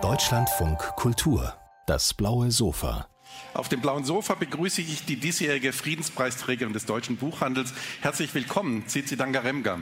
Deutschlandfunk 0.00 0.78
Kultur, 0.96 1.54
das 1.86 2.14
blaue 2.14 2.50
Sofa. 2.50 3.06
Auf 3.54 3.68
dem 3.68 3.80
blauen 3.80 4.04
Sofa 4.04 4.34
begrüße 4.34 4.80
ich 4.80 5.04
die 5.04 5.14
diesjährige 5.16 5.72
Friedenspreisträgerin 5.72 6.72
des 6.72 6.84
deutschen 6.84 7.16
Buchhandels. 7.16 7.72
Herzlich 8.00 8.34
willkommen, 8.34 8.88
Zizi 8.88 9.16
Dangaremga. 9.16 9.78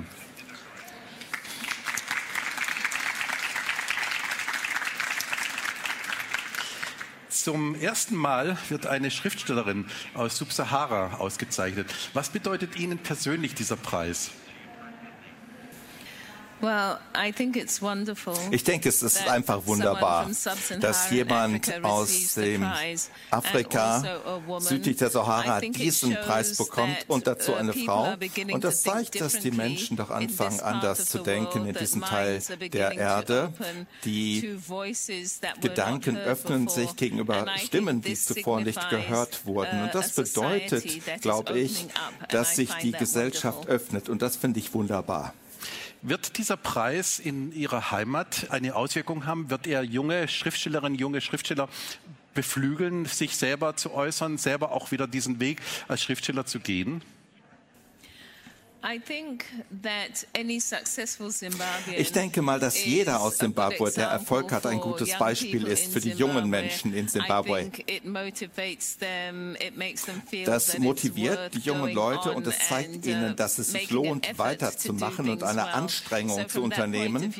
Zum 7.30 7.74
ersten 7.74 8.16
Mal 8.16 8.58
wird 8.68 8.86
eine 8.86 9.10
Schriftstellerin 9.10 9.86
aus 10.12 10.36
Subsahara 10.36 11.14
ausgezeichnet. 11.14 11.86
Was 12.12 12.28
bedeutet 12.28 12.76
Ihnen 12.76 12.98
persönlich 12.98 13.54
dieser 13.54 13.76
Preis? 13.76 14.30
Ich 18.50 18.64
denke, 18.64 18.88
es 18.88 19.02
ist 19.02 19.28
einfach 19.28 19.66
wunderbar, 19.66 20.28
dass 20.80 21.10
jemand 21.10 21.84
aus 21.84 22.34
dem 22.34 22.70
Afrika 23.30 23.96
also 23.96 24.60
südlich 24.60 24.96
der 24.96 25.10
Sahara 25.10 25.60
diesen 25.60 26.14
Preis 26.14 26.56
bekommt 26.56 26.96
und 27.08 27.26
dazu 27.26 27.54
eine 27.54 27.72
Frau. 27.72 28.14
Und 28.52 28.64
das 28.64 28.82
zeigt, 28.82 29.20
dass 29.20 29.38
die 29.38 29.50
Menschen 29.50 29.96
doch 29.96 30.10
anfangen, 30.10 30.60
anders 30.60 31.06
zu 31.06 31.18
denken 31.18 31.66
in 31.66 31.74
diesem 31.74 32.02
Teil 32.02 32.42
der 32.72 32.92
Erde. 32.92 33.52
Die 34.04 34.58
Gedanken 35.60 36.16
öffnen 36.16 36.68
sich 36.68 36.96
gegenüber 36.96 37.46
Stimmen, 37.56 38.02
die 38.02 38.14
zuvor 38.14 38.60
nicht 38.60 38.90
gehört 38.90 39.46
wurden. 39.46 39.82
Und 39.82 39.94
das 39.94 40.14
bedeutet, 40.14 40.84
glaube 41.20 41.58
ich, 41.58 41.86
dass 42.30 42.56
sich 42.56 42.72
die 42.82 42.92
Gesellschaft 42.92 43.66
öffnet. 43.66 44.08
Und 44.08 44.22
das 44.22 44.36
finde 44.36 44.60
ich 44.60 44.74
wunderbar. 44.74 45.34
Wird 46.02 46.38
dieser 46.38 46.56
Preis 46.56 47.18
in 47.18 47.52
Ihrer 47.52 47.90
Heimat 47.90 48.46
eine 48.50 48.74
Auswirkung 48.74 49.26
haben? 49.26 49.50
Wird 49.50 49.66
er 49.66 49.82
junge 49.82 50.28
Schriftstellerinnen, 50.28 50.98
junge 50.98 51.20
Schriftsteller 51.20 51.68
beflügeln, 52.32 53.04
sich 53.04 53.36
selber 53.36 53.76
zu 53.76 53.92
äußern, 53.92 54.38
selber 54.38 54.72
auch 54.72 54.92
wieder 54.92 55.06
diesen 55.06 55.40
Weg 55.40 55.60
als 55.88 56.02
Schriftsteller 56.02 56.46
zu 56.46 56.58
gehen? 56.58 57.02
Ich 61.96 62.12
denke 62.12 62.42
mal, 62.42 62.58
dass 62.58 62.84
jeder 62.84 63.20
aus 63.20 63.36
Zimbabwe, 63.36 63.90
der 63.92 64.08
Erfolg 64.08 64.52
hat, 64.52 64.66
ein 64.66 64.80
gutes 64.80 65.16
Beispiel 65.18 65.66
ist 65.66 65.92
für 65.92 66.00
die 66.00 66.10
jungen 66.10 66.48
Menschen 66.48 66.94
in 66.94 67.08
Zimbabwe. 67.08 67.70
Das 70.46 70.78
motiviert 70.78 71.54
die 71.54 71.58
jungen 71.58 71.92
Leute 71.92 72.32
und 72.32 72.46
es 72.46 72.58
zeigt 72.68 73.04
ihnen, 73.06 73.36
dass 73.36 73.58
es 73.58 73.72
sich 73.72 73.90
lohnt, 73.90 74.38
weiterzumachen 74.38 75.28
und 75.28 75.42
eine 75.42 75.74
Anstrengung 75.74 76.48
zu 76.48 76.62
unternehmen. 76.62 77.34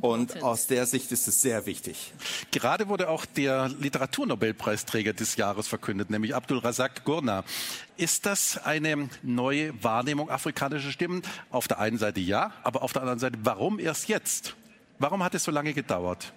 Und 0.00 0.42
aus 0.42 0.66
der 0.66 0.86
Sicht 0.86 1.10
ist 1.12 1.28
es 1.28 1.40
sehr 1.40 1.64
wichtig. 1.66 2.12
Gerade 2.50 2.88
wurde 2.88 3.08
auch 3.08 3.24
der 3.24 3.68
Literaturnobelpreisträger 3.68 5.12
des 5.14 5.36
Jahres 5.36 5.68
verkündet, 5.68 6.10
nämlich 6.10 6.34
Abdul 6.34 6.58
Razak 6.58 7.04
Gurna. 7.04 7.44
Ist 7.96 8.26
das 8.26 8.58
eine 8.58 9.08
neue 9.22 9.80
Wahrnehmung 10.02 10.30
afrikanischer 10.30 10.90
Stimmen? 10.90 11.22
Auf 11.50 11.68
der 11.68 11.78
einen 11.78 11.96
Seite 11.96 12.18
ja, 12.18 12.52
aber 12.64 12.82
auf 12.82 12.92
der 12.92 13.02
anderen 13.02 13.20
Seite, 13.20 13.38
warum 13.44 13.78
erst 13.78 14.08
jetzt? 14.08 14.56
Warum 14.98 15.22
hat 15.22 15.32
es 15.36 15.44
so 15.44 15.52
lange 15.52 15.72
gedauert? 15.74 16.32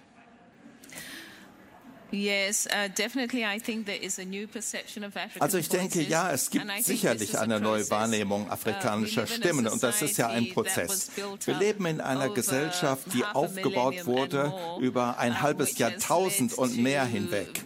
Also 5.40 5.58
ich 5.58 5.68
denke, 5.68 6.02
ja, 6.02 6.30
es 6.30 6.50
gibt 6.50 6.84
sicherlich 6.84 7.36
eine 7.36 7.58
neue 7.58 7.90
Wahrnehmung 7.90 8.46
uh, 8.46 8.50
afrikanischer 8.50 9.26
Stimmen 9.26 9.66
und 9.66 9.82
das 9.82 10.00
ist 10.02 10.16
ja 10.16 10.28
ein 10.28 10.48
Prozess. 10.50 11.10
Wir 11.44 11.54
leben 11.54 11.86
in 11.86 12.00
einer 12.00 12.28
Gesellschaft, 12.28 13.12
die 13.12 13.24
aufgebaut 13.24 14.06
wurde 14.06 14.52
über 14.80 15.18
ein 15.18 15.42
halbes 15.42 15.76
Jahrtausend 15.78 16.54
und 16.54 16.78
mehr 16.78 17.04
hinweg. 17.04 17.64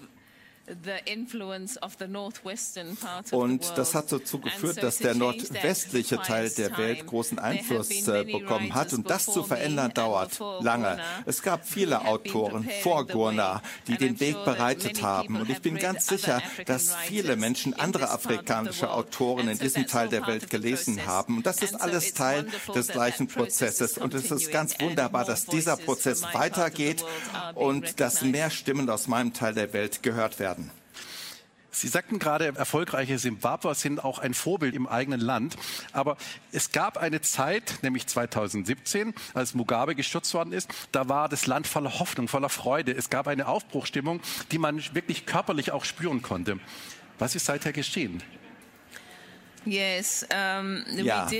Und 3.30 3.72
das 3.76 3.94
hat 3.94 4.12
dazu 4.12 4.38
geführt, 4.38 4.82
dass 4.82 4.98
der 4.98 5.14
nordwestliche 5.14 6.18
Teil 6.18 6.50
der 6.50 6.76
Welt 6.78 7.06
großen 7.06 7.38
Einfluss 7.38 7.90
äh, 8.08 8.24
bekommen 8.24 8.74
hat. 8.74 8.92
Und 8.92 9.10
das 9.10 9.26
zu 9.26 9.42
verändern 9.42 9.92
dauert 9.94 10.38
lange. 10.60 10.98
Es 11.26 11.42
gab 11.42 11.66
viele 11.66 12.06
Autoren 12.06 12.68
vor 12.82 13.06
Gurna, 13.06 13.62
die 13.86 13.96
den 13.96 14.20
Weg 14.20 14.44
bereitet 14.44 15.02
haben. 15.02 15.36
Und 15.36 15.50
ich 15.50 15.60
bin 15.60 15.76
ganz 15.76 16.06
sicher, 16.06 16.42
dass 16.66 16.94
viele 16.96 17.36
Menschen 17.36 17.74
andere 17.74 18.10
afrikanische 18.10 18.90
Autoren 18.90 19.48
in 19.48 19.58
diesem 19.58 19.86
Teil 19.86 20.08
der 20.08 20.26
Welt 20.26 20.50
gelesen 20.50 21.06
haben. 21.06 21.38
Und 21.38 21.46
das 21.46 21.62
ist 21.62 21.80
alles 21.80 22.14
Teil 22.14 22.46
des 22.74 22.88
gleichen 22.88 23.28
Prozesses. 23.28 23.98
Und 23.98 24.14
es 24.14 24.30
ist 24.30 24.50
ganz 24.50 24.78
wunderbar, 24.80 25.24
dass 25.24 25.46
dieser 25.46 25.76
Prozess 25.76 26.22
weitergeht 26.32 27.04
und 27.54 28.00
dass 28.00 28.22
mehr 28.22 28.50
Stimmen 28.50 28.88
aus 28.90 29.08
meinem 29.08 29.32
Teil 29.32 29.54
der 29.54 29.72
Welt 29.72 30.02
gehört 30.02 30.38
werden. 30.38 30.59
Sie 31.70 31.88
sagten 31.88 32.18
gerade, 32.18 32.52
erfolgreiche 32.56 33.18
Simbabwer 33.18 33.74
sind 33.74 34.02
auch 34.02 34.18
ein 34.18 34.34
Vorbild 34.34 34.74
im 34.74 34.86
eigenen 34.86 35.20
Land. 35.20 35.56
Aber 35.92 36.16
es 36.52 36.72
gab 36.72 36.98
eine 36.98 37.20
Zeit, 37.20 37.78
nämlich 37.82 38.06
2017, 38.06 39.14
als 39.34 39.54
Mugabe 39.54 39.94
gestürzt 39.94 40.34
worden 40.34 40.52
ist, 40.52 40.68
da 40.92 41.08
war 41.08 41.28
das 41.28 41.46
Land 41.46 41.66
voller 41.66 42.00
Hoffnung, 42.00 42.28
voller 42.28 42.48
Freude. 42.48 42.92
Es 42.92 43.08
gab 43.08 43.28
eine 43.28 43.46
Aufbruchstimmung, 43.46 44.20
die 44.50 44.58
man 44.58 44.82
wirklich 44.94 45.26
körperlich 45.26 45.70
auch 45.70 45.84
spüren 45.84 46.22
konnte. 46.22 46.58
Was 47.18 47.34
ist 47.34 47.46
seither 47.46 47.72
geschehen? 47.72 48.22
Yes, 49.66 50.26
um, 50.30 50.82
ja. 51.04 51.30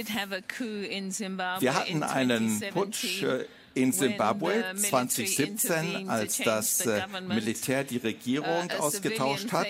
Wir 1.62 1.74
hatten 1.74 2.02
einen 2.02 2.60
Putsch 2.72 3.22
äh, 3.22 3.46
in 3.74 3.92
Zimbabwe 3.92 4.64
2017, 4.76 6.08
als 6.08 6.38
das 6.38 6.86
äh, 6.86 7.02
Militär 7.28 7.84
die 7.84 7.98
Regierung 7.98 8.68
uh, 8.78 8.82
ausgetauscht 8.82 9.52
hat. 9.52 9.66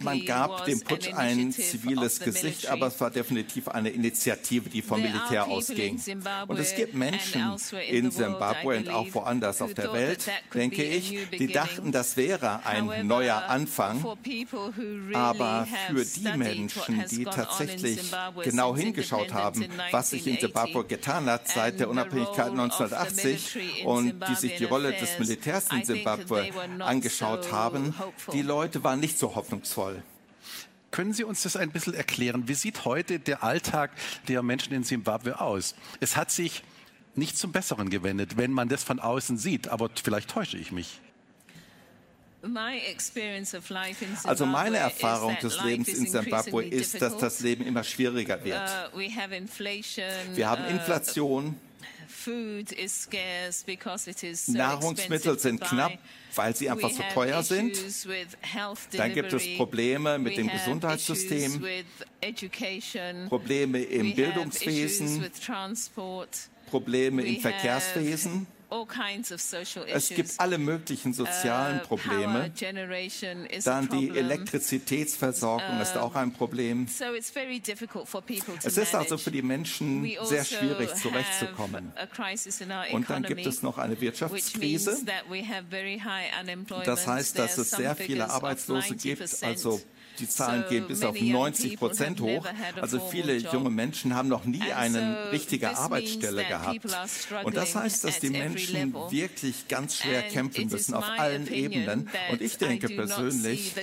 Man 0.00 0.24
gab 0.24 0.64
dem 0.66 0.80
Putsch 0.80 1.12
ein 1.12 1.52
ziviles 1.52 2.20
Gesicht, 2.20 2.68
aber 2.68 2.88
es 2.88 3.00
war 3.00 3.10
definitiv 3.10 3.68
eine 3.68 3.90
Initiative, 3.90 4.68
die 4.70 4.82
vom 4.82 5.02
Militär 5.02 5.46
ausging. 5.46 6.00
Und 6.46 6.58
es 6.58 6.74
gibt 6.74 6.94
Menschen 6.94 7.56
in 7.88 8.12
Zimbabwe 8.12 8.76
und 8.76 8.88
auch 8.88 9.06
woanders 9.12 9.60
auf 9.60 9.74
der 9.74 9.92
Welt, 9.92 10.30
denke 10.54 10.84
ich, 10.84 11.28
die 11.30 11.48
dachten, 11.48 11.90
das 11.90 12.16
wäre 12.16 12.64
ein 12.64 13.06
neuer 13.06 13.44
Anfang. 13.48 14.04
Aber 15.14 15.66
für 15.88 16.04
die 16.04 16.36
Menschen, 16.36 17.04
die 17.10 17.24
tatsächlich 17.24 18.12
genau 18.42 18.76
hingeschaut 18.76 19.32
haben, 19.32 19.66
was 19.90 20.10
sich 20.10 20.26
in 20.26 20.38
Zimbabwe 20.38 20.84
getan 20.84 21.07
getan 21.08 21.30
hat 21.30 21.48
seit 21.48 21.80
der 21.80 21.88
Unabhängigkeit 21.88 22.50
1980 22.50 23.84
und 23.86 24.22
die 24.28 24.34
sich 24.34 24.56
die 24.56 24.64
Rolle 24.64 24.92
des 24.92 25.18
Militärs 25.18 25.68
in 25.72 25.82
Zimbabwe 25.82 26.50
angeschaut 26.80 27.50
haben, 27.50 27.94
die 28.34 28.42
Leute 28.42 28.84
waren 28.84 29.00
nicht 29.00 29.18
so 29.18 29.34
hoffnungsvoll. 29.34 30.02
Können 30.90 31.14
Sie 31.14 31.24
uns 31.24 31.42
das 31.42 31.56
ein 31.56 31.70
bisschen 31.70 31.94
erklären? 31.94 32.46
Wie 32.46 32.54
sieht 32.54 32.84
heute 32.84 33.18
der 33.20 33.42
Alltag 33.42 33.90
der 34.28 34.42
Menschen 34.42 34.74
in 34.74 34.84
Zimbabwe 34.84 35.40
aus? 35.40 35.74
Es 36.00 36.14
hat 36.14 36.30
sich 36.30 36.62
nicht 37.14 37.38
zum 37.38 37.52
Besseren 37.52 37.88
gewendet, 37.88 38.36
wenn 38.36 38.52
man 38.52 38.68
das 38.68 38.84
von 38.84 39.00
außen 39.00 39.38
sieht, 39.38 39.68
aber 39.68 39.88
vielleicht 40.02 40.28
täusche 40.28 40.58
ich 40.58 40.72
mich. 40.72 41.00
Also 44.24 44.46
meine 44.46 44.76
Erfahrung 44.76 45.36
des 45.42 45.62
Lebens 45.62 45.88
in 45.88 46.06
Zimbabwe 46.06 46.64
ist, 46.64 47.00
dass 47.00 47.16
das 47.18 47.40
Leben 47.40 47.66
immer 47.66 47.82
schwieriger 47.82 48.42
wird. 48.44 48.60
Uh, 48.94 48.98
Wir 50.34 50.48
haben 50.48 50.64
uh, 50.64 50.68
Inflation. 50.68 51.56
Nahrungsmittel 54.48 55.38
sind 55.38 55.60
knapp, 55.60 55.98
weil 56.34 56.54
sie 56.54 56.70
einfach 56.70 56.90
so 56.90 57.02
teuer 57.14 57.42
sind. 57.42 57.76
Dann 58.92 59.14
gibt 59.14 59.32
es 59.32 59.56
Probleme 59.56 60.18
mit 60.18 60.36
dem 60.36 60.48
Gesundheitssystem, 60.48 61.62
Probleme 63.28 63.82
im 63.82 64.14
Bildungswesen, 64.14 65.30
Probleme 66.70 67.22
im 67.22 67.40
Verkehrswesen. 67.40 68.46
Es 68.70 70.08
gibt 70.10 70.34
alle 70.38 70.58
möglichen 70.58 71.14
sozialen 71.14 71.80
uh, 71.80 71.84
Probleme. 71.84 72.50
Dann 73.64 73.88
die 73.88 74.10
Elektrizitätsversorgung 74.10 75.80
ist 75.80 75.96
auch 75.96 76.14
ein 76.14 76.32
Problem. 76.32 76.86
Es 76.86 78.76
ist 78.76 78.94
also 78.94 79.18
für 79.18 79.30
die 79.30 79.42
Menschen 79.42 80.04
sehr 80.22 80.40
also 80.40 80.56
schwierig 80.56 80.94
zurechtzukommen. 80.96 81.92
Und 82.92 83.10
dann 83.10 83.22
gibt 83.22 83.46
es 83.46 83.62
noch 83.62 83.78
eine 83.78 83.98
Wirtschaftskrise. 84.00 84.98
Das 86.84 87.06
heißt, 87.06 87.38
dass 87.38 87.58
es 87.58 87.70
sehr 87.70 87.96
viele 87.96 88.28
Arbeitslose 88.28 88.96
gibt, 88.96 89.42
also 89.42 89.80
die 90.18 90.28
Zahlen 90.28 90.64
gehen 90.68 90.86
bis 90.86 91.02
auf 91.02 91.20
90 91.20 91.78
Prozent 91.78 92.20
hoch. 92.20 92.46
Also 92.80 93.00
viele 93.00 93.36
junge 93.36 93.70
Menschen 93.70 94.14
haben 94.14 94.28
noch 94.28 94.44
nie 94.44 94.72
eine 94.72 95.32
richtige 95.32 95.76
Arbeitsstelle 95.76 96.44
gehabt. 96.44 96.86
Und 97.44 97.56
das 97.56 97.74
heißt, 97.74 98.04
dass 98.04 98.20
die 98.20 98.30
Menschen 98.30 98.94
wirklich 99.10 99.68
ganz 99.68 99.96
schwer 99.96 100.22
kämpfen 100.22 100.68
müssen 100.68 100.94
auf 100.94 101.04
allen 101.16 101.52
Ebenen. 101.52 102.08
Und 102.30 102.40
ich 102.40 102.58
denke 102.58 102.88
persönlich, 102.88 103.74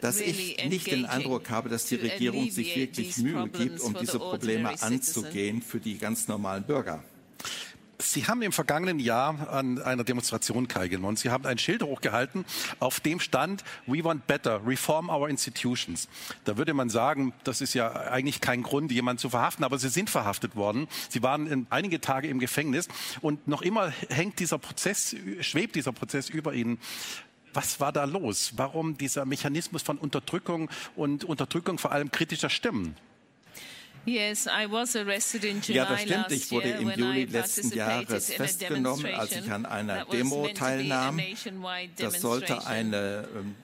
dass 0.00 0.20
ich 0.20 0.64
nicht 0.68 0.90
den 0.90 1.06
Eindruck 1.06 1.50
habe, 1.50 1.68
dass 1.68 1.86
die 1.86 1.96
Regierung 1.96 2.50
sich 2.50 2.76
wirklich 2.76 3.16
Mühe 3.18 3.48
gibt, 3.48 3.80
um 3.80 3.94
diese 3.94 4.18
Probleme 4.18 4.80
anzugehen 4.80 5.62
für 5.62 5.80
die 5.80 5.98
ganz 5.98 6.28
normalen 6.28 6.64
Bürger. 6.64 7.02
Sie 8.12 8.26
haben 8.26 8.40
im 8.42 8.52
vergangenen 8.52 9.00
Jahr 9.00 9.50
an 9.50 9.82
einer 9.82 10.04
Demonstration 10.04 10.68
teilgenommen. 10.68 11.16
Sie 11.16 11.30
haben 11.30 11.44
ein 11.44 11.58
Schild 11.58 11.82
hochgehalten, 11.82 12.44
auf 12.78 13.00
dem 13.00 13.18
stand, 13.20 13.64
We 13.86 14.04
want 14.04 14.26
better, 14.26 14.64
reform 14.64 15.10
our 15.10 15.28
institutions. 15.28 16.08
Da 16.44 16.56
würde 16.56 16.72
man 16.72 16.88
sagen, 16.88 17.32
das 17.44 17.60
ist 17.60 17.74
ja 17.74 17.92
eigentlich 17.92 18.40
kein 18.40 18.62
Grund, 18.62 18.92
jemanden 18.92 19.18
zu 19.18 19.30
verhaften, 19.30 19.64
aber 19.64 19.78
Sie 19.78 19.88
sind 19.88 20.08
verhaftet 20.08 20.54
worden. 20.54 20.86
Sie 21.08 21.22
waren 21.22 21.66
einige 21.70 22.00
Tage 22.00 22.28
im 22.28 22.38
Gefängnis 22.38 22.88
und 23.22 23.48
noch 23.48 23.62
immer 23.62 23.92
hängt 24.08 24.38
dieser 24.38 24.58
Prozess, 24.58 25.16
schwebt 25.40 25.74
dieser 25.74 25.92
Prozess 25.92 26.28
über 26.28 26.54
Ihnen. 26.54 26.78
Was 27.54 27.80
war 27.80 27.90
da 27.90 28.04
los? 28.04 28.52
Warum 28.56 28.96
dieser 28.98 29.24
Mechanismus 29.24 29.82
von 29.82 29.98
Unterdrückung 29.98 30.68
und 30.94 31.24
Unterdrückung 31.24 31.78
vor 31.78 31.90
allem 31.90 32.12
kritischer 32.12 32.50
Stimmen? 32.50 32.96
Ja, 35.74 35.84
das 35.84 36.02
stimmt. 36.02 36.32
Ich 36.32 36.50
wurde 36.50 36.68
im 36.70 36.90
Juli 36.90 37.24
letzten 37.24 37.72
Jahres 37.72 38.32
festgenommen, 38.32 39.06
als 39.14 39.32
ich 39.32 39.50
an 39.50 39.66
einer 39.66 40.04
Demo 40.06 40.48
teilnahm. 40.48 41.20
Das 41.98 42.20
sollte 42.20 42.66
eine 42.66 43.28
ähm, 43.36 43.54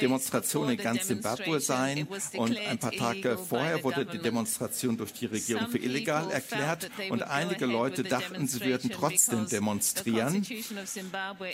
Demonstration 0.00 0.70
in 0.70 0.76
ganz 0.76 1.06
Zimbabwe 1.06 1.60
sein. 1.60 2.08
Und 2.36 2.58
ein 2.58 2.78
paar 2.78 2.92
Tage 2.92 3.38
vorher 3.38 3.84
wurde 3.84 4.04
die 4.04 4.18
Demonstration 4.18 4.96
durch 4.96 5.12
die 5.12 5.26
Regierung 5.26 5.68
für 5.68 5.78
illegal 5.78 6.30
erklärt. 6.30 6.90
Und 7.10 7.22
einige 7.22 7.66
Leute 7.66 8.02
dachten, 8.02 8.46
sie 8.48 8.60
würden 8.60 8.90
trotzdem 8.90 9.46
demonstrieren. 9.46 10.44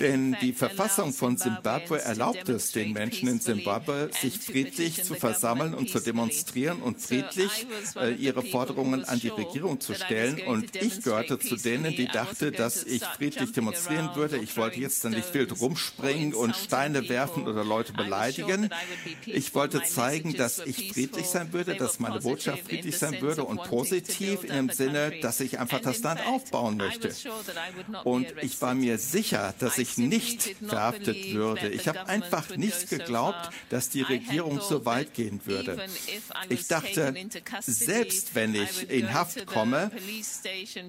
Denn 0.00 0.36
die 0.40 0.52
Verfassung 0.52 1.12
von 1.12 1.36
Zimbabwe 1.36 2.00
erlaubt 2.00 2.48
es 2.48 2.72
den 2.72 2.92
Menschen 2.92 3.28
in 3.28 3.40
Zimbabwe, 3.40 4.10
sich 4.20 4.38
friedlich 4.38 5.04
zu 5.04 5.14
versammeln 5.14 5.74
und 5.74 5.90
zu 5.90 6.00
demonstrieren 6.00 6.80
und 6.80 7.00
friedlich 7.00 7.66
äh, 7.96 8.14
ihre 8.14 8.42
Forderungen 8.42 9.04
an 9.04 9.20
die 9.20 9.28
Regierung 9.28 9.80
zu 9.80 9.94
stellen. 9.94 10.40
Und 10.46 10.76
ich 10.76 11.02
gehörte 11.02 11.38
zu 11.38 11.56
denen, 11.56 11.94
die 11.94 12.06
dachten, 12.06 12.52
dass 12.52 12.84
ich 12.84 13.04
friedlich 13.04 13.52
demonstrieren 13.52 14.10
würde. 14.14 14.38
Ich 14.38 14.56
wollte 14.56 14.80
jetzt 14.80 15.04
dann 15.04 15.12
nicht 15.12 15.32
wild 15.34 15.60
rumspringen 15.60 16.34
und 16.34 16.56
Steine 16.56 17.08
werfen 17.08 17.46
oder 17.46 17.64
Leute 17.64 17.81
Leute 17.82 17.93
beleidigen. 17.93 18.70
Ich 19.26 19.55
wollte 19.55 19.82
zeigen, 19.82 20.34
dass 20.34 20.58
ich 20.58 20.93
friedlich 20.93 21.26
sein 21.26 21.52
würde, 21.52 21.75
dass 21.75 21.99
meine 21.99 22.20
Botschaft 22.20 22.64
friedlich 22.64 22.96
sein 22.96 23.20
würde 23.20 23.44
und 23.44 23.62
positiv 23.64 24.44
in 24.44 24.55
dem 24.55 24.70
Sinne, 24.70 25.12
dass 25.20 25.40
ich 25.40 25.58
einfach 25.58 25.81
das 25.81 26.00
Land 26.02 26.25
aufbauen 26.26 26.76
möchte. 26.76 27.12
Und 28.05 28.26
ich 28.43 28.61
war 28.62 28.75
mir 28.75 28.99
sicher, 28.99 29.55
dass 29.58 29.79
ich 29.79 29.99
nicht 29.99 30.56
verhaftet 30.67 31.32
würde. 31.32 31.69
Ich 31.69 31.88
habe 31.88 32.06
einfach 32.06 32.56
nicht 32.56 32.88
geglaubt, 32.88 33.50
dass 33.70 33.88
die 33.88 34.02
Regierung 34.02 34.61
so 34.61 34.85
weit 34.85 35.14
gehen 35.14 35.40
würde. 35.44 35.78
Ich 36.49 36.69
dachte, 36.69 37.14
selbst 37.61 38.35
wenn 38.35 38.55
ich 38.55 38.90
in 38.90 39.12
Haft 39.12 39.46
komme, 39.46 39.90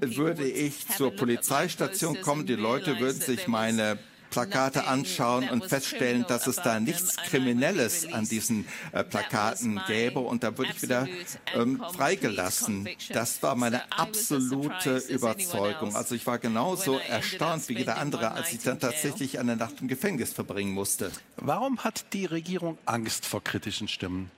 würde 0.01 0.47
ich 0.47 0.87
zur 0.89 1.11
Polizeistation 1.11 2.21
kommen, 2.21 2.45
die 2.45 2.55
Leute 2.55 2.99
würden 2.99 3.21
sich 3.21 3.47
meine 3.47 3.97
Plakate 4.33 4.87
anschauen 4.87 5.47
und 5.47 5.65
feststellen, 5.65 6.25
dass 6.27 6.47
es 6.47 6.55
da 6.55 6.79
nichts 6.79 7.17
Kriminelles 7.17 8.11
an 8.11 8.25
diesen 8.25 8.65
äh, 8.91 9.03
Plakaten 9.03 9.79
gäbe 9.85 10.19
und 10.19 10.43
da 10.43 10.57
wurde 10.57 10.71
ich 10.75 10.81
wieder 10.81 11.07
ähm, 11.53 11.83
freigelassen. 11.95 12.89
Das 13.09 13.43
war 13.43 13.55
meine 13.55 13.91
absolute 13.91 14.97
Überzeugung. 15.07 15.95
Also 15.95 16.15
ich 16.15 16.25
war 16.25 16.39
genauso 16.39 16.97
erstaunt 16.97 17.69
wie 17.69 17.77
jeder 17.77 17.97
andere, 17.97 18.31
als 18.31 18.51
ich 18.53 18.63
dann 18.63 18.79
tatsächlich 18.79 19.37
eine 19.37 19.55
Nacht 19.55 19.75
im 19.81 19.87
Gefängnis 19.87 20.33
verbringen 20.33 20.73
musste. 20.73 21.11
Warum 21.37 21.83
hat 21.83 22.05
die 22.13 22.25
Regierung 22.25 22.79
Angst 22.85 23.27
vor 23.27 23.43
kritischen 23.43 23.87
Stimmen? 23.87 24.31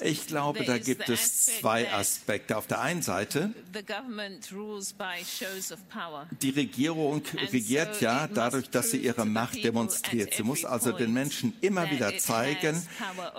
Ich 0.00 0.26
glaube, 0.28 0.64
da 0.64 0.78
gibt 0.78 1.08
es 1.08 1.46
zwei 1.46 1.92
Aspekte. 1.92 2.56
Auf 2.56 2.68
der 2.68 2.80
einen 2.80 3.02
Seite, 3.02 3.52
die 6.40 6.50
Regierung 6.50 7.22
regiert 7.52 8.00
ja 8.00 8.28
dadurch, 8.28 8.70
dass 8.70 8.92
sie 8.92 8.98
ihre 8.98 9.26
Macht 9.26 9.64
demonstriert. 9.64 10.34
Sie 10.34 10.44
muss 10.44 10.64
also 10.64 10.92
den 10.92 11.12
Menschen 11.12 11.54
immer 11.60 11.90
wieder 11.90 12.16
zeigen, 12.18 12.80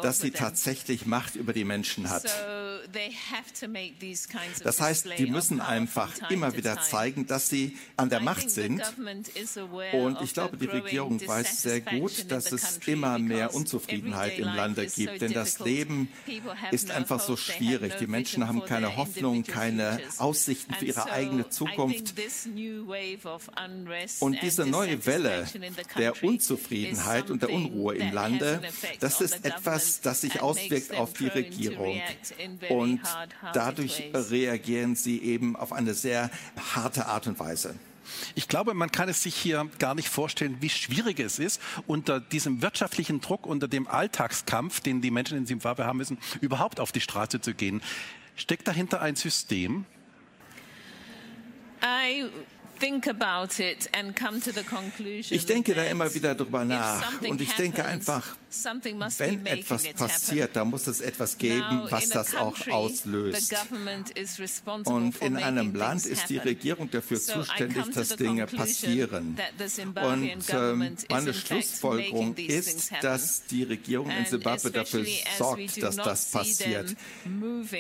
dass 0.02 0.20
sie 0.20 0.32
tatsächlich 0.32 1.06
Macht 1.06 1.36
über 1.36 1.54
die 1.54 1.64
Menschen 1.64 2.10
hat. 2.10 2.26
Das 4.64 4.82
heißt, 4.82 5.08
die 5.18 5.28
müssen 5.28 5.62
einfach 5.62 6.30
immer 6.30 6.56
wieder 6.56 6.82
zeigen, 6.82 7.28
dass 7.28 7.48
sie 7.48 7.78
an 7.96 8.10
der 8.10 8.20
Macht 8.20 8.50
sind. 8.50 8.82
Und 9.94 10.22
ich 10.22 10.34
glaube, 10.34 10.58
die 10.58 10.66
Regierung 10.66 11.26
weiß 11.26 11.62
sehr 11.62 11.82
gut, 11.82 12.30
dass 12.30 12.52
es 12.52 12.80
immer 12.88 13.20
mehr 13.20 13.54
Unzufriedenheit 13.54 14.17
im 14.26 14.48
Lande 14.48 14.88
gibt. 14.88 15.22
Denn 15.22 15.34
das 15.34 15.60
Leben 15.60 16.10
ist 16.72 16.92
einfach 16.92 17.20
so 17.20 17.38
schwierig. 17.38 17.96
Die 18.00 18.08
Menschen 18.08 18.48
haben 18.48 18.64
keine 18.66 18.98
Hoffnung, 18.98 19.44
keine 19.44 20.00
Aussichten 20.18 20.74
für 20.74 20.86
ihre 20.86 21.12
eigene 21.12 21.50
Zukunft. 21.50 22.14
Und 24.20 24.42
diese 24.42 24.66
neue 24.66 25.06
Welle 25.06 25.48
der 25.98 26.24
Unzufriedenheit 26.24 27.30
und 27.30 27.42
der 27.42 27.52
Unruhe 27.52 27.96
im 27.96 28.14
Lande, 28.14 28.62
das 29.00 29.22
ist 29.22 29.46
etwas, 29.46 30.02
das 30.02 30.22
sich 30.22 30.42
auswirkt 30.42 30.96
auf 30.96 31.14
die 31.14 31.28
Regierung. 31.28 32.02
Und 32.70 33.02
dadurch 33.54 34.04
reagieren 34.14 34.96
sie 34.96 35.22
eben 35.22 35.56
auf 35.56 35.74
eine 35.74 35.94
sehr 35.94 36.30
harte 36.76 37.06
Art 37.08 37.28
und 37.28 37.40
Weise. 37.40 37.76
Ich 38.36 38.48
glaube, 38.48 38.74
man 38.74 38.92
kann 38.92 39.10
es 39.10 39.24
sich 39.24 39.36
hier 39.36 39.70
gar 39.80 39.96
nicht 39.96 40.10
vorstellen, 40.10 40.58
wie 40.60 40.70
schwierig 40.70 41.20
es 41.20 41.40
ist, 41.40 41.62
unter 41.86 42.20
diesem 42.20 42.62
wirtschaftlichen 42.62 43.22
Druck, 43.22 43.46
unter 43.46 43.68
dem 43.68 43.88
Alltagskampf, 43.88 44.80
den 44.80 45.02
die 45.02 45.12
Menschen 45.12 45.38
in 45.38 45.46
Zimbabwe 45.46 45.86
haben 45.86 45.98
müssen, 45.98 46.18
überhaupt 46.42 46.80
auf 46.80 46.92
die 46.92 47.02
Straße 47.02 47.42
zu 47.42 47.54
gehen. 47.54 47.82
Steckt 48.36 48.68
dahinter 48.68 49.02
ein 49.02 49.16
System? 49.16 49.86
I 51.84 52.26
ich 55.30 55.46
denke 55.46 55.74
da 55.74 55.84
immer 55.84 56.14
wieder 56.14 56.36
drüber 56.36 56.64
nach 56.66 57.22
und 57.22 57.42
ich 57.42 57.54
denke 57.54 57.86
einfach, 57.86 58.36
wenn 58.50 59.46
etwas 59.46 59.94
passiert, 59.94 60.56
dann 60.56 60.70
muss 60.70 60.88
es 60.88 61.02
etwas 61.02 61.38
geben, 61.38 61.84
was 61.90 62.10
das 62.10 62.36
auch 62.36 62.56
auslöst. 62.70 63.56
Und 64.86 65.18
in 65.22 65.38
einem 65.38 65.76
Land 65.76 66.06
ist 66.06 66.30
die 66.30 66.38
Regierung 66.38 66.90
dafür 66.90 67.20
zuständig, 67.20 67.84
dass 67.94 68.16
Dinge 68.16 68.48
passieren. 68.48 69.38
Und 69.96 70.44
ähm, 70.50 70.96
meine 71.10 71.34
Schlussfolgerung 71.34 72.36
ist, 72.36 72.92
dass 73.02 73.44
die 73.46 73.64
Regierung 73.64 74.10
in 74.12 74.26
Zimbabwe 74.26 74.72
dafür 74.72 75.06
sorgt, 75.38 75.82
dass 75.84 75.98
das 75.98 76.32
passiert. 76.32 76.96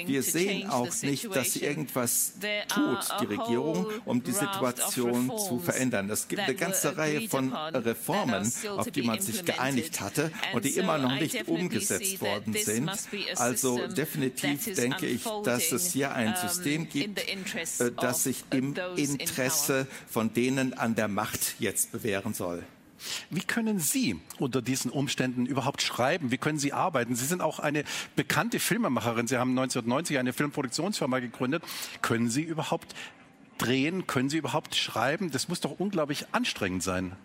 Wir 0.05 0.23
sehen 0.23 0.69
auch 0.69 0.93
nicht, 1.01 1.33
dass 1.33 1.53
sie 1.53 1.63
irgendwas 1.63 2.33
tut, 2.67 3.21
die 3.21 3.25
Regierung, 3.25 3.87
um 4.05 4.21
die 4.21 4.33
Situation 4.33 5.31
zu 5.37 5.59
verändern. 5.59 6.09
Es 6.09 6.27
gibt 6.27 6.41
eine 6.41 6.55
ganze 6.55 6.97
Reihe 6.97 7.27
von 7.29 7.53
Reformen, 7.53 8.51
auf 8.75 8.91
die 8.91 9.03
man 9.03 9.21
sich 9.21 9.45
geeinigt 9.45 10.01
hatte 10.01 10.31
und 10.57 10.65
die 10.65 10.75
immer 10.77 10.97
noch 10.97 11.19
nicht 11.19 11.47
umgesetzt 11.47 12.21
worden 12.21 12.53
sind. 12.53 12.91
Also 13.35 13.87
definitiv 13.87 14.75
denke 14.75 15.05
ich, 15.05 15.23
dass 15.43 15.71
es 15.71 15.93
hier 15.93 16.13
ein 16.13 16.35
System 16.35 16.89
gibt, 16.89 17.19
äh, 17.19 17.91
das 17.99 18.23
sich 18.23 18.43
im 18.51 18.75
Interesse 18.95 19.87
von 20.07 20.33
denen 20.33 20.73
an 20.73 20.95
der 20.95 21.07
Macht 21.07 21.55
jetzt 21.59 21.91
bewähren 21.91 22.33
soll. 22.33 22.63
Wie 23.29 23.41
können 23.41 23.79
Sie 23.79 24.19
unter 24.39 24.61
diesen 24.61 24.91
Umständen 24.91 25.45
überhaupt 25.45 25.81
schreiben? 25.81 26.31
Wie 26.31 26.37
können 26.37 26.59
Sie 26.59 26.73
arbeiten? 26.73 27.15
Sie 27.15 27.25
sind 27.25 27.41
auch 27.41 27.59
eine 27.59 27.83
bekannte 28.15 28.59
Filmemacherin. 28.59 29.27
Sie 29.27 29.37
haben 29.37 29.51
1990 29.51 30.17
eine 30.17 30.33
Filmproduktionsfirma 30.33 31.19
gegründet. 31.19 31.63
Können 32.01 32.29
Sie 32.29 32.41
überhaupt 32.41 32.95
drehen? 33.57 34.07
Können 34.07 34.29
Sie 34.29 34.37
überhaupt 34.37 34.75
schreiben? 34.75 35.31
Das 35.31 35.47
muss 35.47 35.61
doch 35.61 35.79
unglaublich 35.79 36.25
anstrengend 36.31 36.83
sein. 36.83 37.15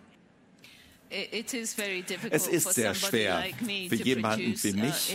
Es 2.29 2.47
ist 2.47 2.73
sehr 2.73 2.95
schwer 2.95 3.45
für 3.89 3.95
jemanden 3.95 4.63
wie 4.63 4.73
uh, 4.73 4.77
mich, 4.77 5.13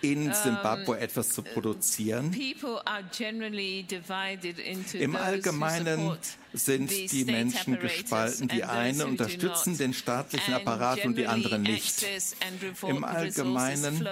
in 0.00 0.32
Zimbabwe 0.32 0.98
etwas 0.98 1.30
zu 1.30 1.42
produzieren. 1.42 2.32
Im 4.92 5.16
Allgemeinen 5.16 6.18
sind 6.52 7.12
die 7.12 7.24
Menschen 7.24 7.78
gespalten. 7.78 8.48
Die 8.48 8.64
einen 8.64 9.02
unterstützen 9.02 9.76
den 9.76 9.94
staatlichen 9.94 10.54
Apparat 10.54 11.04
und 11.04 11.16
die 11.16 11.26
anderen 11.26 11.62
nicht. 11.62 12.06
Im 12.86 13.04
Allgemeinen 13.04 14.06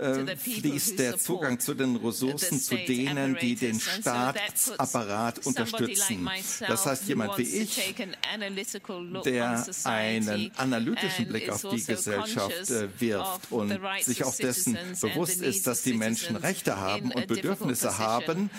äh, 0.00 0.36
fließt 0.36 0.98
der 0.98 1.18
Zugang 1.18 1.58
zu 1.60 1.74
den 1.74 1.96
Ressourcen 1.96 2.60
zu 2.60 2.76
denen, 2.76 3.36
die 3.40 3.54
den 3.54 3.80
Staatsapparat 3.80 5.46
unterstützen. 5.46 6.28
Das 6.66 6.86
heißt, 6.86 7.08
jemand 7.08 7.38
wie 7.38 7.42
ich, 7.42 7.94
der 9.24 9.66
einen 9.84 10.50
analytischen 10.56 11.28
Blick 11.28 11.50
auf 11.50 11.62
die 11.62 11.84
Gesellschaft 11.84 12.70
äh, 12.70 12.88
wirft 13.00 13.50
und 13.50 13.78
sich 14.00 14.24
auch 14.24 14.36
dessen 14.36 14.78
bewusst 15.00 15.42
ist, 15.42 15.66
dass 15.66 15.82
die 15.82 15.94
Menschen 15.94 16.36
Rechte 16.36 16.76
haben 16.76 17.12
und 17.12 17.26
Bedürfnisse 17.26 17.98
haben, 17.98 18.50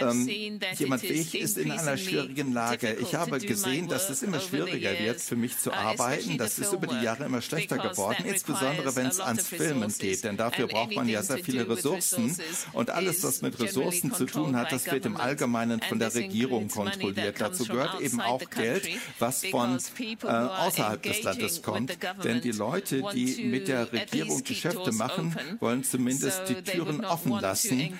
ähm, 0.00 0.60
jemand 0.76 1.02
wie 1.02 1.08
ich 1.08 1.38
ist 1.38 1.58
in 1.58 1.70
einer 1.70 1.96
schwierigen 1.96 2.52
Lage. 2.52 2.94
Ich 3.00 3.14
habe 3.14 3.38
gesehen, 3.38 3.88
dass 3.88 4.10
es 4.10 4.22
immer 4.22 4.40
schwieriger 4.40 4.98
wird 4.98 5.20
für 5.20 5.36
mich 5.36 5.58
zu 5.58 5.70
uh, 5.70 5.74
arbeiten. 5.74 6.38
Das 6.38 6.58
ist 6.58 6.72
über 6.72 6.86
die 6.86 7.04
Jahre 7.04 7.24
immer 7.24 7.42
schlechter 7.42 7.78
geworden, 7.78 8.24
insbesondere 8.24 8.94
wenn 8.96 9.06
es 9.06 9.20
ans 9.20 9.46
Filmen 9.48 9.92
geht, 9.98 10.24
denn 10.24 10.36
dafür 10.36 10.67
braucht 10.68 10.94
man 10.94 11.08
ja 11.08 11.22
sehr 11.22 11.38
viele 11.38 11.68
Ressourcen. 11.68 12.36
Und 12.72 12.90
alles, 12.90 13.22
was 13.24 13.42
mit 13.42 13.58
Ressourcen 13.60 14.12
zu 14.12 14.26
tun 14.26 14.56
hat, 14.56 14.72
das 14.72 14.86
wird 14.90 15.06
im 15.06 15.16
Allgemeinen 15.16 15.80
von 15.80 15.98
der 15.98 16.14
Regierung 16.14 16.68
kontrolliert. 16.68 17.40
Dazu 17.40 17.64
gehört 17.64 18.00
eben 18.00 18.20
auch 18.20 18.42
Geld, 18.50 18.88
was 19.18 19.44
von 19.46 19.78
äh, 19.78 20.26
außerhalb 20.26 21.02
des 21.02 21.22
Landes 21.22 21.62
kommt. 21.62 21.96
Denn 22.24 22.40
die 22.40 22.52
Leute, 22.52 23.02
die 23.14 23.44
mit 23.44 23.68
der 23.68 23.92
Regierung 23.92 24.42
Geschäfte 24.44 24.92
machen, 24.92 25.36
wollen 25.60 25.84
zumindest 25.84 26.42
die 26.48 26.62
Türen 26.62 27.04
offen 27.04 27.32
lassen. 27.40 27.98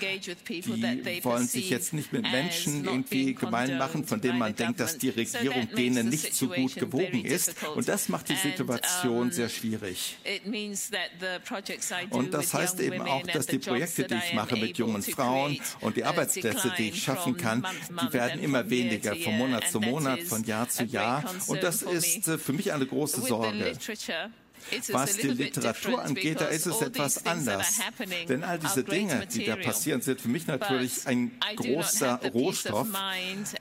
Die 0.48 1.24
wollen 1.24 1.46
sich 1.46 1.70
jetzt 1.70 1.92
nicht 1.92 2.12
mit 2.12 2.22
Menschen 2.22 2.84
irgendwie 2.84 3.34
gemein 3.34 3.78
machen, 3.78 4.04
von 4.04 4.20
denen 4.20 4.38
man 4.38 4.54
denkt, 4.54 4.80
dass 4.80 4.98
die 4.98 5.10
Regierung 5.10 5.68
denen 5.76 6.08
nicht 6.08 6.34
so 6.34 6.48
gut 6.48 6.74
gewogen 6.76 7.24
ist. 7.24 7.54
Und 7.74 7.88
das 7.88 8.08
macht 8.08 8.28
die 8.28 8.36
Situation 8.36 9.30
sehr 9.30 9.48
schwierig. 9.48 10.16
Und 12.10 12.34
das 12.34 12.47
heißt 12.54 12.80
eben 12.80 13.00
auch, 13.02 13.22
dass 13.22 13.46
die 13.46 13.58
Projekte, 13.58 14.04
die 14.04 14.14
ich 14.14 14.34
mache 14.34 14.56
mit 14.56 14.78
jungen 14.78 15.02
Frauen 15.02 15.60
und 15.80 15.96
die 15.96 16.04
Arbeitsplätze, 16.04 16.72
die 16.78 16.90
ich 16.90 17.02
schaffen 17.02 17.36
kann, 17.36 17.66
die 17.90 18.12
werden 18.12 18.40
immer 18.40 18.68
weniger 18.70 19.14
von 19.16 19.36
Monat 19.36 19.68
zu 19.68 19.80
Monat, 19.80 20.22
von 20.22 20.44
Jahr 20.44 20.68
zu 20.68 20.84
Jahr. 20.84 21.24
Und 21.46 21.62
das 21.62 21.82
ist 21.82 22.28
äh, 22.28 22.38
für 22.38 22.52
mich 22.52 22.72
eine 22.72 22.86
große 22.86 23.22
Sorge. 23.22 23.72
Was 24.90 25.16
die 25.16 25.28
Literatur 25.28 26.02
angeht, 26.02 26.40
da 26.40 26.46
ist 26.46 26.66
es 26.66 26.80
etwas 26.80 27.26
anders. 27.26 27.80
Denn 28.28 28.44
all 28.44 28.58
diese 28.58 28.84
Dinge, 28.84 29.26
die 29.32 29.44
da 29.44 29.56
passieren, 29.56 30.00
sind 30.00 30.20
für 30.20 30.28
mich 30.28 30.46
natürlich 30.46 31.06
ein 31.06 31.32
großer 31.56 32.20
Rohstoff. 32.32 32.88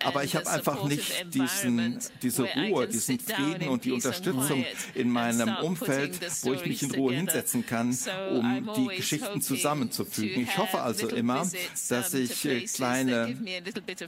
Aber 0.03 0.23
ich 0.23 0.35
habe 0.35 0.49
einfach 0.49 0.83
nicht 0.85 1.33
diesen, 1.33 1.99
diese 2.21 2.43
Ruhe, 2.43 2.87
diesen 2.87 3.19
Frieden 3.19 3.67
und 3.69 3.85
die 3.85 3.91
Unterstützung 3.91 4.65
in 4.93 5.09
meinem 5.09 5.55
Umfeld, 5.57 6.19
wo 6.43 6.53
ich 6.53 6.65
mich 6.65 6.83
in 6.83 6.91
Ruhe 6.91 7.13
hinsetzen 7.13 7.65
kann, 7.65 7.97
um 8.31 8.69
die 8.75 8.97
Geschichten 8.97 9.41
zusammenzufügen. 9.41 10.43
Ich 10.43 10.57
hoffe 10.57 10.81
also 10.81 11.07
immer, 11.09 11.47
dass 11.89 12.13
ich 12.13 12.45
äh, 12.45 12.61
kleine 12.61 13.37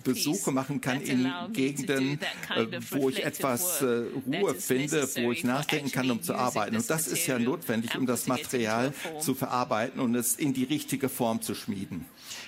Besuche 0.03 0.51
machen 0.51 0.81
kann 0.81 1.01
in 1.01 1.31
Gegenden, 1.53 2.19
äh, 2.55 2.65
wo 2.91 3.09
ich 3.09 3.23
etwas 3.23 3.81
äh, 3.81 4.05
Ruhe 4.25 4.55
finde, 4.55 5.07
wo 5.15 5.31
ich 5.31 5.43
nachdenken 5.43 5.91
kann, 5.91 6.09
um 6.11 6.21
zu 6.21 6.35
arbeiten. 6.35 6.75
Und 6.75 6.88
das 6.89 7.07
ist 7.07 7.27
ja 7.27 7.37
notwendig, 7.39 7.95
um 7.95 8.05
das 8.05 8.27
Material 8.27 8.93
zu 9.19 9.35
verarbeiten 9.35 9.99
und 9.99 10.15
es 10.15 10.35
in 10.35 10.53
die 10.53 10.63
richtige 10.63 11.09
Form 11.09 11.41
zu 11.41 11.55
schmieden. 11.55 12.05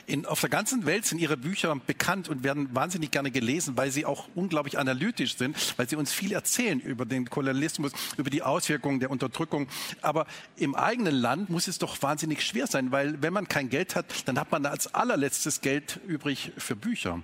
In, 0.07 0.25
auf 0.25 0.41
der 0.41 0.49
ganzen 0.49 0.85
Welt 0.85 1.05
sind 1.05 1.19
Ihre 1.19 1.37
Bücher 1.37 1.75
bekannt 1.75 2.29
und 2.29 2.43
werden 2.43 2.73
wahnsinnig 2.73 3.11
gerne 3.11 3.31
gelesen, 3.31 3.77
weil 3.77 3.91
sie 3.91 4.05
auch 4.05 4.27
unglaublich 4.35 4.77
analytisch 4.77 5.37
sind, 5.37 5.55
weil 5.77 5.87
sie 5.87 5.95
uns 5.95 6.11
viel 6.11 6.31
erzählen 6.31 6.79
über 6.79 7.05
den 7.05 7.29
Kolonialismus, 7.29 7.91
über 8.17 8.29
die 8.29 8.41
Auswirkungen 8.41 8.99
der 8.99 9.11
Unterdrückung. 9.11 9.67
Aber 10.01 10.25
im 10.55 10.75
eigenen 10.75 11.15
Land 11.15 11.49
muss 11.49 11.67
es 11.67 11.77
doch 11.77 12.01
wahnsinnig 12.01 12.41
schwer 12.43 12.67
sein, 12.67 12.91
weil 12.91 13.21
wenn 13.21 13.33
man 13.33 13.47
kein 13.47 13.69
Geld 13.69 13.95
hat, 13.95 14.05
dann 14.25 14.39
hat 14.39 14.51
man 14.51 14.65
als 14.65 14.93
allerletztes 14.93 15.61
Geld 15.61 15.99
übrig 16.07 16.51
für 16.57 16.75
Bücher. 16.75 17.21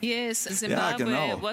Yes, 0.00 0.44
Zimbabwe 0.44 0.70
ja, 0.70 0.92
genau. 0.96 1.52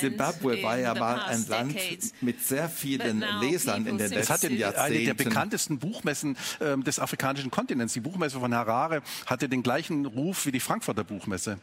Zimbabwe 0.00 0.62
war 0.62 0.78
ja 0.78 0.94
mal 0.94 1.20
ein 1.20 1.46
Land 1.48 1.76
mit 2.20 2.42
sehr 2.42 2.68
vielen 2.68 3.24
Lesern 3.40 3.86
in 3.86 3.98
den 3.98 4.10
letzten 4.10 4.32
hatte 4.32 4.52
Jahrzehnten. 4.52 4.80
Eine 4.80 5.04
der 5.04 5.14
bekanntesten 5.14 5.78
Buchmessen 5.78 6.36
äh, 6.60 6.76
des 6.78 6.98
afrikanischen 6.98 7.50
Kontinents, 7.50 7.92
die 7.92 8.00
Buchmesse 8.00 8.40
von 8.40 8.54
Harare, 8.54 9.02
hatte 9.26 9.48
den 9.48 9.62
gleichen 9.62 10.06
Ruf 10.06 10.46
wie 10.46 10.52
die 10.52 10.60
Frankfurter 10.60 11.04
Buchmesse. 11.04 11.58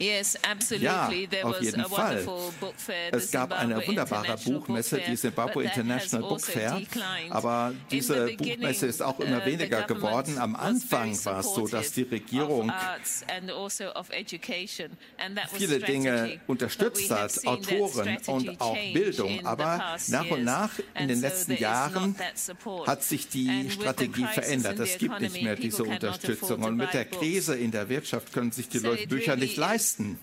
Yes, 0.00 0.34
absolutely. 0.50 0.86
Ja, 0.86 1.10
auf 1.42 1.60
jeden 1.60 1.84
Fall. 1.84 2.26
Es 3.12 3.30
gab 3.30 3.52
eine 3.52 3.86
wunderbare 3.86 4.34
Buchmesse, 4.38 4.98
die 5.06 5.14
Zimbabwe 5.14 5.64
International 5.64 6.26
Book 6.26 6.38
also 6.38 6.52
Fair, 6.52 6.82
aber 7.28 7.74
diese 7.90 8.28
Buchmesse 8.28 8.86
ist 8.86 9.02
auch 9.02 9.20
immer 9.20 9.42
uh, 9.42 9.46
weniger 9.46 9.82
geworden. 9.82 10.38
Am 10.38 10.56
Anfang 10.56 11.22
war 11.26 11.40
es 11.40 11.54
so, 11.54 11.68
dass 11.68 11.92
die 11.92 12.04
Regierung 12.04 12.70
also 12.70 13.24
viele 15.52 15.80
Dinge 15.80 16.40
unterstützt 16.46 17.10
hat, 17.10 17.46
Autoren 17.46 18.16
und 18.26 18.58
auch 18.58 18.78
Bildung, 18.94 19.44
aber 19.44 19.96
nach 20.08 20.30
und 20.30 20.44
nach 20.44 20.70
in 20.98 21.08
den 21.08 21.20
letzten 21.20 21.58
Jahren 21.58 22.16
hat 22.86 23.04
sich 23.04 23.28
die 23.28 23.70
Strategie 23.70 24.24
verändert. 24.24 24.78
Es 24.78 24.96
gibt 24.96 25.20
nicht 25.20 25.42
mehr 25.42 25.56
diese 25.56 25.84
Unterstützung 25.84 26.62
und 26.62 26.76
mit 26.76 26.94
der 26.94 27.04
Krise 27.04 27.54
in 27.54 27.70
der 27.70 27.90
Wirtschaft 27.90 28.32
können 28.32 28.50
sich 28.50 28.70
die 28.70 28.78
Leute 28.78 29.06
Bücher 29.06 29.36
nicht 29.36 29.58
leisten 29.58 29.89
leisten. 29.90 30.18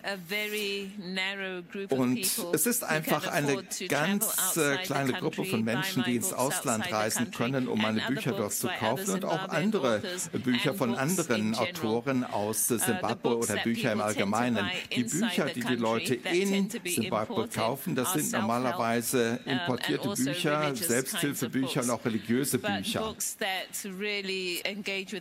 Und 1.90 2.20
es 2.54 2.66
ist 2.66 2.84
einfach 2.84 3.28
eine 3.28 3.64
ganz 3.88 4.58
äh, 4.58 4.78
kleine 4.78 5.14
Gruppe 5.14 5.46
von 5.46 5.64
Menschen, 5.64 6.04
die 6.04 6.16
ins 6.16 6.34
Ausland 6.34 6.92
reisen 6.92 7.32
können, 7.32 7.68
um 7.68 7.82
meine 7.82 8.02
Bücher 8.02 8.32
dort 8.32 8.54
zu 8.54 8.68
kaufen 8.68 9.12
und 9.12 9.26
auch 9.26 9.50
andere 9.50 10.02
Bücher 10.44 10.74
von 10.74 10.96
anderen 10.96 11.56
Autoren 11.56 12.24
aus 12.24 12.70
uh, 12.72 12.78
Zimbabwe 12.78 13.38
oder 13.38 13.58
Bücher 13.58 13.92
im 13.92 14.02
Allgemeinen. 14.02 14.70
Die 14.96 15.04
Bücher, 15.04 15.46
die 15.46 15.62
die 15.62 15.76
Leute 15.76 16.16
in 16.16 16.70
Zimbabwe 16.70 17.48
kaufen, 17.48 17.96
das 17.96 18.14
sind 18.14 18.32
normalerweise 18.32 19.40
importierte 19.46 20.10
Bücher, 20.10 20.76
Selbsthilfebücher 20.76 21.84
und 21.84 21.90
auch 21.90 22.06
religiöse 22.06 22.60
Bücher. 22.60 23.16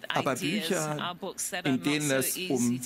Aber 0.08 0.34
Bücher, 0.34 1.16
in 1.64 1.82
denen 1.82 2.10
es 2.10 2.36
um 2.36 2.80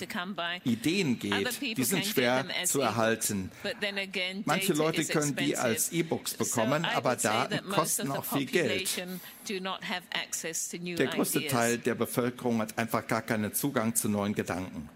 Ideen 0.65 1.19
geht, 1.19 1.50
die 1.59 1.85
sind 1.85 2.07
schwer 2.07 2.47
zu 2.65 2.81
erhalten. 2.81 3.51
Manche 4.45 4.73
Leute 4.73 5.05
können 5.05 5.37
die 5.37 5.57
als 5.57 5.93
E-Books 5.93 6.35
bekommen, 6.35 6.85
aber 6.85 7.17
Daten 7.17 7.69
kosten 7.71 8.11
auch 8.13 8.25
viel 8.25 8.47
Geld. 8.47 9.03
Der 9.49 11.07
größte 11.07 11.47
Teil 11.47 11.79
der 11.79 11.95
Bevölkerung 11.95 12.61
hat 12.61 12.79
einfach 12.79 13.07
gar 13.07 13.23
keinen 13.23 13.53
Zugang 13.55 13.95
zu 13.95 14.09
neuen 14.09 14.35
Gedanken. 14.35 14.89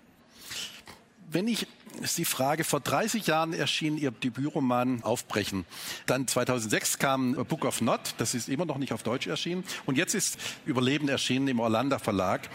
Wenn 1.34 1.48
ich 1.48 1.66
Sie 2.02 2.24
frage, 2.24 2.62
vor 2.62 2.78
30 2.78 3.26
Jahren 3.26 3.52
erschien 3.52 3.98
Ihr 3.98 4.12
Debütroman 4.12 5.02
Aufbrechen. 5.02 5.64
Dann 6.06 6.28
2006 6.28 6.98
kam 6.98 7.34
Book 7.46 7.64
of 7.64 7.80
Not, 7.80 8.14
das 8.18 8.34
ist 8.34 8.48
immer 8.48 8.66
noch 8.66 8.78
nicht 8.78 8.92
auf 8.92 9.02
Deutsch 9.02 9.26
erschienen. 9.26 9.64
Und 9.84 9.98
jetzt 9.98 10.14
ist 10.14 10.38
Überleben 10.64 11.08
erschienen 11.08 11.48
im 11.48 11.58
Orlando 11.58 11.98
Verlag. 11.98 12.48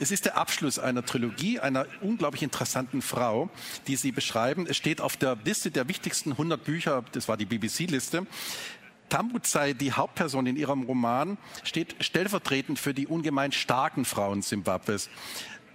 Es 0.00 0.10
ist 0.10 0.24
der 0.24 0.36
Abschluss 0.36 0.80
einer 0.80 1.04
Trilogie 1.04 1.60
einer 1.60 1.86
unglaublich 2.00 2.42
interessanten 2.42 3.02
Frau, 3.02 3.50
die 3.86 3.94
Sie 3.94 4.10
beschreiben. 4.10 4.66
Es 4.68 4.76
steht 4.76 5.00
auf 5.00 5.16
der 5.16 5.38
Liste 5.44 5.70
der 5.70 5.88
wichtigsten 5.88 6.32
100 6.32 6.64
Bücher, 6.64 7.04
das 7.12 7.28
war 7.28 7.36
die 7.36 7.46
BBC-Liste. 7.46 8.26
Tambuzai, 9.10 9.74
die 9.74 9.92
Hauptperson 9.92 10.46
in 10.46 10.56
ihrem 10.56 10.82
Roman, 10.82 11.38
steht 11.62 11.94
stellvertretend 12.00 12.80
für 12.80 12.94
die 12.94 13.06
ungemein 13.06 13.52
starken 13.52 14.04
Frauen 14.04 14.42
Simbabwes. 14.42 15.08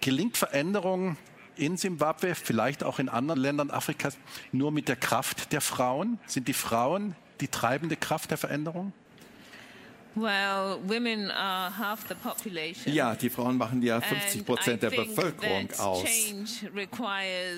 Gelingt 0.02 0.38
Veränderung 0.38 1.18
in 1.60 1.78
Simbabwe, 1.78 2.36
vielleicht 2.36 2.84
auch 2.84 3.00
in 3.00 3.10
anderen 3.10 3.40
Ländern 3.40 3.70
Afrikas, 3.70 4.18
nur 4.52 4.72
mit 4.72 4.88
der 4.88 4.96
Kraft 4.96 5.52
der 5.52 5.62
Frauen? 5.62 6.20
Sind 6.26 6.48
die 6.48 6.54
Frauen 6.54 7.16
die 7.42 7.48
treibende 7.48 7.96
Kraft 7.96 8.32
der 8.32 8.38
Veränderung? 8.38 8.94
Ja, 12.86 13.16
die 13.16 13.30
Frauen 13.30 13.58
machen 13.58 13.82
ja 13.82 14.02
50 14.02 14.46
Prozent 14.46 14.84
der 14.84 14.90
Bevölkerung 14.90 15.70
aus. 15.78 16.04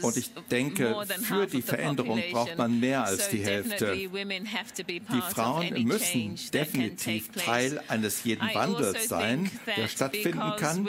Und 0.02 0.18
ich 0.18 0.32
denke, 0.50 0.96
für 1.22 1.48
die 1.48 1.62
Veränderung 1.62 2.22
braucht 2.32 2.58
man 2.58 2.80
mehr 2.80 3.06
als 3.06 3.30
die 3.30 3.44
Hälfte. 3.44 3.96
Die 3.96 5.22
Frauen 5.34 5.84
müssen 5.84 6.40
definitiv 6.54 7.30
Teil 7.32 7.82
eines 7.88 8.24
jeden 8.24 8.44
also 8.44 8.60
Wandels 8.60 9.08
sein, 9.08 9.50
der 9.78 9.88
stattfinden 9.88 10.54
kann. 10.58 10.88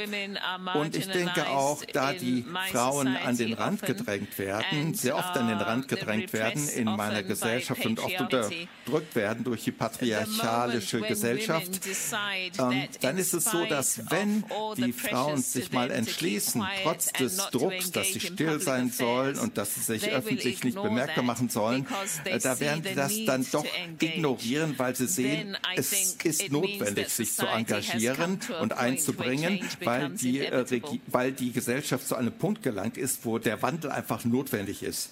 Und 0.74 0.96
ich 0.96 1.08
denke 1.08 1.48
auch, 1.48 1.82
da 1.92 2.12
die 2.12 2.44
Frauen 2.70 3.16
an 3.16 3.36
den 3.36 3.52
Rand 3.52 3.82
gedrängt 3.82 4.38
werden, 4.38 4.94
sehr 4.94 5.16
oft 5.16 5.36
an 5.36 5.48
den 5.48 5.58
Rand 5.58 5.88
gedrängt 5.88 6.32
werden 6.32 6.68
in 6.68 6.84
meiner 6.84 7.22
Gesellschaft 7.22 7.84
und 7.86 8.00
oft 8.00 8.20
unterdrückt 8.20 9.14
werden 9.14 9.44
durch 9.44 9.64
die 9.64 9.72
patriarchalische 9.72 11.00
Gesellschaft, 11.00 11.51
Gesellschaft, 11.60 11.80
ähm, 12.58 12.88
dann 13.00 13.18
ist 13.18 13.34
es 13.34 13.44
so, 13.44 13.64
dass 13.66 14.10
wenn 14.10 14.44
die 14.76 14.92
Frauen 14.92 15.42
sich 15.42 15.72
mal 15.72 15.90
entschließen, 15.90 16.62
trotz 16.82 17.12
des 17.12 17.36
Drucks, 17.50 17.90
dass 17.90 18.08
sie 18.08 18.20
still 18.20 18.60
sein 18.60 18.90
sollen 18.90 19.38
und 19.38 19.58
dass 19.58 19.74
sie 19.74 19.80
sich 19.80 20.10
öffentlich 20.10 20.64
nicht 20.64 20.80
bemerkbar 20.80 21.24
machen 21.24 21.48
sollen, 21.48 21.86
äh, 22.24 22.38
da 22.38 22.58
werden 22.60 22.82
sie 22.82 22.94
das 22.94 23.12
dann 23.24 23.46
doch 23.50 23.66
ignorieren, 24.00 24.74
weil 24.78 24.94
sie 24.96 25.06
sehen, 25.06 25.56
es 25.76 26.16
ist 26.22 26.50
notwendig, 26.50 27.08
sich 27.08 27.34
zu 27.34 27.46
engagieren 27.46 28.40
und 28.60 28.72
einzubringen, 28.72 29.60
weil 29.82 30.10
die, 30.10 30.40
äh, 30.40 30.82
weil 31.08 31.32
die 31.32 31.52
Gesellschaft 31.52 32.06
zu 32.06 32.16
einem 32.16 32.32
Punkt 32.32 32.62
gelangt 32.62 32.96
ist, 32.96 33.24
wo 33.24 33.38
der 33.38 33.62
Wandel 33.62 33.90
einfach 33.90 34.24
notwendig 34.24 34.82
ist. 34.82 35.10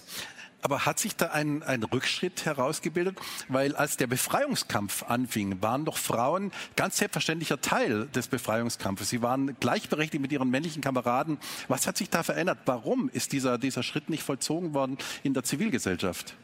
Aber 0.61 0.85
hat 0.85 0.99
sich 0.99 1.15
da 1.15 1.27
ein, 1.27 1.63
ein 1.63 1.83
Rückschritt 1.83 2.45
herausgebildet? 2.45 3.17
Weil 3.47 3.75
als 3.75 3.97
der 3.97 4.07
Befreiungskampf 4.07 5.03
anfing, 5.03 5.61
waren 5.61 5.85
doch 5.85 5.97
Frauen 5.97 6.51
ganz 6.75 6.97
selbstverständlicher 6.97 7.61
Teil 7.61 8.07
des 8.07 8.27
Befreiungskampfes. 8.27 9.09
Sie 9.09 9.21
waren 9.21 9.55
gleichberechtigt 9.59 10.21
mit 10.21 10.31
ihren 10.31 10.49
männlichen 10.49 10.81
Kameraden. 10.81 11.39
Was 11.67 11.87
hat 11.87 11.97
sich 11.97 12.09
da 12.09 12.23
verändert? 12.23 12.59
Warum 12.65 13.09
ist 13.09 13.31
dieser, 13.31 13.57
dieser 13.57 13.83
Schritt 13.83 14.09
nicht 14.09 14.23
vollzogen 14.23 14.73
worden 14.73 14.97
in 15.23 15.33
der 15.33 15.43
Zivilgesellschaft? 15.43 16.35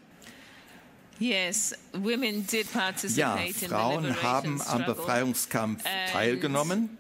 Yes, 1.20 1.76
ja, 3.16 3.38
Frauen 3.68 4.22
haben 4.22 4.62
am 4.62 4.86
Befreiungskampf 4.86 5.84
teilgenommen. 6.12 6.98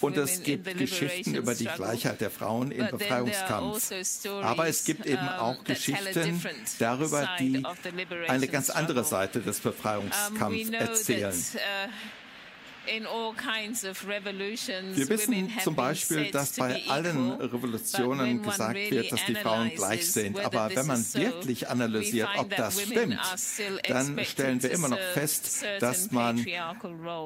Und 0.00 0.16
es 0.16 0.42
gibt 0.42 0.78
Geschichten 0.78 1.34
über 1.34 1.54
die 1.54 1.64
Gleichheit 1.64 2.20
der 2.20 2.30
Frauen 2.30 2.70
im 2.70 2.86
Befreiungskampf. 2.88 3.90
Also 3.92 4.40
Aber 4.40 4.68
es 4.68 4.84
gibt 4.84 5.06
eben 5.06 5.28
auch 5.28 5.62
Geschichten 5.64 6.40
darüber, 6.78 7.28
die 7.38 7.62
eine 8.28 8.48
ganz 8.48 8.70
andere 8.70 9.04
Seite 9.04 9.40
des 9.40 9.60
Befreiungskampfs 9.60 10.70
erzählen. 10.70 11.34
Wir 14.94 15.08
wissen 15.08 15.52
zum 15.62 15.74
Beispiel, 15.74 16.30
dass 16.30 16.52
bei 16.52 16.82
allen 16.88 17.32
Revolutionen 17.32 18.42
gesagt 18.42 18.90
wird, 18.90 19.12
dass 19.12 19.24
die 19.26 19.34
Frauen 19.34 19.70
gleich 19.74 20.10
sind. 20.10 20.38
Aber 20.40 20.70
wenn 20.74 20.86
man 20.86 21.04
wirklich 21.14 21.68
analysiert, 21.68 22.28
ob 22.36 22.54
das 22.56 22.80
stimmt, 22.82 23.18
dann 23.88 24.24
stellen 24.24 24.62
wir 24.62 24.70
immer 24.70 24.88
noch 24.88 24.98
fest, 25.14 25.64
dass 25.80 26.10
man 26.10 26.44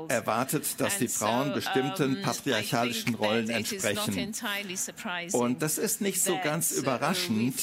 erwartet, 0.09 0.67
dass 0.79 0.99
die 0.99 1.09
Frauen 1.09 1.53
bestimmten 1.53 2.23
patriarchalischen 2.23 3.15
Rollen 3.15 3.51
entsprechen. 3.51 4.33
Und 5.33 5.63
das 5.63 5.79
ist 5.79 6.01
nicht 6.01 6.23
so 6.23 6.39
ganz 6.43 6.73
uh, 6.73 6.81
überraschend, 6.81 7.55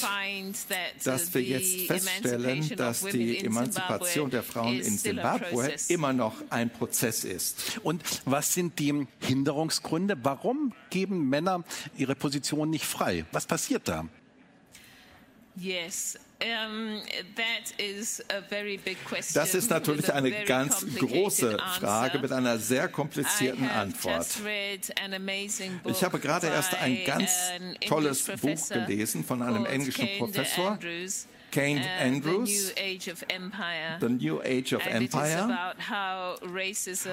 dass 1.03 1.33
wir 1.33 1.41
jetzt 1.41 1.87
feststellen, 1.87 2.69
dass 2.75 3.01
die 3.01 3.39
Emanzipation 3.39 4.29
der 4.29 4.43
Frauen 4.43 4.79
in 4.79 4.97
Zimbabwe 4.97 5.73
immer 5.87 6.13
noch 6.13 6.35
ein 6.49 6.69
Prozess 6.69 7.23
ist. 7.23 7.79
Und 7.89 8.03
was 8.25 8.53
sind 8.53 8.77
die 8.77 9.07
Hinderungsgründe? 9.19 10.15
Warum 10.21 10.73
geben 10.91 11.27
Männer 11.27 11.63
ihre 11.97 12.13
Position 12.13 12.69
nicht 12.69 12.85
frei? 12.85 13.25
Was 13.31 13.47
passiert 13.47 13.87
da? 13.87 14.07
Das 19.33 19.55
ist 19.55 19.69
natürlich 19.71 20.13
eine 20.13 20.45
ganz 20.45 20.85
große 20.99 21.57
Frage 21.79 22.19
mit 22.19 22.31
einer 22.31 22.59
sehr 22.59 22.89
komplizierten 22.89 23.67
Antwort. 23.67 24.27
Ich 25.85 26.03
habe 26.03 26.19
gerade 26.19 26.45
erst 26.45 26.75
ein 26.75 27.03
ganz 27.05 27.31
tolles 27.87 28.25
Buch 28.39 28.69
gelesen 28.69 29.23
von 29.23 29.41
einem 29.41 29.65
englischen 29.65 30.07
Professor. 30.19 30.77
Kane 31.51 31.81
uh, 31.81 32.03
Andrews, 32.03 32.73
The 32.75 34.09
New 34.09 34.41
Age 34.41 34.73
of 34.73 34.85
Empire. 34.85 35.73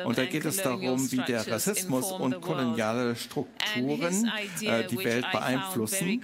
Und 0.05 0.19
da 0.19 0.25
geht 0.27 0.45
es 0.45 0.57
darum, 0.59 1.11
wie 1.13 1.23
der 1.23 1.47
Rassismus 1.47 2.13
und 2.13 2.41
koloniale 2.41 3.17
Strukturen 3.17 4.31
äh, 4.63 4.87
die 4.87 4.99
Welt 4.99 5.27
beeinflussen. 5.33 6.23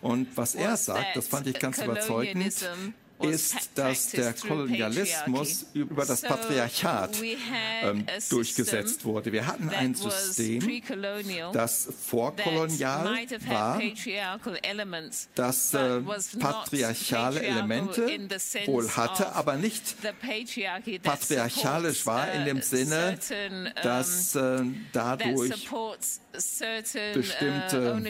Und 0.00 0.36
was 0.36 0.54
er 0.54 0.76
sagt, 0.76 1.16
das 1.16 1.28
fand 1.28 1.46
ich 1.46 1.58
ganz 1.58 1.82
überzeugend, 1.82 2.54
ist, 3.20 3.70
dass 3.74 4.10
der 4.10 4.32
Kolonialismus 4.32 5.66
über 5.72 6.04
das 6.04 6.22
Patriarchat 6.22 7.16
ähm, 7.82 8.06
durchgesetzt 8.30 9.04
wurde. 9.04 9.32
Wir 9.32 9.46
hatten 9.46 9.68
ein 9.70 9.94
System, 9.94 10.82
das 11.52 11.88
vorkolonial 12.06 13.26
war, 13.46 13.80
das 15.34 15.74
äh, 15.74 16.00
patriarchale 16.38 17.42
Elemente 17.42 18.28
wohl 18.66 18.90
hatte, 18.90 19.32
aber 19.32 19.56
nicht 19.56 19.96
patriarchalisch 21.02 22.06
war 22.06 22.32
in 22.32 22.44
dem 22.44 22.62
Sinne, 22.62 23.18
dass 23.82 24.34
äh, 24.34 24.62
dadurch 24.92 25.68
bestimmte, 27.14 27.94
hm, 27.96 28.06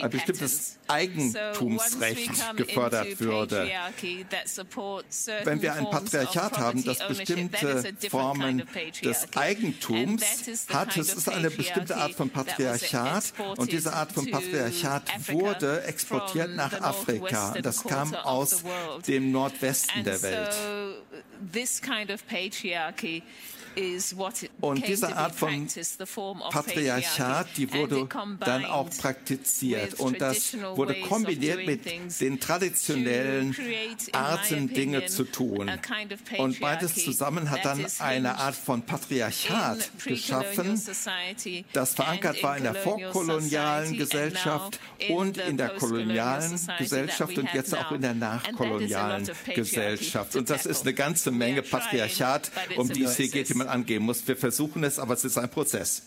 ein 0.00 0.10
bestimmtes 0.10 0.78
Eigentumsrecht 0.88 2.56
gefördert 2.56 3.20
würde. 3.20 3.70
Wenn 5.44 5.62
wir 5.62 5.74
ein 5.74 5.90
Patriarchat 5.90 6.58
haben, 6.58 6.84
das 6.84 7.06
bestimmte 7.06 7.94
Formen 8.10 8.64
des 9.02 9.26
Eigentums 9.34 10.22
hat, 10.72 10.96
es 10.96 11.14
ist 11.14 11.28
eine 11.28 11.50
bestimmte 11.50 11.96
Art 11.96 12.12
von 12.12 12.30
Patriarchat 12.30 13.32
und 13.56 13.72
diese 13.72 13.92
Art 13.92 14.12
von 14.12 14.30
Patriarchat 14.30 15.32
wurde 15.32 15.82
exportiert 15.84 16.54
nach 16.54 16.80
Afrika. 16.80 17.54
Das 17.62 17.84
kam 17.84 18.14
aus 18.14 18.62
dem 19.06 19.32
Nordwesten 19.32 20.04
der 20.04 20.22
Welt. 20.22 20.54
Und 24.60 24.86
diese 24.86 25.16
Art 25.16 25.34
von 25.34 25.68
Patriarchat, 26.50 27.56
die 27.56 27.72
wurde 27.72 28.08
dann 28.40 28.64
auch 28.64 28.90
praktiziert. 28.90 29.94
Und 29.94 30.20
das 30.20 30.56
wurde 30.74 31.00
kombiniert 31.00 31.66
mit 31.66 32.20
den 32.20 32.40
traditionellen 32.40 33.56
Arten, 34.12 34.68
Dinge 34.68 35.06
zu 35.06 35.24
tun. 35.24 35.70
Und 36.38 36.60
beides 36.60 36.94
zusammen 36.94 37.50
hat 37.50 37.64
dann 37.64 37.86
eine 37.98 38.36
Art 38.36 38.54
von 38.54 38.82
Patriarchat 38.82 39.90
geschaffen, 40.04 40.80
das 41.72 41.94
verankert 41.94 42.42
war 42.42 42.56
in 42.56 42.64
der 42.64 42.74
vorkolonialen 42.74 43.96
Gesellschaft 43.96 44.80
und 45.08 45.38
in 45.38 45.56
der 45.56 45.70
kolonialen 45.70 46.58
Gesellschaft 46.78 47.38
und 47.38 47.52
jetzt 47.52 47.76
auch 47.76 47.92
in 47.92 48.02
der 48.02 48.14
nachkolonialen 48.14 49.28
Gesellschaft. 49.54 50.36
Und 50.36 50.50
das 50.50 50.66
ist 50.66 50.82
eine 50.82 50.94
ganze 50.94 51.30
Menge 51.30 51.62
Patriarchat, 51.62 52.50
um 52.76 52.88
die 52.88 53.04
es 53.04 53.16
hier 53.16 53.28
geht, 53.28 53.54
man 53.58 53.68
angehen 53.68 54.02
muss. 54.02 54.26
Wir 54.26 54.36
versuchen 54.36 54.84
es, 54.84 54.98
aber 54.98 55.14
es 55.14 55.24
ist 55.24 55.36
ein 55.38 55.50
Prozess. 55.50 56.02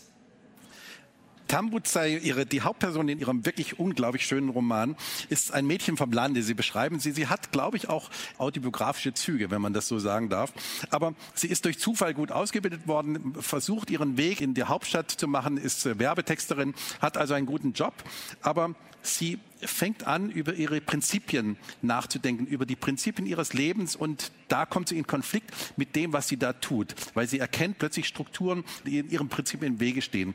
Tambuzai, 1.52 2.16
ihre, 2.16 2.46
die 2.46 2.62
Hauptperson 2.62 3.10
in 3.10 3.18
ihrem 3.18 3.44
wirklich 3.44 3.78
unglaublich 3.78 4.24
schönen 4.24 4.48
Roman, 4.48 4.96
ist 5.28 5.52
ein 5.52 5.66
Mädchen 5.66 5.98
vom 5.98 6.10
Lande. 6.10 6.42
Sie 6.42 6.54
beschreiben 6.54 6.98
sie. 6.98 7.12
Sie 7.12 7.26
hat, 7.26 7.52
glaube 7.52 7.76
ich, 7.76 7.90
auch 7.90 8.08
autobiografische 8.38 9.12
Züge, 9.12 9.50
wenn 9.50 9.60
man 9.60 9.74
das 9.74 9.86
so 9.86 9.98
sagen 9.98 10.30
darf. 10.30 10.50
Aber 10.88 11.14
sie 11.34 11.48
ist 11.48 11.66
durch 11.66 11.78
Zufall 11.78 12.14
gut 12.14 12.32
ausgebildet 12.32 12.88
worden, 12.88 13.34
versucht 13.38 13.90
ihren 13.90 14.16
Weg 14.16 14.40
in 14.40 14.54
die 14.54 14.64
Hauptstadt 14.64 15.10
zu 15.10 15.28
machen, 15.28 15.58
ist 15.58 15.84
äh, 15.84 15.98
Werbetexterin, 15.98 16.72
hat 17.02 17.18
also 17.18 17.34
einen 17.34 17.44
guten 17.44 17.74
Job. 17.74 17.92
Aber 18.40 18.74
sie 19.02 19.38
fängt 19.60 20.06
an, 20.06 20.30
über 20.30 20.54
ihre 20.54 20.80
Prinzipien 20.80 21.56
nachzudenken, 21.82 22.46
über 22.46 22.66
die 22.66 22.76
Prinzipien 22.76 23.26
ihres 23.26 23.52
Lebens 23.52 23.94
und 23.94 24.32
da 24.48 24.66
kommt 24.66 24.88
sie 24.88 24.98
in 24.98 25.06
Konflikt 25.06 25.50
mit 25.76 25.94
dem, 25.94 26.12
was 26.12 26.28
sie 26.28 26.36
da 26.36 26.52
tut, 26.52 26.94
weil 27.14 27.28
sie 27.28 27.38
erkennt 27.38 27.78
plötzlich 27.78 28.08
Strukturen, 28.08 28.64
die 28.86 28.98
in 28.98 29.10
ihrem 29.10 29.28
Prinzip 29.28 29.62
im 29.62 29.80
Wege 29.80 30.02
stehen 30.02 30.34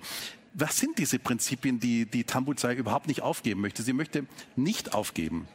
was 0.57 0.79
sind 0.79 0.97
diese 0.97 1.19
Prinzipien, 1.19 1.79
die, 1.79 2.05
die 2.05 2.23
Tambuzai 2.23 2.73
überhaupt 2.73 3.07
nicht 3.07 3.21
aufgeben 3.21 3.61
möchte? 3.61 3.83
Sie 3.83 3.93
möchte 3.93 4.25
nicht 4.55 4.93
aufgeben. 4.93 5.47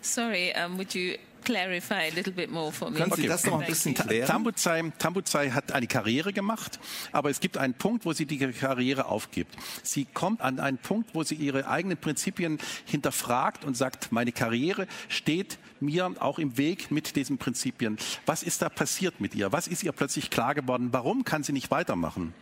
Sorry, 0.00 0.54
um, 0.56 0.78
would 0.78 0.94
you 0.94 1.16
clarify 1.46 2.10
a 2.10 2.14
little 2.14 2.32
bit 2.32 2.50
more 2.50 2.72
for 2.72 2.90
me? 2.90 2.98
Können 2.98 3.12
Sie 3.12 3.22
okay. 3.22 3.28
das 3.28 3.46
noch 3.46 3.60
ein 3.60 3.66
bisschen 3.66 3.94
klären? 3.94 4.26
Tambuzai, 4.26 4.92
Tambuzai 4.98 5.50
hat 5.50 5.72
eine 5.72 5.86
Karriere 5.86 6.32
gemacht, 6.32 6.78
aber 7.12 7.30
es 7.30 7.40
gibt 7.40 7.56
einen 7.56 7.74
Punkt, 7.74 8.04
wo 8.04 8.12
sie 8.12 8.26
die 8.26 8.38
Karriere 8.38 9.06
aufgibt. 9.06 9.54
Sie 9.82 10.04
kommt 10.04 10.40
an 10.42 10.58
einen 10.60 10.78
Punkt, 10.78 11.14
wo 11.14 11.22
sie 11.22 11.36
ihre 11.36 11.68
eigenen 11.68 11.96
Prinzipien 11.96 12.58
hinterfragt 12.84 13.64
und 13.64 13.76
sagt, 13.76 14.12
meine 14.12 14.32
Karriere 14.32 14.86
steht 15.08 15.58
mir 15.80 16.12
auch 16.18 16.38
im 16.38 16.58
Weg 16.58 16.90
mit 16.90 17.16
diesen 17.16 17.38
Prinzipien. 17.38 17.96
Was 18.26 18.42
ist 18.42 18.62
da 18.62 18.68
passiert 18.68 19.20
mit 19.20 19.34
ihr? 19.34 19.52
Was 19.52 19.68
ist 19.68 19.84
ihr 19.84 19.92
plötzlich 19.92 20.30
klar 20.30 20.54
geworden? 20.54 20.88
Warum 20.90 21.24
kann 21.24 21.44
sie 21.44 21.52
nicht 21.52 21.70
weitermachen? 21.70 22.34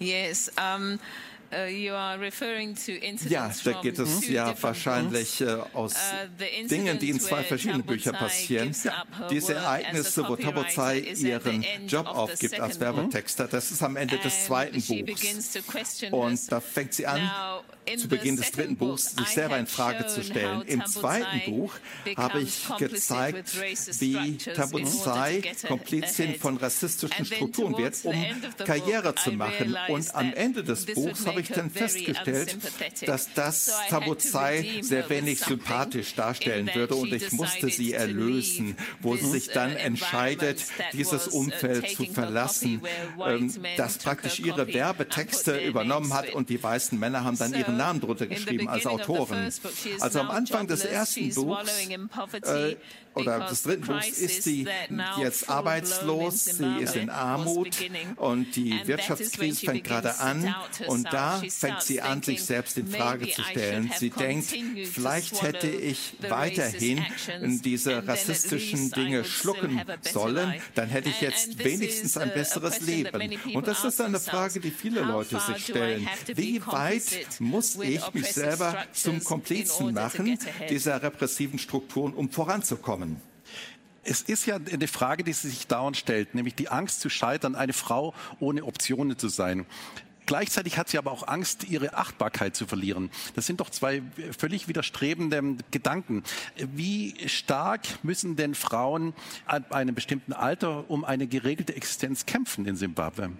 Yes. 0.00 0.50
Um, 0.58 0.98
ja, 3.28 3.52
da 3.64 3.72
geht 3.80 3.98
es 3.98 4.28
ja 4.28 4.54
wahrscheinlich 4.60 5.40
äh, 5.40 5.56
aus 5.72 5.94
uh, 5.94 6.68
Dingen, 6.68 6.98
die 6.98 7.10
in 7.10 7.20
zwei 7.20 7.42
verschiedenen 7.42 7.82
Büchern 7.82 8.14
passieren. 8.14 8.74
Diese 9.30 9.54
Ereignisse, 9.54 10.28
wo 10.28 10.36
Tabozai 10.36 11.00
ihren 11.00 11.64
Job 11.86 12.06
aufgibt 12.06 12.60
als 12.60 12.80
Werbetexter, 12.80 13.48
das 13.48 13.70
ist 13.70 13.82
am 13.82 13.96
Ende 13.96 14.18
des 14.18 14.46
zweiten 14.46 14.80
Buchs. 14.80 15.58
Und 16.10 16.52
da 16.52 16.60
fängt 16.60 16.94
sie 16.94 17.06
an, 17.06 17.30
zu 17.96 18.08
Beginn 18.08 18.36
des 18.36 18.50
dritten 18.50 18.76
Buchs 18.76 19.14
sich 19.16 19.28
selber 19.28 19.58
in 19.58 19.66
Frage 19.66 20.06
zu 20.06 20.22
stellen. 20.22 20.62
Im 20.62 20.84
zweiten 20.86 21.50
Buch 21.50 21.74
habe 22.16 22.40
ich 22.40 22.66
gezeigt, 22.78 23.50
wie 24.00 24.36
Tabuzai 24.38 25.42
Komplizin 25.66 26.36
von 26.36 26.56
rassistischen 26.56 27.24
Strukturen 27.24 27.76
wird, 27.76 27.96
um 28.04 28.14
Karriere 28.64 29.14
zu 29.14 29.32
machen. 29.32 29.76
Und 29.88 30.14
am 30.14 30.32
Ende 30.32 30.64
des 30.64 30.86
Buchs 30.86 31.26
habe 31.26 31.40
ich 31.40 31.43
dann 31.48 31.70
festgestellt, 31.70 32.56
dass 33.06 33.32
das 33.34 33.72
Tabuzai 33.88 34.80
sehr 34.80 35.08
wenig 35.08 35.40
sympathisch 35.40 36.14
darstellen 36.14 36.70
würde 36.74 36.94
und 36.94 37.12
ich 37.12 37.32
musste 37.32 37.68
sie 37.68 37.92
erlösen, 37.92 38.76
wo 39.00 39.16
sie 39.16 39.26
sich 39.26 39.48
dann 39.48 39.76
entscheidet, 39.76 40.62
dieses 40.92 41.28
Umfeld 41.28 41.88
zu 41.90 42.04
verlassen, 42.06 42.82
ähm, 43.24 43.52
das 43.76 43.98
praktisch 43.98 44.40
ihre 44.40 44.72
Werbetexte 44.72 45.58
übernommen 45.58 46.12
hat 46.12 46.32
und 46.32 46.48
die 46.48 46.62
weißen 46.62 46.98
Männer 46.98 47.24
haben 47.24 47.38
dann 47.38 47.54
ihren 47.54 47.76
Namen 47.76 48.00
drunter 48.00 48.26
geschrieben 48.26 48.68
als 48.68 48.86
Autoren. 48.86 49.52
Also 50.00 50.20
am 50.20 50.30
Anfang 50.30 50.66
des 50.66 50.84
ersten 50.84 51.32
Buchs 51.34 51.70
äh, 52.42 52.76
oder 53.14 53.46
des 53.48 53.62
dritten 53.62 53.86
Buchs 53.86 54.08
ist 54.08 54.42
sie 54.42 54.66
jetzt 55.18 55.48
arbeitslos, 55.48 56.44
sie 56.44 56.78
ist 56.80 56.96
in 56.96 57.10
Armut 57.10 57.76
und 58.16 58.56
die 58.56 58.80
Wirtschaftskrise 58.86 59.66
fängt 59.66 59.84
gerade 59.84 60.18
an 60.18 60.54
und 60.86 61.12
da 61.12 61.42
fängt 61.48 61.82
sie 61.82 62.00
an, 62.00 62.22
sich 62.22 62.42
selbst 62.42 62.76
in 62.78 62.88
Frage 62.88 63.30
zu 63.30 63.42
stellen. 63.42 63.90
Sie 63.98 64.10
denkt, 64.10 64.54
vielleicht 64.92 65.42
hätte 65.42 65.68
ich 65.68 66.16
weiterhin 66.28 67.04
diese 67.64 68.06
rassistischen 68.06 68.90
Dinge 68.90 69.24
schlucken 69.24 69.80
sollen, 70.02 70.54
dann 70.74 70.88
hätte 70.88 71.08
ich 71.08 71.20
jetzt 71.20 71.58
wenigstens 71.62 72.16
ein 72.16 72.32
besseres 72.32 72.80
Leben. 72.80 73.38
Und 73.54 73.66
das 73.66 73.84
ist 73.84 74.00
eine 74.00 74.20
Frage, 74.20 74.60
die 74.60 74.70
viele 74.70 75.02
Leute 75.02 75.40
sich 75.40 75.64
stellen. 75.64 76.08
Wie 76.34 76.64
weit 76.66 77.04
muss 77.38 77.76
ich 77.76 78.12
mich 78.12 78.32
selber 78.32 78.76
zum 78.92 79.22
Komplizen 79.22 79.94
machen 79.94 80.38
dieser 80.68 81.02
repressiven 81.02 81.58
Strukturen, 81.58 82.12
um 82.14 82.30
voranzukommen? 82.30 83.03
Kommen? 83.04 83.20
Es 84.06 84.20
ist 84.20 84.46
ja 84.46 84.56
eine 84.56 84.88
Frage, 84.88 85.24
die 85.24 85.32
sich 85.32 85.66
dauernd 85.66 85.96
stellt, 85.96 86.34
nämlich 86.34 86.54
die 86.54 86.68
Angst 86.68 87.00
zu 87.00 87.08
scheitern, 87.08 87.54
eine 87.54 87.72
Frau 87.72 88.12
ohne 88.38 88.64
Optionen 88.64 89.18
zu 89.18 89.28
sein. 89.28 89.64
Gleichzeitig 90.26 90.78
hat 90.78 90.88
sie 90.88 90.96
aber 90.96 91.10
auch 91.10 91.26
Angst, 91.28 91.64
ihre 91.64 91.94
Achtbarkeit 91.94 92.56
zu 92.56 92.66
verlieren. 92.66 93.10
Das 93.34 93.46
sind 93.46 93.60
doch 93.60 93.68
zwei 93.70 94.02
völlig 94.36 94.68
widerstrebende 94.68 95.56
Gedanken. 95.70 96.22
Wie 96.56 97.14
stark 97.28 97.82
müssen 98.02 98.36
denn 98.36 98.54
Frauen 98.54 99.14
ab 99.46 99.72
einem 99.72 99.94
bestimmten 99.94 100.32
Alter 100.32 100.88
um 100.90 101.04
eine 101.04 101.26
geregelte 101.26 101.76
Existenz 101.76 102.24
kämpfen 102.24 102.64
in 102.66 102.76
Simbabwe? 102.76 103.32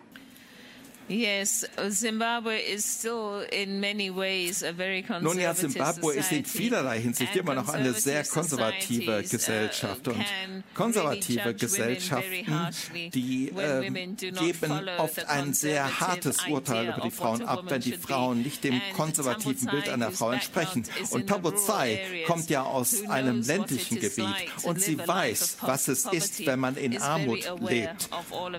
Yes, 1.06 1.66
Zimbabwe 1.90 2.56
is 2.56 2.82
still 2.82 3.44
in 3.52 3.78
many 3.78 4.08
ways 4.08 4.62
a 4.62 4.72
very 4.72 5.02
conservative 5.02 5.34
Nun 5.34 5.38
ja, 5.38 5.54
Zimbabwe 5.54 6.14
ist 6.14 6.32
in 6.32 6.46
vielerlei 6.46 6.98
Hinsicht 6.98 7.36
immer 7.36 7.54
noch 7.54 7.68
eine 7.68 7.92
sehr 7.92 8.24
konservative 8.24 9.18
uh, 9.18 9.28
Gesellschaft. 9.28 10.08
Und 10.08 10.24
konservative 10.72 11.54
Gesellschaften, 11.54 12.68
die 13.12 13.50
äh, 13.50 13.90
geben 14.32 14.88
oft 14.96 15.28
ein 15.28 15.52
sehr 15.52 16.00
hartes 16.00 16.38
Urteil 16.48 16.88
über 16.88 17.02
die 17.02 17.10
Frauen 17.10 17.42
ab, 17.42 17.64
wenn 17.66 17.82
die 17.82 17.92
Frauen 17.92 18.42
nicht 18.42 18.64
dem 18.64 18.80
konservativen 18.96 19.68
Bild 19.68 19.90
einer 19.90 20.10
Frau 20.10 20.32
entsprechen. 20.32 20.84
Und 21.10 21.26
Tabuzai 21.26 22.24
kommt 22.26 22.48
ja 22.48 22.62
aus 22.62 23.04
einem 23.08 23.42
ländlichen 23.42 24.00
Gebiet 24.00 24.34
und 24.62 24.80
sie 24.80 24.96
weiß, 24.96 25.58
was 25.60 25.88
es 25.88 26.06
ist, 26.06 26.46
wenn 26.46 26.60
man 26.60 26.76
in 26.76 26.96
Armut 26.96 27.40
lebt. 27.60 28.08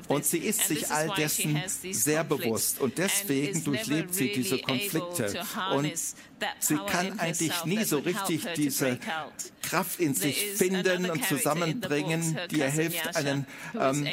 Und 0.08 0.26
sie 0.26 0.40
ist 0.40 0.68
sich 0.68 0.92
all 0.92 1.10
dessen 1.18 1.60
sehr 1.92 2.24
bewusst 2.24 2.35
bewusst 2.38 2.80
und 2.80 2.98
deswegen 2.98 3.64
durchlebt 3.64 4.14
sie 4.14 4.32
diese 4.32 4.60
Konflikte. 4.60 5.44
und 5.76 5.92
sie 6.60 6.78
kann 6.88 7.20
eigentlich 7.20 7.66
nie 7.66 7.84
so 7.84 8.00
richtig 8.00 8.46
diese 8.56 9.00
Kraft 9.62 10.00
in 10.00 10.14
sich 10.14 10.52
finden 10.56 11.10
und 11.10 11.26
zusammenbringen, 11.26 12.38
die 12.52 12.60
ihr 12.60 12.70
hilft, 12.70 13.16
einen 13.16 13.46
ähm, 13.80 14.08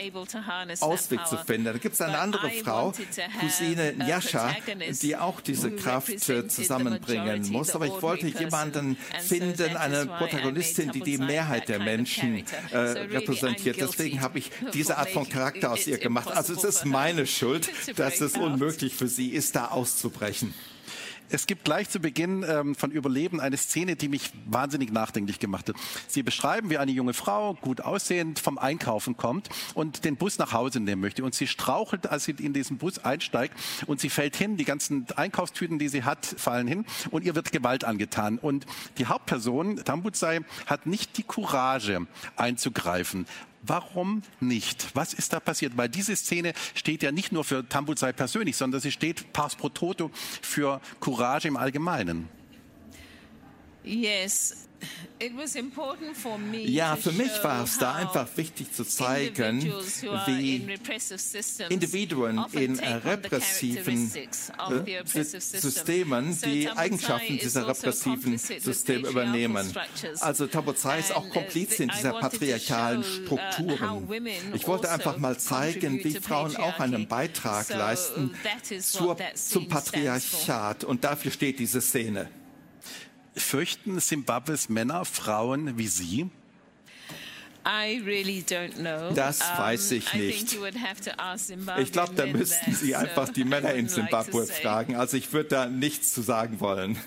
Ausweg 0.81 1.27
zu 1.27 1.37
finden. 1.39 1.65
Da 1.65 1.73
gibt 1.73 1.95
es 1.95 2.01
eine 2.01 2.19
andere 2.19 2.51
Frau, 2.51 2.93
Cousine 3.41 3.95
Nyasha, 3.95 4.55
die 5.03 5.17
auch 5.17 5.41
diese 5.41 5.71
Kraft 5.73 6.29
äh, 6.29 6.49
zusammenbringen 6.49 7.49
muss. 7.51 7.75
Aber 7.75 7.87
ich 7.87 8.03
wollte 8.03 8.27
jemanden 8.29 8.97
finden, 9.21 9.77
eine 9.77 10.07
Protagonistin, 10.07 10.91
die 10.93 11.01
die 11.01 11.19
Mehrheit 11.19 11.69
der 11.69 11.79
Menschen 11.79 12.45
äh, 12.71 12.77
repräsentiert. 12.77 13.81
Deswegen 13.81 14.21
habe 14.21 14.39
ich 14.39 14.51
diese 14.75 14.97
Art 14.99 15.11
von 15.11 15.29
Charakter 15.29 15.73
aus 15.73 15.87
ihr 15.87 15.99
gemacht. 15.99 16.31
Also 16.31 16.55
es 16.55 16.65
ist 16.65 16.85
meine 16.85 17.27
Schuld, 17.27 17.71
dass 17.97 18.21
es 18.21 18.37
unmöglich 18.37 18.95
für 18.95 19.09
sie 19.09 19.29
ist, 19.29 19.57
da 19.57 19.69
auszubrechen. 19.69 20.55
Es 21.35 21.47
gibt 21.47 21.65
gleich 21.65 21.89
zu 21.89 21.99
Beginn 21.99 22.45
ähm, 22.47 22.75
von 22.75 22.91
Überleben 22.91 23.41
eine 23.41 23.57
Szene, 23.57 23.97
die 23.97 24.09
mich 24.09 24.31
wahnsinnig 24.45 24.93
nachdenklich 24.93 25.39
gemacht 25.39 25.71
hat. 25.71 25.77
Sie 26.07 26.23
beschreiben, 26.23 26.69
wie 26.69 26.77
eine 26.77 26.93
junge 26.93 27.15
Frau, 27.15 27.55
gut 27.55 27.81
aussehend, 27.81 28.39
vom 28.39 28.59
Einkaufen 28.59 29.17
kommt 29.17 29.49
und 29.73 30.05
den 30.05 30.17
Bus 30.17 30.37
nach 30.37 30.53
Hause 30.53 30.81
nehmen 30.81 31.01
möchte. 31.01 31.25
Und 31.25 31.35
sie 31.35 31.47
strauchelt, 31.47 32.07
als 32.07 32.25
sie 32.25 32.33
in 32.33 32.53
diesen 32.53 32.77
Bus 32.77 32.99
einsteigt 32.99 33.55
und 33.87 33.99
sie 33.99 34.11
fällt 34.11 34.37
hin, 34.37 34.59
die 34.59 34.67
ganzen 34.67 35.07
Einkaufstüten, 35.17 35.79
die 35.79 35.89
sie 35.89 36.05
hat, 36.05 36.27
fallen 36.27 36.67
hin 36.69 36.85
und 37.11 37.25
ihr 37.25 37.35
wird 37.35 37.51
Gewalt 37.51 37.85
angetan. 37.85 38.37
Und 38.37 38.67
die 38.99 39.07
Hauptperson, 39.07 39.77
Tambudzai, 39.77 40.41
hat 40.67 40.85
nicht 40.85 41.17
die 41.17 41.23
Courage 41.23 42.07
einzugreifen. 42.37 43.25
Warum 43.63 44.23
nicht? 44.41 44.89
Was 44.95 45.15
ist 45.15 45.33
da 45.33 45.39
passiert? 45.41 45.77
Weil 45.77 45.89
diese 45.89 46.17
Szene 46.17 46.53
steht 46.75 47.03
ja 47.03 47.13
nicht 47.13 47.31
nur 47.31 47.45
für 47.45 47.69
Tambuzai 47.69 48.13
persönlich, 48.13 48.57
sondern 48.57 48.81
sie 48.81 48.91
steht 48.91 49.33
pars 49.33 49.55
pro 49.55 49.69
toto 49.69 50.11
für 50.43 50.81
Courage 50.99 51.47
im 51.47 51.57
Allgemeinen. 51.57 52.29
Yes, 53.85 54.69
ja, 56.65 56.97
für 56.97 57.13
mich 57.13 57.45
war 57.45 57.63
es 57.63 57.79
da 57.79 57.95
einfach 57.95 58.27
wichtig 58.37 58.73
zu 58.73 58.85
zeigen, 58.85 59.63
wie 60.27 60.67
Individuen 61.69 62.45
in 62.53 62.79
repressiven 62.81 64.11
äh, 64.13 65.15
Systemen 65.15 66.37
die 66.45 66.69
Eigenschaften 66.69 67.39
dieser 67.39 67.69
also 67.69 67.87
repressiven 67.87 68.37
Systeme 68.37 69.09
übernehmen. 69.09 69.73
Also 70.21 70.49
Tabuzai 70.49 70.99
ist 70.99 71.15
auch 71.15 71.29
Komplize 71.31 71.85
in 71.85 71.91
dieser 71.91 72.15
patriarchalen 72.15 73.01
uh, 73.01 73.05
Strukturen. 73.05 74.09
Ich 74.55 74.67
wollte 74.67 74.91
einfach 74.91 75.19
mal 75.19 75.39
zeigen, 75.39 76.03
wie 76.03 76.15
Frauen 76.15 76.57
auch 76.57 76.81
einen 76.81 77.07
Beitrag 77.07 77.69
leisten 77.69 78.35
zur, 78.81 79.17
zum 79.35 79.69
Patriarchat. 79.69 80.83
Und 80.83 81.05
dafür 81.05 81.31
steht 81.31 81.61
diese 81.61 81.81
Szene. 81.81 82.29
Fürchten 83.35 83.99
Simbabwes 84.01 84.69
Männer 84.69 85.05
Frauen 85.05 85.79
wie 85.79 85.87
Sie? 85.87 86.31
Really 87.65 88.45
das 89.15 89.41
weiß 89.41 89.93
ich 89.93 90.13
nicht. 90.15 90.59
Ich 91.79 91.93
glaube, 91.93 92.15
da 92.15 92.27
müssten 92.27 92.75
Sie 92.75 92.97
einfach 92.97 93.29
die 93.29 93.45
Männer 93.45 93.73
in 93.75 93.89
Simbabwe 93.89 94.47
fragen. 94.47 94.97
Also 94.97 95.17
ich 95.17 95.33
würde 95.33 95.49
da 95.49 95.67
nichts 95.67 96.13
zu 96.13 96.23
sagen 96.23 96.61
wollen. 96.61 96.99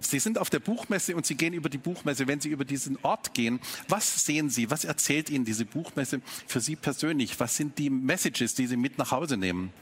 Sie 0.00 0.18
sind 0.18 0.36
auf 0.36 0.50
der 0.50 0.58
Buchmesse 0.58 1.16
und 1.16 1.24
Sie 1.24 1.36
gehen 1.36 1.54
über 1.54 1.68
die 1.68 1.78
Buchmesse. 1.78 2.26
Wenn 2.26 2.40
Sie 2.40 2.50
über 2.50 2.64
diesen 2.64 2.98
Ort 3.02 3.34
gehen, 3.34 3.60
was 3.88 4.26
sehen 4.26 4.50
Sie? 4.50 4.70
Was 4.70 4.84
erzählt 4.84 5.30
Ihnen 5.30 5.44
diese 5.44 5.64
Buchmesse 5.64 6.20
für 6.46 6.60
Sie 6.60 6.76
persönlich? 6.76 7.38
Was 7.40 7.56
sind 7.56 7.78
die 7.78 7.88
Messages, 7.88 8.54
die 8.54 8.66
Sie 8.66 8.76
mit 8.76 8.98
nach 8.98 9.12
Hause 9.12 9.36
nehmen? 9.36 9.72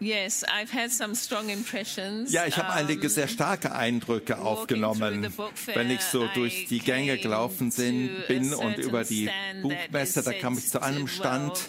Yes, 0.00 0.44
I've 0.44 0.72
had 0.72 0.90
some 0.90 1.14
strong 1.14 1.48
impressions. 1.48 2.32
Ja, 2.32 2.46
ich 2.46 2.56
habe 2.56 2.72
einige 2.72 3.08
sehr 3.08 3.26
starke 3.26 3.74
Eindrücke 3.74 4.38
aufgenommen, 4.38 5.26
wenn 5.74 5.90
ich 5.90 6.02
so 6.02 6.28
durch 6.34 6.66
die 6.66 6.78
Gänge 6.78 7.18
gelaufen 7.18 7.72
bin 7.72 8.54
und 8.54 8.78
über 8.78 9.02
die 9.04 9.28
Buchmesse, 9.60 10.22
da 10.22 10.32
kam 10.32 10.56
ich 10.56 10.68
zu 10.68 10.80
einem 10.82 11.08
Stand, 11.08 11.68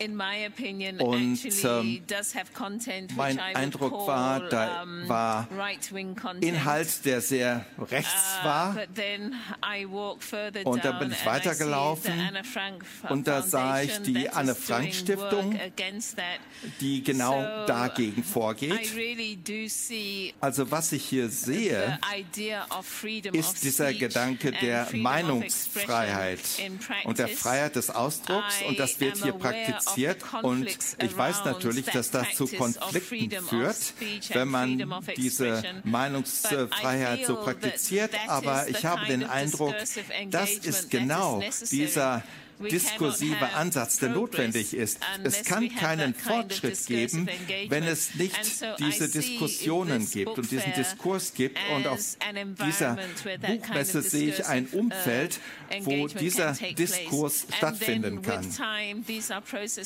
und 0.00 1.64
ähm, 1.64 2.02
mein 3.16 3.38
Eindruck 3.38 4.06
war, 4.06 4.48
da 4.48 4.84
war 5.06 5.48
Inhalt, 6.40 7.04
der 7.04 7.20
sehr 7.20 7.66
rechts 7.78 8.38
uh, 8.40 8.44
war. 8.44 8.76
Und 10.64 10.84
da 10.84 10.92
bin 10.92 11.10
ich 11.10 11.26
weitergelaufen. 11.26 12.12
Und 13.08 13.26
da 13.26 13.42
sah 13.42 13.82
ich 13.82 13.98
die 14.02 14.28
Anne 14.30 14.54
Frank 14.54 14.94
Stiftung, 14.94 15.58
die 16.80 17.02
genau 17.02 17.66
dagegen 17.66 18.22
vorgeht. 18.22 18.92
Also 20.40 20.70
was 20.70 20.92
ich 20.92 21.04
hier 21.04 21.28
sehe, 21.28 21.98
ist 23.32 23.64
dieser 23.64 23.92
Gedanke 23.94 24.52
der 24.52 24.88
Meinungsfreiheit 24.92 26.40
und 27.04 27.18
der 27.18 27.28
Freiheit 27.28 27.76
des 27.76 27.90
Ausdrucks. 27.90 28.62
Und 28.66 28.78
das 28.78 29.00
wird 29.00 29.18
hier 29.18 29.32
praktiziert 29.32 29.87
kompliziert. 29.88 30.24
und 30.42 30.66
ich 31.02 31.16
weiß 31.16 31.44
natürlich, 31.44 31.86
dass 31.86 32.10
das 32.10 32.34
zu 32.34 32.46
Konflikten 32.46 33.30
führt, 33.46 33.76
wenn 34.30 34.48
man 34.48 35.02
diese 35.16 35.62
Meinungsfreiheit 35.84 37.26
so 37.26 37.36
praktiziert. 37.36 38.12
Aber 38.26 38.68
ich 38.68 38.84
habe 38.84 39.06
den 39.06 39.24
Eindruck, 39.24 39.74
das 40.30 40.50
ist 40.50 40.90
genau 40.90 41.42
dieser 41.70 42.22
diskursive 42.60 43.52
Ansatz, 43.54 43.98
der 43.98 44.10
notwendig 44.10 44.74
ist. 44.74 44.98
Es 45.24 45.44
kann 45.44 45.74
keinen 45.74 46.14
Fortschritt 46.14 46.86
geben, 46.86 47.28
wenn 47.68 47.84
es 47.84 48.14
nicht 48.14 48.38
diese 48.78 49.08
Diskussionen 49.08 50.08
gibt 50.10 50.38
und 50.38 50.50
diesen 50.50 50.72
Diskurs 50.74 51.34
gibt. 51.34 51.58
Und 51.74 51.86
auf 51.86 52.00
dieser 52.66 52.98
Buchmesse 53.46 54.02
sehe 54.02 54.30
ich 54.30 54.46
ein 54.46 54.66
Umfeld, 54.68 55.40
wo 55.80 56.08
dieser 56.08 56.52
Diskurs 56.52 57.46
stattfinden 57.56 58.22
kann. 58.22 58.46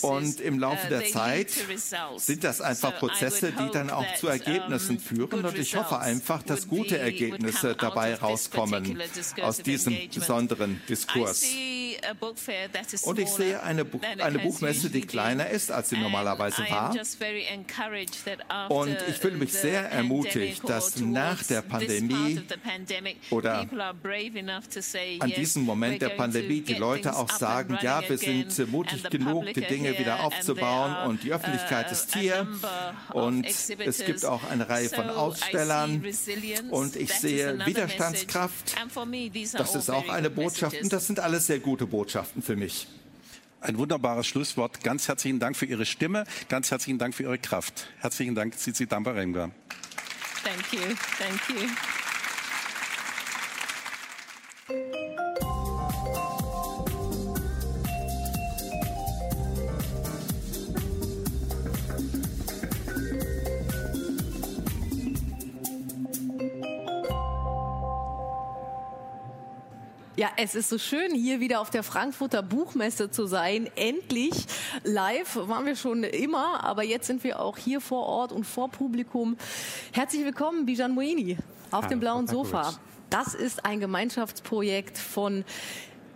Und 0.03 0.41
im 0.41 0.59
Laufe 0.59 0.89
der 0.89 1.05
Zeit 1.07 1.51
sind 2.17 2.45
das 2.45 2.61
einfach 2.61 2.99
Prozesse, 2.99 3.53
die 3.53 3.71
dann 3.73 3.91
auch 3.91 4.15
zu 4.15 4.29
Ergebnissen 4.29 4.99
führen. 4.99 5.45
Und 5.45 5.59
ich 5.59 5.77
hoffe 5.77 5.99
einfach, 5.99 6.43
dass 6.43 6.69
gute 6.69 6.99
Ergebnisse 6.99 7.77
dabei 7.79 8.15
rauskommen 8.15 9.01
aus 9.41 9.59
diesem 9.59 9.97
besonderen 10.15 10.81
Diskurs. 10.89 11.45
Und 13.03 13.19
ich 13.19 13.29
sehe 13.29 13.63
eine, 13.63 13.85
Buch, 13.85 14.01
eine 14.19 14.39
Buchmesse, 14.39 14.91
die 14.91 15.03
kleiner 15.03 15.49
ist, 15.49 15.71
als 15.71 15.91
sie 15.91 15.97
normalerweise 15.97 16.63
war. 16.69 16.95
Und 18.69 18.97
ich 19.09 19.17
fühle 19.17 19.37
mich 19.37 19.53
sehr 19.53 19.91
ermutigt, 19.91 20.69
dass 20.69 20.97
nach 20.97 21.43
der 21.45 21.63
Pandemie 21.63 22.41
oder 23.31 23.67
an 25.19 25.31
diesem 25.31 25.63
Moment 25.63 26.03
der 26.03 26.11
Pandemie 26.11 26.61
die 26.61 26.75
Leute 26.75 27.17
auch 27.17 27.31
sagen, 27.31 27.79
ja, 27.83 28.03
wir 28.09 28.19
sind 28.19 28.71
mutig 28.71 29.05
genug, 29.11 29.53
die 29.55 29.61
Dinge 29.63 29.99
wieder 29.99 30.21
aufzubauen 30.21 31.09
und 31.09 31.23
die 31.23 31.33
Öffentlichkeit 31.33 31.89
uh, 31.89 31.93
ist 31.93 32.15
hier. 32.15 32.47
und 33.13 33.47
es 33.47 34.05
gibt 34.05 34.25
auch 34.25 34.43
eine 34.51 34.69
Reihe 34.69 34.89
von 34.89 35.09
Ausstellern. 35.11 36.05
und 36.71 36.97
ich 36.97 37.13
sehe 37.13 37.65
Widerstandskraft. 37.65 38.77
Das 39.53 39.75
ist 39.75 39.91
auch 39.91 40.09
eine 40.09 40.31
Botschaft 40.31 40.81
und 40.83 40.93
das 40.93 41.07
sind 41.07 41.21
alles 41.21 41.47
sehr 41.47 41.59
gute 41.61 41.87
Botschaften 41.87 42.43
für 42.43 42.52
mich. 42.57 42.89
Ein 43.61 43.79
wunderbares 43.79 44.27
Schlusswort. 44.27 44.83
Ganz 44.83 45.07
herzlichen 45.07 45.39
Dank 45.39 45.57
für 45.57 45.67
Ihre 45.67 45.87
Stimme. 45.87 46.25
Ganz 46.49 46.71
herzlichen 46.71 46.99
Dank 46.99 47.15
für 47.15 47.23
Ihre 47.23 47.39
Kraft. 47.39 47.89
Herzlichen 48.01 48.35
Dank, 48.35 48.59
Cici 48.59 48.87
Dambarenga. 48.87 49.51
Thank 50.43 50.73
you. 50.73 50.81
Thank 51.19 51.41
you. 54.99 55.02
Ja, 70.15 70.29
es 70.37 70.55
ist 70.55 70.69
so 70.69 70.77
schön, 70.77 71.15
hier 71.15 71.41
wieder 71.41 71.63
auf 71.63 71.71
der 71.71 71.83
Frankfurter 71.83 72.43
Buchmesse 72.43 73.11
zu 73.11 73.25
sein. 73.25 73.71
Endlich 73.77 74.45
live 74.85 75.37
waren 75.37 75.65
wir 75.65 75.75
schon 75.75 76.05
immer, 76.05 76.63
aber 76.63 76.83
jetzt 76.83 77.07
sind 77.07 77.25
wir 77.25 77.41
auch 77.41 77.57
hier 77.57 77.81
vor 77.81 78.05
Ort 78.05 78.31
und 78.31 78.45
vor 78.45 78.71
Publikum. 78.71 79.39
Herzlich 79.93 80.23
willkommen, 80.23 80.67
Bijan 80.67 80.93
Moini, 80.93 81.39
auf 81.71 81.85
Hallo, 81.85 81.89
dem 81.89 82.01
blauen 82.01 82.27
Sofa. 82.27 82.75
Das 83.09 83.33
ist 83.33 83.65
ein 83.65 83.81
Gemeinschaftsprojekt 83.81 84.99
von 84.99 85.47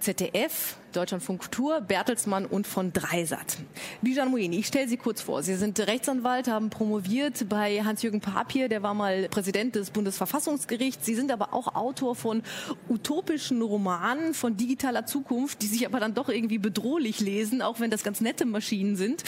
ZDF, 0.00 0.76
Deutschlandfunk 0.92 1.40
Kultur, 1.40 1.80
Bertelsmann 1.80 2.46
und 2.46 2.66
von 2.66 2.92
Dreisat. 2.92 3.58
Bijan 4.00 4.30
Moini, 4.30 4.58
ich 4.58 4.66
stelle 4.66 4.88
Sie 4.88 4.96
kurz 4.96 5.20
vor. 5.20 5.42
Sie 5.42 5.54
sind 5.56 5.78
Rechtsanwalt, 5.78 6.48
haben 6.48 6.70
promoviert 6.70 7.48
bei 7.48 7.82
Hans-Jürgen 7.84 8.20
Papier, 8.20 8.68
der 8.68 8.82
war 8.82 8.94
mal 8.94 9.28
Präsident 9.28 9.74
des 9.74 9.90
Bundesverfassungsgerichts. 9.90 11.04
Sie 11.04 11.14
sind 11.14 11.30
aber 11.30 11.52
auch 11.52 11.74
Autor 11.74 12.14
von 12.14 12.42
utopischen 12.88 13.60
Romanen 13.62 14.32
von 14.32 14.56
digitaler 14.56 15.06
Zukunft, 15.06 15.62
die 15.62 15.66
sich 15.66 15.86
aber 15.86 16.00
dann 16.00 16.14
doch 16.14 16.28
irgendwie 16.28 16.58
bedrohlich 16.58 17.20
lesen, 17.20 17.60
auch 17.60 17.80
wenn 17.80 17.90
das 17.90 18.02
ganz 18.02 18.20
nette 18.20 18.46
Maschinen 18.46 18.96
sind. 18.96 19.22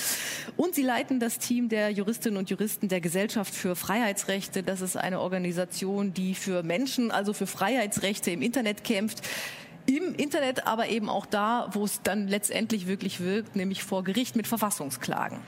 Und 0.56 0.74
Sie 0.74 0.82
leiten 0.82 1.20
das 1.20 1.38
Team 1.38 1.68
der 1.68 1.90
Juristinnen 1.90 2.38
und 2.38 2.50
Juristen 2.50 2.88
der 2.88 3.00
Gesellschaft 3.00 3.54
für 3.54 3.76
Freiheitsrechte. 3.76 4.62
Das 4.62 4.80
ist 4.80 4.96
eine 4.96 5.20
Organisation, 5.20 6.14
die 6.14 6.34
für 6.34 6.62
Menschen, 6.62 7.10
also 7.10 7.32
für 7.32 7.46
Freiheitsrechte 7.46 8.30
im 8.30 8.42
Internet 8.42 8.84
kämpft 8.84 9.22
im 9.88 10.14
Internet, 10.14 10.66
aber 10.66 10.88
eben 10.88 11.08
auch 11.08 11.24
da, 11.24 11.70
wo 11.72 11.84
es 11.84 12.02
dann 12.02 12.28
letztendlich 12.28 12.86
wirklich 12.86 13.20
wirkt, 13.20 13.56
nämlich 13.56 13.82
vor 13.82 14.04
Gericht 14.04 14.36
mit 14.36 14.46
Verfassungsklagen. 14.46 15.38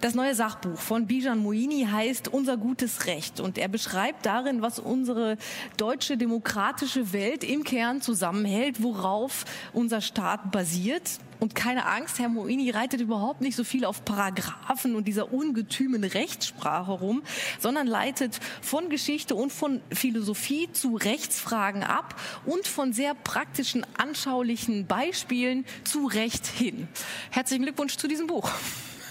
Das 0.00 0.14
neue 0.14 0.32
Sachbuch 0.32 0.78
von 0.78 1.08
Bijan 1.08 1.40
Moini 1.40 1.88
heißt 1.90 2.28
Unser 2.28 2.56
gutes 2.56 3.06
Recht 3.06 3.40
und 3.40 3.58
er 3.58 3.66
beschreibt 3.66 4.26
darin, 4.26 4.62
was 4.62 4.78
unsere 4.78 5.36
deutsche 5.76 6.16
demokratische 6.16 7.12
Welt 7.12 7.42
im 7.42 7.64
Kern 7.64 8.00
zusammenhält, 8.00 8.80
worauf 8.80 9.44
unser 9.72 10.00
Staat 10.00 10.52
basiert. 10.52 11.18
Und 11.40 11.56
keine 11.56 11.86
Angst, 11.86 12.20
Herr 12.20 12.28
Moini 12.28 12.70
reitet 12.70 13.00
überhaupt 13.00 13.40
nicht 13.40 13.56
so 13.56 13.64
viel 13.64 13.84
auf 13.84 14.04
Paragraphen 14.04 14.94
und 14.94 15.08
dieser 15.08 15.32
ungetümen 15.32 16.04
Rechtssprache 16.04 16.92
rum, 16.92 17.24
sondern 17.58 17.88
leitet 17.88 18.38
von 18.62 18.90
Geschichte 18.90 19.34
und 19.34 19.52
von 19.52 19.80
Philosophie 19.90 20.68
zu 20.72 20.94
Rechtsfragen 20.94 21.82
ab 21.82 22.14
und 22.46 22.68
von 22.68 22.92
sehr 22.92 23.14
praktischen, 23.14 23.84
anschaulichen 23.96 24.86
Beispielen 24.86 25.64
zu 25.82 26.06
Recht 26.06 26.46
hin. 26.46 26.86
Herzlichen 27.30 27.64
Glückwunsch 27.64 27.96
zu 27.96 28.06
diesem 28.06 28.28
Buch. 28.28 28.48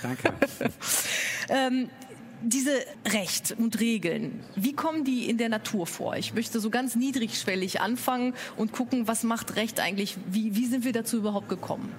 Danke. 0.02 0.34
ähm, 1.50 1.90
diese 2.42 2.72
Recht 3.06 3.56
und 3.58 3.80
Regeln, 3.80 4.44
wie 4.56 4.74
kommen 4.74 5.04
die 5.04 5.30
in 5.30 5.38
der 5.38 5.50
Natur 5.50 5.88
vor? 5.88 6.16
Ich 6.16 6.34
möchte 6.34 6.60
so 6.60 6.70
ganz 6.70 6.96
niedrigschwellig 6.96 7.82
anfangen 7.82 8.34
und 8.58 8.72
gucken, 8.72 9.08
was 9.08 9.24
macht 9.24 9.56
Recht 9.56 9.80
eigentlich? 9.80 10.18
Wie, 10.28 10.56
wie 10.56 10.68
sind 10.68 10.86
wir 10.86 10.94
dazu 10.94 11.18
überhaupt 11.18 11.50
gekommen? 11.50 11.92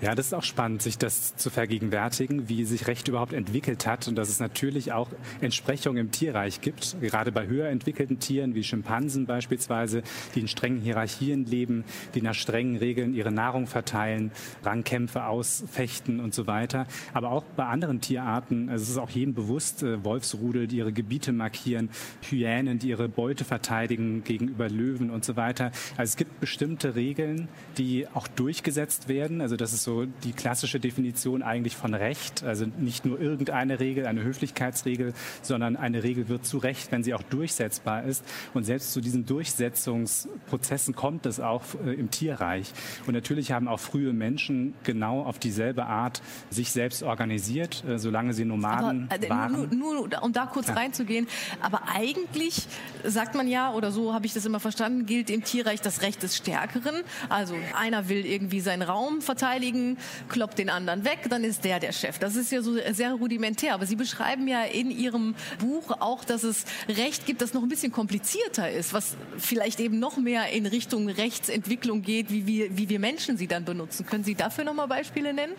Ja, 0.00 0.14
das 0.14 0.26
ist 0.26 0.34
auch 0.34 0.42
spannend, 0.42 0.82
sich 0.82 0.98
das 0.98 1.36
zu 1.36 1.50
vergegenwärtigen, 1.50 2.48
wie 2.48 2.64
sich 2.64 2.86
Recht 2.86 3.08
überhaupt 3.08 3.32
entwickelt 3.32 3.86
hat 3.86 4.08
und 4.08 4.16
dass 4.16 4.28
es 4.28 4.40
natürlich 4.40 4.92
auch 4.92 5.08
Entsprechungen 5.40 5.98
im 5.98 6.10
Tierreich 6.10 6.60
gibt, 6.60 7.00
gerade 7.00 7.32
bei 7.32 7.46
höher 7.46 7.68
entwickelten 7.68 8.18
Tieren 8.18 8.54
wie 8.54 8.62
Schimpansen 8.62 9.26
beispielsweise, 9.26 10.02
die 10.34 10.40
in 10.40 10.48
strengen 10.48 10.80
Hierarchien 10.80 11.46
leben, 11.46 11.84
die 12.14 12.22
nach 12.22 12.34
strengen 12.34 12.76
Regeln 12.76 13.14
ihre 13.14 13.32
Nahrung 13.32 13.66
verteilen, 13.66 14.32
Rangkämpfe 14.64 15.24
ausfechten 15.24 16.20
und 16.20 16.34
so 16.34 16.46
weiter. 16.46 16.86
Aber 17.14 17.30
auch 17.30 17.44
bei 17.56 17.64
anderen 17.64 18.00
Tierarten, 18.00 18.68
also 18.68 18.82
es 18.82 18.90
ist 18.90 18.98
auch 18.98 19.10
jedem 19.10 19.34
bewusst, 19.34 19.82
äh, 19.82 20.04
Wolfsrudel, 20.04 20.66
die 20.66 20.76
ihre 20.76 20.92
Gebiete 20.92 21.32
markieren, 21.32 21.90
Hyänen, 22.28 22.78
die 22.78 22.88
ihre 22.88 23.08
Beute 23.08 23.44
verteidigen 23.44 24.24
gegenüber 24.24 24.68
Löwen 24.68 25.10
und 25.10 25.24
so 25.24 25.36
weiter. 25.36 25.72
Also 25.96 26.10
es 26.10 26.16
gibt 26.16 26.40
bestimmte 26.40 26.94
Regeln, 26.94 27.48
die 27.78 28.06
auch 28.14 28.28
durchgesetzt 28.28 29.08
werden. 29.08 29.40
Also 29.46 29.54
das 29.54 29.72
ist 29.72 29.84
so 29.84 30.06
die 30.24 30.32
klassische 30.32 30.80
Definition 30.80 31.44
eigentlich 31.44 31.76
von 31.76 31.94
Recht. 31.94 32.42
Also 32.42 32.66
nicht 32.78 33.04
nur 33.04 33.20
irgendeine 33.20 33.78
Regel, 33.78 34.04
eine 34.04 34.24
Höflichkeitsregel, 34.24 35.14
sondern 35.40 35.76
eine 35.76 36.02
Regel 36.02 36.26
wird 36.26 36.44
zu 36.44 36.58
Recht, 36.58 36.90
wenn 36.90 37.04
sie 37.04 37.14
auch 37.14 37.22
durchsetzbar 37.22 38.02
ist. 38.02 38.24
Und 38.54 38.64
selbst 38.64 38.92
zu 38.92 39.00
diesen 39.00 39.24
Durchsetzungsprozessen 39.24 40.96
kommt 40.96 41.26
es 41.26 41.38
auch 41.38 41.62
äh, 41.86 41.92
im 41.94 42.10
Tierreich. 42.10 42.72
Und 43.06 43.14
natürlich 43.14 43.52
haben 43.52 43.68
auch 43.68 43.78
frühe 43.78 44.12
Menschen 44.12 44.74
genau 44.82 45.22
auf 45.22 45.38
dieselbe 45.38 45.86
Art 45.86 46.22
sich 46.50 46.72
selbst 46.72 47.04
organisiert, 47.04 47.84
äh, 47.84 48.00
solange 48.00 48.34
sie 48.34 48.44
Nomaden 48.44 49.06
aber, 49.08 49.24
äh, 49.24 49.30
waren. 49.30 49.78
Nur, 49.78 50.08
nur, 50.08 50.22
um 50.24 50.32
da 50.32 50.46
kurz 50.46 50.66
ja. 50.66 50.74
reinzugehen. 50.74 51.28
Aber 51.60 51.82
eigentlich 51.94 52.66
sagt 53.04 53.36
man 53.36 53.46
ja, 53.46 53.72
oder 53.72 53.92
so 53.92 54.12
habe 54.12 54.26
ich 54.26 54.34
das 54.34 54.44
immer 54.44 54.58
verstanden, 54.58 55.06
gilt 55.06 55.30
im 55.30 55.44
Tierreich 55.44 55.80
das 55.80 56.02
Recht 56.02 56.24
des 56.24 56.36
Stärkeren. 56.36 56.96
Also 57.28 57.54
einer 57.78 58.08
will 58.08 58.26
irgendwie 58.26 58.58
seinen 58.58 58.82
Raum 58.82 59.20
verteidigen, 59.36 59.98
kloppt 60.28 60.58
den 60.58 60.70
anderen 60.70 61.04
weg, 61.04 61.18
dann 61.28 61.44
ist 61.44 61.64
der 61.64 61.78
der 61.78 61.92
Chef. 61.92 62.18
Das 62.18 62.36
ist 62.36 62.50
ja 62.50 62.62
so 62.62 62.76
sehr 62.92 63.12
rudimentär. 63.12 63.74
Aber 63.74 63.86
Sie 63.86 63.96
beschreiben 63.96 64.48
ja 64.48 64.64
in 64.64 64.90
Ihrem 64.90 65.34
Buch 65.58 65.90
auch, 66.00 66.24
dass 66.24 66.42
es 66.42 66.64
Recht 66.88 67.26
gibt, 67.26 67.42
das 67.42 67.52
noch 67.52 67.62
ein 67.62 67.68
bisschen 67.68 67.92
komplizierter 67.92 68.70
ist, 68.70 68.92
was 68.92 69.16
vielleicht 69.36 69.80
eben 69.80 69.98
noch 69.98 70.16
mehr 70.16 70.50
in 70.52 70.66
Richtung 70.66 71.08
Rechtsentwicklung 71.08 72.02
geht, 72.02 72.30
wie 72.30 72.46
wir, 72.46 72.76
wie 72.76 72.88
wir 72.88 72.98
Menschen 72.98 73.36
sie 73.36 73.46
dann 73.46 73.64
benutzen. 73.64 74.06
Können 74.06 74.24
Sie 74.24 74.34
dafür 74.34 74.64
noch 74.64 74.74
mal 74.74 74.86
Beispiele 74.86 75.34
nennen? 75.34 75.52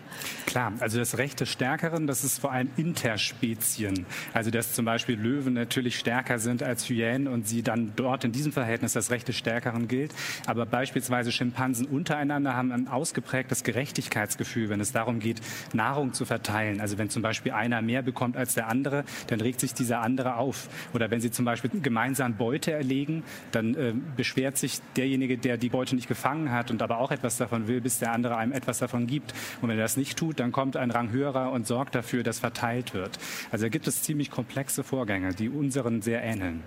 Klar, 0.46 0.72
also 0.80 0.98
das 0.98 1.18
Recht 1.18 1.40
des 1.40 1.48
Stärkeren, 1.48 2.06
das 2.06 2.24
ist 2.24 2.40
vor 2.40 2.52
allem 2.52 2.70
Interspezien. 2.76 4.06
Also 4.34 4.50
dass 4.50 4.72
zum 4.72 4.84
Beispiel 4.84 5.16
Löwen 5.16 5.54
natürlich 5.54 5.98
stärker 5.98 6.38
sind 6.38 6.62
als 6.62 6.88
Hyänen 6.88 7.28
und 7.28 7.46
sie 7.46 7.62
dann 7.62 7.92
dort 7.94 8.24
in 8.24 8.32
diesem 8.32 8.52
Verhältnis 8.52 8.92
das 8.92 9.10
Recht 9.10 9.28
des 9.28 9.36
Stärkeren 9.36 9.86
gilt. 9.88 10.12
Aber 10.46 10.66
beispielsweise 10.66 11.30
Schimpansen 11.30 11.86
untereinander 11.86 12.54
haben 12.54 12.72
ein 12.72 12.88
ausgeprägtes 12.88 13.62
Gerechtigkeitsgefühl 13.68 14.70
wenn 14.70 14.80
es 14.80 14.92
darum 14.92 15.20
geht, 15.20 15.40
Nahrung 15.74 16.14
zu 16.14 16.24
verteilen. 16.24 16.80
Also 16.80 16.96
wenn 16.96 17.10
zum 17.10 17.20
Beispiel 17.20 17.52
einer 17.52 17.82
mehr 17.82 18.02
bekommt 18.02 18.36
als 18.36 18.54
der 18.54 18.68
andere, 18.68 19.04
dann 19.26 19.40
regt 19.42 19.60
sich 19.60 19.74
dieser 19.74 20.00
andere 20.00 20.36
auf. 20.36 20.68
Oder 20.94 21.10
wenn 21.10 21.20
sie 21.20 21.30
zum 21.30 21.44
Beispiel 21.44 21.70
gemeinsam 21.82 22.36
Beute 22.36 22.72
erlegen, 22.72 23.24
dann 23.52 23.74
äh, 23.74 23.92
beschwert 24.16 24.56
sich 24.56 24.80
derjenige, 24.96 25.36
der 25.36 25.58
die 25.58 25.68
Beute 25.68 25.94
nicht 25.94 26.08
gefangen 26.08 26.50
hat 26.50 26.70
und 26.70 26.80
aber 26.80 26.98
auch 26.98 27.10
etwas 27.10 27.36
davon 27.36 27.68
will, 27.68 27.80
bis 27.80 27.98
der 27.98 28.12
andere 28.12 28.36
einem 28.36 28.52
etwas 28.52 28.78
davon 28.78 29.06
gibt. 29.06 29.34
Und 29.60 29.68
wenn 29.68 29.76
er 29.76 29.84
das 29.84 29.96
nicht 29.96 30.18
tut, 30.18 30.40
dann 30.40 30.50
kommt 30.52 30.76
ein 30.76 30.90
Rang 30.90 31.10
höherer 31.10 31.52
und 31.52 31.66
sorgt 31.66 31.94
dafür, 31.94 32.22
dass 32.22 32.38
verteilt 32.38 32.94
wird. 32.94 33.18
Also 33.50 33.66
da 33.66 33.68
gibt 33.68 33.86
es 33.86 34.02
ziemlich 34.02 34.30
komplexe 34.30 34.82
Vorgänge, 34.82 35.34
die 35.34 35.50
unseren 35.50 36.00
sehr 36.00 36.22
ähneln. 36.22 36.62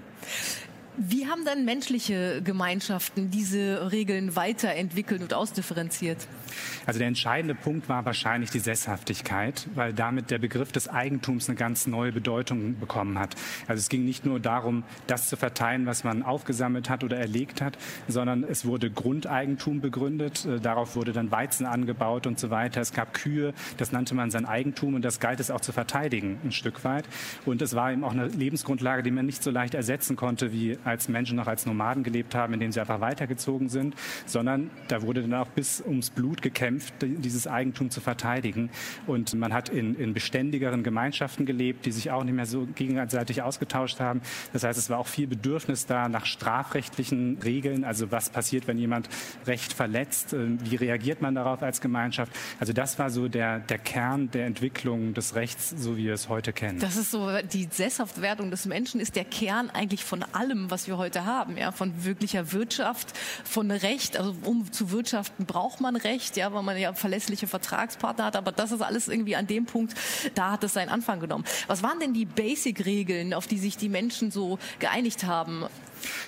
Wie 0.97 1.25
haben 1.25 1.45
dann 1.45 1.63
menschliche 1.63 2.41
Gemeinschaften 2.43 3.31
diese 3.31 3.91
Regeln 3.93 4.35
weiterentwickelt 4.35 5.21
und 5.21 5.33
ausdifferenziert? 5.33 6.27
Also 6.85 6.99
der 6.99 7.07
entscheidende 7.07 7.55
Punkt 7.55 7.87
war 7.87 8.03
wahrscheinlich 8.03 8.49
die 8.49 8.59
Sesshaftigkeit, 8.59 9.67
weil 9.73 9.93
damit 9.93 10.31
der 10.31 10.37
Begriff 10.37 10.73
des 10.73 10.89
Eigentums 10.89 11.47
eine 11.47 11.55
ganz 11.55 11.87
neue 11.87 12.11
Bedeutung 12.11 12.77
bekommen 12.77 13.17
hat. 13.17 13.35
Also 13.67 13.79
es 13.79 13.87
ging 13.87 14.03
nicht 14.03 14.25
nur 14.25 14.41
darum, 14.41 14.83
das 15.07 15.29
zu 15.29 15.37
verteilen, 15.37 15.85
was 15.85 16.03
man 16.03 16.23
aufgesammelt 16.23 16.89
hat 16.89 17.05
oder 17.05 17.17
erlegt 17.17 17.61
hat, 17.61 17.77
sondern 18.09 18.43
es 18.43 18.65
wurde 18.65 18.91
Grundeigentum 18.91 19.79
begründet. 19.79 20.45
Äh, 20.45 20.59
darauf 20.59 20.97
wurde 20.97 21.13
dann 21.13 21.31
Weizen 21.31 21.65
angebaut 21.65 22.27
und 22.27 22.37
so 22.37 22.49
weiter. 22.49 22.81
Es 22.81 22.91
gab 22.91 23.13
Kühe, 23.13 23.53
das 23.77 23.93
nannte 23.93 24.13
man 24.13 24.29
sein 24.29 24.45
Eigentum 24.45 24.95
und 24.95 25.05
das 25.05 25.21
galt 25.21 25.39
es 25.39 25.51
auch 25.51 25.61
zu 25.61 25.71
verteidigen 25.71 26.39
ein 26.43 26.51
Stück 26.51 26.83
weit. 26.83 27.05
Und 27.45 27.61
es 27.61 27.75
war 27.75 27.93
eben 27.93 28.03
auch 28.03 28.11
eine 28.11 28.27
Lebensgrundlage, 28.27 29.03
die 29.03 29.11
man 29.11 29.25
nicht 29.25 29.41
so 29.41 29.51
leicht 29.51 29.73
ersetzen 29.73 30.17
konnte 30.17 30.51
wie 30.51 30.77
als 30.83 31.07
Menschen 31.07 31.35
noch 31.35 31.47
als 31.47 31.65
Nomaden 31.65 32.03
gelebt 32.03 32.35
haben, 32.35 32.53
indem 32.53 32.71
sie 32.71 32.79
einfach 32.79 33.01
weitergezogen 33.01 33.69
sind, 33.69 33.95
sondern 34.25 34.69
da 34.87 35.01
wurde 35.01 35.21
dann 35.21 35.33
auch 35.33 35.49
bis 35.49 35.81
ums 35.81 36.09
Blut 36.09 36.41
gekämpft, 36.41 36.93
dieses 37.01 37.47
Eigentum 37.47 37.89
zu 37.89 38.01
verteidigen. 38.01 38.69
Und 39.07 39.33
man 39.33 39.53
hat 39.53 39.69
in, 39.69 39.95
in 39.95 40.13
beständigeren 40.13 40.83
Gemeinschaften 40.83 41.45
gelebt, 41.45 41.85
die 41.85 41.91
sich 41.91 42.11
auch 42.11 42.23
nicht 42.23 42.35
mehr 42.35 42.45
so 42.45 42.67
gegenseitig 42.75 43.41
ausgetauscht 43.41 43.99
haben. 43.99 44.21
Das 44.53 44.63
heißt, 44.63 44.77
es 44.77 44.89
war 44.89 44.99
auch 44.99 45.07
viel 45.07 45.27
Bedürfnis 45.27 45.85
da 45.85 46.09
nach 46.09 46.25
strafrechtlichen 46.25 47.37
Regeln, 47.43 47.83
also 47.83 48.11
was 48.11 48.29
passiert, 48.29 48.67
wenn 48.67 48.77
jemand 48.77 49.09
Recht 49.45 49.73
verletzt, 49.73 50.33
äh, 50.33 50.47
wie 50.63 50.75
reagiert 50.75 51.21
man 51.21 51.35
darauf 51.35 51.61
als 51.61 51.81
Gemeinschaft. 51.81 52.31
Also 52.59 52.73
das 52.73 52.99
war 52.99 53.09
so 53.09 53.27
der, 53.27 53.59
der 53.59 53.77
Kern 53.77 54.31
der 54.31 54.45
Entwicklung 54.45 55.13
des 55.13 55.35
Rechts, 55.35 55.73
so 55.77 55.97
wie 55.97 56.05
wir 56.05 56.13
es 56.13 56.29
heute 56.29 56.53
kennen. 56.53 56.79
Das 56.79 56.97
ist 56.97 57.11
so, 57.11 57.29
die 57.53 57.67
Sesshaftwerdung 57.69 58.51
des 58.51 58.65
Menschen 58.65 58.99
ist 58.99 59.15
der 59.15 59.25
Kern 59.25 59.69
eigentlich 59.69 60.03
von 60.03 60.23
allem, 60.33 60.70
was 60.71 60.87
wir 60.87 60.97
heute 60.97 61.25
haben, 61.25 61.57
ja, 61.57 61.71
von 61.71 62.03
wirklicher 62.03 62.51
Wirtschaft, 62.51 63.15
von 63.43 63.69
Recht. 63.71 64.17
Also 64.17 64.35
um 64.45 64.71
zu 64.71 64.91
wirtschaften 64.91 65.45
braucht 65.45 65.81
man 65.81 65.95
Recht, 65.95 66.37
ja, 66.37 66.53
weil 66.53 66.63
man 66.63 66.77
ja 66.77 66.93
verlässliche 66.93 67.47
Vertragspartner 67.47 68.25
hat. 68.25 68.35
Aber 68.35 68.51
das 68.51 68.71
ist 68.71 68.81
alles 68.81 69.07
irgendwie 69.07 69.35
an 69.35 69.47
dem 69.47 69.65
Punkt, 69.65 69.93
da 70.35 70.51
hat 70.51 70.63
es 70.63 70.73
seinen 70.73 70.89
Anfang 70.89 71.19
genommen. 71.19 71.45
Was 71.67 71.83
waren 71.83 71.99
denn 71.99 72.13
die 72.13 72.25
Basic-Regeln, 72.25 73.33
auf 73.33 73.47
die 73.47 73.59
sich 73.59 73.77
die 73.77 73.89
Menschen 73.89 74.31
so 74.31 74.57
geeinigt 74.79 75.25
haben? 75.25 75.65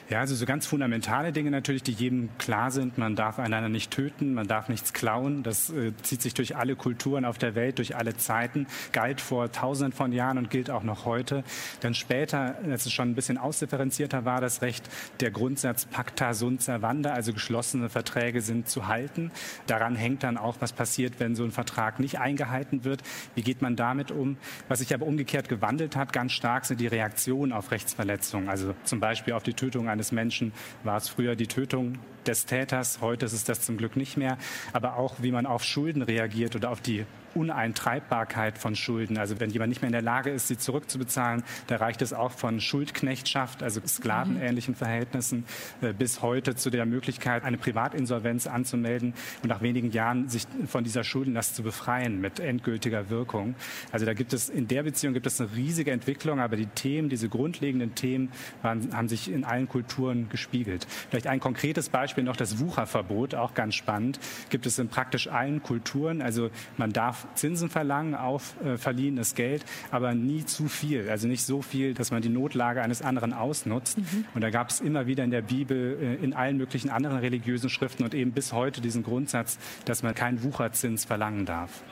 Ja, 0.10 0.20
also 0.20 0.36
so 0.36 0.46
ganz 0.46 0.66
fundamentale 0.66 1.32
Dinge 1.32 1.52
natürlich, 1.52 1.84
die 1.84 1.92
jedem 1.92 2.30
klar 2.38 2.72
sind. 2.72 2.98
Man 2.98 3.16
darf 3.16 3.40
einander 3.40 3.70
nicht 3.70 3.92
töten, 3.92 4.34
man 4.34 4.48
darf 4.48 4.70
nichts 4.70 4.94
klauen. 4.94 5.44
Das 5.44 5.70
äh, 5.70 5.94
zieht 6.02 6.22
sich 6.22 6.34
durch 6.34 6.56
alle 6.56 6.76
Kulturen 6.76 7.26
auf 7.26 7.38
der 7.38 7.56
Welt, 7.56 7.78
durch 7.78 7.96
alle 7.96 8.16
Zeiten, 8.16 8.68
galt 8.92 9.22
vor 9.22 9.52
tausenden 9.52 9.94
von 9.94 10.12
Jahren 10.12 10.38
und 10.38 10.50
gilt 10.50 10.70
auch 10.70 10.84
noch 10.84 11.06
heute. 11.06 11.44
Dann 11.82 11.94
später, 11.94 12.56
als 12.70 12.86
es 12.86 12.94
schon 12.94 13.12
ein 13.12 13.16
bisschen 13.16 13.38
ausdifferenzierter 13.38 14.26
war, 14.26 14.42
das 14.42 14.62
Recht, 14.62 14.90
der 15.20 15.32
Grundsatz 15.32 15.86
Pacta 15.86 16.34
sunt 16.34 16.62
servanda, 16.62 17.14
also 17.14 17.34
geschlossene 17.34 17.90
Verträge 17.90 18.42
sind 18.42 18.68
zu 18.68 18.88
halten. 18.88 19.32
Daran 19.68 19.96
hängt 19.96 20.24
dann 20.24 20.38
auch, 20.38 20.58
was 20.60 20.74
passiert, 20.74 21.20
wenn 21.20 21.36
so 21.36 21.44
ein 21.44 21.52
Vertrag 21.52 22.00
nicht 22.00 22.20
eingehalten 22.20 22.84
wird. 22.84 23.02
Wie 23.36 23.42
geht 23.42 23.62
man 23.62 23.76
damit 23.76 24.12
um? 24.12 24.38
Was 24.68 24.80
sich 24.80 24.94
aber 24.94 25.06
umgekehrt 25.06 25.50
gewandelt 25.50 25.96
hat, 25.96 26.14
ganz 26.14 26.32
stark, 26.34 26.66
sind 26.66 26.80
die 26.80 26.88
Reaktionen 26.88 27.52
auf 27.52 27.72
Rechtsverletzungen. 27.72 28.50
Also 28.50 28.76
zum 28.84 29.00
Beispiel 29.00 29.34
auf 29.34 29.44
die 29.44 29.54
Tötung 29.64 29.88
eines 29.88 30.12
Menschen. 30.12 30.52
War 30.84 30.98
es 30.98 31.08
früher 31.08 31.38
die 31.38 31.48
Tötung 31.48 31.98
des 32.28 32.46
Täters, 32.46 33.00
heute 33.02 33.26
ist 33.26 33.34
es 33.34 33.44
das 33.44 33.62
zum 33.62 33.78
Glück 33.78 33.96
nicht 33.96 34.18
mehr, 34.18 34.38
aber 34.72 34.98
auch 34.98 35.16
wie 35.20 35.32
man 35.32 35.46
auf 35.46 35.64
Schulden 35.64 36.02
reagiert 36.02 36.56
oder 36.56 36.72
auf 36.72 36.82
die 36.82 37.06
Uneintreibbarkeit 37.36 38.58
von 38.58 38.76
Schulden. 38.76 39.18
Also 39.18 39.40
wenn 39.40 39.50
jemand 39.50 39.70
nicht 39.70 39.82
mehr 39.82 39.88
in 39.88 39.94
der 39.94 40.02
Lage 40.02 40.30
ist, 40.30 40.48
sie 40.48 40.58
zurückzubezahlen, 40.58 41.44
da 41.68 41.78
reicht 41.78 42.02
es 42.02 42.14
auch 42.14 42.32
von 42.32 42.60
Schuldknechtschaft, 42.60 43.64
also 43.64 43.82
sklavenähnlichen 43.86 44.76
Verhältnissen, 44.76 45.46
äh, 45.82 45.94
bis 45.94 46.22
heute 46.22 46.56
zu 46.56 46.70
der 46.70 46.86
Möglichkeit, 46.86 47.44
eine 47.44 47.58
Privatinsolvenz 47.58 48.48
anzumelden 48.48 49.14
und 49.42 49.50
nach 49.50 49.62
wenigen 49.62 49.92
Jahren 49.92 50.30
sich 50.30 50.46
von 50.68 50.84
dieser 50.84 51.04
Schuldenlast 51.04 51.56
zu 51.56 51.64
befreien 51.64 52.22
mit 52.22 52.40
endgültiger 52.40 53.10
Wirkung. 53.10 53.56
Also 53.92 54.06
da 54.06 54.14
gibt 54.14 54.34
es 54.34 54.50
in 54.50 54.68
der 54.68 54.84
Beziehung 54.84 55.14
gibt 55.14 55.26
es 55.26 55.40
eine 55.40 55.50
riesige 55.56 55.92
Entwicklung, 55.92 56.40
aber 56.40 56.56
die 56.56 56.68
Themen, 56.68 57.10
diese 57.10 57.30
grundlegenden 57.30 57.96
Themen 57.96 58.32
waren, 58.62 58.96
haben 58.96 59.08
sich 59.08 59.32
in 59.32 59.44
allen 59.44 59.68
Kulturen 59.68 60.30
gespiegelt. 60.30 60.88
Vielleicht 61.10 61.28
ein 61.28 61.40
konkretes 61.40 61.90
Beispiel 61.90 62.13
noch 62.22 62.36
das 62.36 62.60
Wucherverbot, 62.60 63.34
auch 63.34 63.56
ganz 63.56 63.74
spannend, 63.76 64.20
gibt 64.50 64.68
es 64.68 64.78
in 64.78 64.90
praktisch 64.90 65.28
allen 65.28 65.64
Kulturen. 65.64 66.22
Also 66.22 66.52
man 66.78 66.94
darf 66.94 67.28
Zinsen 67.34 67.70
verlangen 67.70 68.14
auf 68.14 68.56
äh, 68.64 68.78
verliehenes 68.78 69.34
Geld, 69.34 69.66
aber 69.90 70.14
nie 70.14 70.46
zu 70.46 70.68
viel. 70.68 71.10
Also 71.10 71.28
nicht 71.28 71.44
so 71.44 71.62
viel, 71.64 71.96
dass 71.96 72.12
man 72.12 72.22
die 72.22 72.30
Notlage 72.30 72.82
eines 72.82 73.02
anderen 73.02 73.34
ausnutzt. 73.34 73.98
Mhm. 73.98 74.26
Und 74.36 74.42
da 74.42 74.52
gab 74.52 74.70
es 74.70 74.82
immer 74.82 75.08
wieder 75.08 75.24
in 75.24 75.32
der 75.32 75.42
Bibel, 75.42 75.98
äh, 76.00 76.24
in 76.24 76.34
allen 76.34 76.58
möglichen 76.58 76.90
anderen 76.90 77.18
religiösen 77.18 77.70
Schriften 77.70 78.04
und 78.04 78.14
eben 78.14 78.32
bis 78.32 78.54
heute 78.54 78.82
diesen 78.82 79.04
Grundsatz, 79.04 79.58
dass 79.86 80.04
man 80.04 80.14
keinen 80.14 80.44
Wucherzins 80.44 81.06
verlangen 81.06 81.46
darf. 81.46 81.84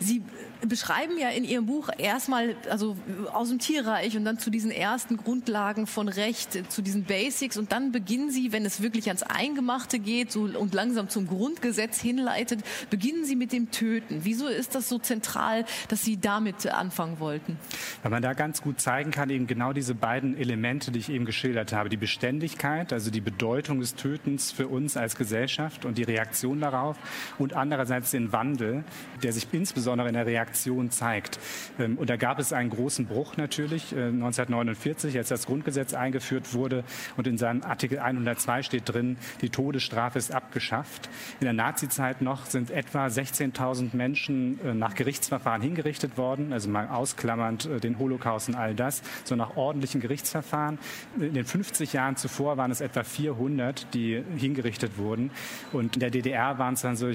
Sie 0.00 0.22
beschreiben 0.66 1.18
ja 1.18 1.28
in 1.28 1.44
Ihrem 1.44 1.66
Buch 1.66 1.88
erstmal, 1.98 2.56
also 2.70 2.96
aus 3.32 3.48
dem 3.48 3.58
Tierreich 3.58 4.16
und 4.16 4.24
dann 4.24 4.38
zu 4.38 4.50
diesen 4.50 4.70
ersten 4.70 5.16
Grundlagen 5.16 5.86
von 5.86 6.08
Recht, 6.08 6.70
zu 6.72 6.82
diesen 6.82 7.04
Basics 7.04 7.56
und 7.56 7.72
dann 7.72 7.92
beginnen 7.92 8.30
Sie, 8.30 8.52
wenn 8.52 8.64
es 8.64 8.80
wirklich 8.82 9.08
ans 9.08 9.22
Eingemachte 9.22 9.98
geht 9.98 10.32
so, 10.32 10.42
und 10.42 10.74
langsam 10.74 11.08
zum 11.08 11.26
Grundgesetz 11.26 12.00
hinleitet, 12.00 12.60
beginnen 12.90 13.24
Sie 13.24 13.36
mit 13.36 13.52
dem 13.52 13.70
Töten. 13.70 14.20
Wieso 14.22 14.46
ist 14.46 14.74
das 14.74 14.88
so 14.88 14.98
zentral, 14.98 15.64
dass 15.88 16.02
Sie 16.02 16.18
damit 16.18 16.66
anfangen 16.66 17.20
wollten? 17.20 17.58
Weil 18.02 18.10
man 18.10 18.22
da 18.22 18.32
ganz 18.32 18.62
gut 18.62 18.80
zeigen 18.80 19.10
kann, 19.10 19.30
eben 19.30 19.46
genau 19.46 19.72
diese 19.72 19.94
beiden 19.94 20.36
Elemente, 20.36 20.90
die 20.90 20.98
ich 20.98 21.10
eben 21.10 21.24
geschildert 21.24 21.72
habe. 21.72 21.88
Die 21.88 21.96
Beständigkeit, 21.96 22.92
also 22.92 23.10
die 23.10 23.20
Bedeutung 23.20 23.80
des 23.80 23.94
Tötens 23.94 24.50
für 24.50 24.68
uns 24.68 24.96
als 24.96 25.16
Gesellschaft 25.16 25.84
und 25.84 25.98
die 25.98 26.02
Reaktion 26.02 26.60
darauf 26.60 26.96
und 27.38 27.52
andererseits 27.54 28.10
den 28.10 28.32
Wandel, 28.32 28.84
der 29.22 29.32
sich 29.32 29.46
insbesondere 29.52 29.83
insbesondere 29.84 30.08
in 30.08 30.14
der 30.14 30.26
Reaktion 30.26 30.90
zeigt. 30.90 31.38
Ähm, 31.78 31.98
und 31.98 32.08
da 32.08 32.16
gab 32.16 32.38
es 32.38 32.52
einen 32.52 32.70
großen 32.70 33.06
Bruch 33.06 33.36
natürlich 33.36 33.94
1949, 33.94 35.14
äh, 35.14 35.18
als 35.18 35.28
das 35.28 35.46
Grundgesetz 35.46 35.92
eingeführt 35.92 36.54
wurde 36.54 36.84
und 37.16 37.26
in 37.26 37.36
seinem 37.36 37.62
Artikel 37.62 37.98
102 37.98 38.62
steht 38.62 38.82
drin, 38.86 39.18
die 39.42 39.50
Todesstrafe 39.50 40.18
ist 40.18 40.34
abgeschafft. 40.34 41.10
In 41.40 41.44
der 41.44 41.52
Nazizeit 41.52 42.22
noch 42.22 42.46
sind 42.46 42.70
etwa 42.70 43.06
16.000 43.06 43.94
Menschen 43.94 44.58
äh, 44.64 44.72
nach 44.72 44.94
Gerichtsverfahren 44.94 45.60
hingerichtet 45.60 46.16
worden, 46.16 46.54
also 46.54 46.70
mal 46.70 46.88
ausklammernd 46.88 47.66
äh, 47.66 47.80
den 47.80 47.98
Holocaust 47.98 48.48
und 48.48 48.54
all 48.54 48.74
das, 48.74 49.02
so 49.24 49.36
nach 49.36 49.56
ordentlichen 49.56 50.00
Gerichtsverfahren. 50.00 50.78
In 51.20 51.34
den 51.34 51.44
50 51.44 51.92
Jahren 51.92 52.16
zuvor 52.16 52.56
waren 52.56 52.70
es 52.70 52.80
etwa 52.80 53.04
400, 53.04 53.92
die 53.92 54.22
hingerichtet 54.36 54.96
wurden. 54.96 55.30
Und 55.72 55.96
in 55.96 56.00
der 56.00 56.10
DDR 56.10 56.58
waren 56.58 56.74
es 56.74 56.80
dann 56.80 56.96
so 56.96 57.08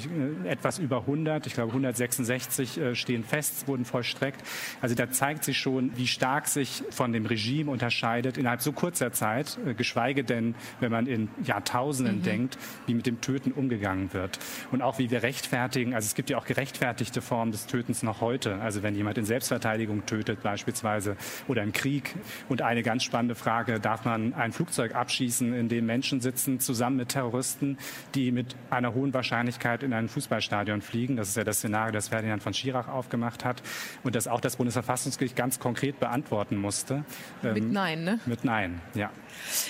etwas 0.45 0.77
über 0.77 0.99
100, 1.01 1.47
ich 1.47 1.53
glaube 1.53 1.69
166 1.69 2.58
60 2.59 2.77
äh, 2.77 2.95
stehen 2.95 3.23
fest, 3.23 3.67
wurden 3.67 3.85
vollstreckt. 3.85 4.41
Also 4.81 4.95
da 4.95 5.09
zeigt 5.09 5.43
sich 5.43 5.57
schon, 5.57 5.95
wie 5.97 6.07
stark 6.07 6.47
sich 6.47 6.83
von 6.89 7.11
dem 7.13 7.25
Regime 7.25 7.71
unterscheidet 7.71 8.37
innerhalb 8.37 8.61
so 8.61 8.71
kurzer 8.71 9.11
Zeit, 9.11 9.57
äh, 9.65 9.73
geschweige 9.73 10.23
denn, 10.23 10.55
wenn 10.79 10.91
man 10.91 11.07
in 11.07 11.29
Jahrtausenden 11.43 12.19
mhm. 12.19 12.23
denkt, 12.23 12.57
wie 12.85 12.93
mit 12.93 13.05
dem 13.05 13.21
Töten 13.21 13.51
umgegangen 13.51 14.13
wird. 14.13 14.39
Und 14.71 14.81
auch 14.81 14.99
wie 14.99 15.11
wir 15.11 15.23
rechtfertigen, 15.23 15.93
also 15.93 16.05
es 16.05 16.15
gibt 16.15 16.29
ja 16.29 16.37
auch 16.37 16.45
gerechtfertigte 16.45 17.21
Formen 17.21 17.51
des 17.51 17.67
Tötens 17.67 18.03
noch 18.03 18.21
heute. 18.21 18.59
Also 18.61 18.83
wenn 18.83 18.95
jemand 18.95 19.17
in 19.17 19.25
Selbstverteidigung 19.25 20.05
tötet 20.05 20.41
beispielsweise 20.41 21.15
oder 21.47 21.63
im 21.63 21.71
Krieg. 21.71 22.15
Und 22.47 22.61
eine 22.61 22.83
ganz 22.83 23.03
spannende 23.03 23.35
Frage, 23.35 23.79
darf 23.79 24.05
man 24.05 24.33
ein 24.33 24.51
Flugzeug 24.51 24.95
abschießen, 24.95 25.53
in 25.53 25.69
dem 25.69 25.85
Menschen 25.85 26.21
sitzen, 26.21 26.59
zusammen 26.59 26.97
mit 26.97 27.09
Terroristen, 27.09 27.77
die 28.15 28.31
mit 28.31 28.55
einer 28.69 28.93
hohen 28.93 29.13
Wahrscheinlichkeit 29.13 29.83
in 29.83 29.93
ein 29.93 30.09
Fußballstadion 30.09 30.81
fliegen? 30.81 31.15
Das 31.15 31.29
ist 31.29 31.37
ja 31.37 31.43
das 31.43 31.57
Szenario, 31.57 31.91
das 31.91 32.09
Ferdinand 32.09 32.19
Ferdinand 32.19 32.43
von 32.49 32.53
Schirach 32.55 32.87
aufgemacht 32.87 33.45
hat 33.45 33.61
und 34.03 34.15
das 34.15 34.27
auch 34.27 34.41
das 34.41 34.55
Bundesverfassungsgericht 34.55 35.35
ganz 35.35 35.59
konkret 35.59 35.99
beantworten 35.99 36.57
musste. 36.57 37.03
Mit 37.43 37.57
ähm, 37.57 37.71
Nein, 37.71 38.03
ne? 38.03 38.19
Mit 38.25 38.43
Nein, 38.43 38.81
ja. 38.95 39.11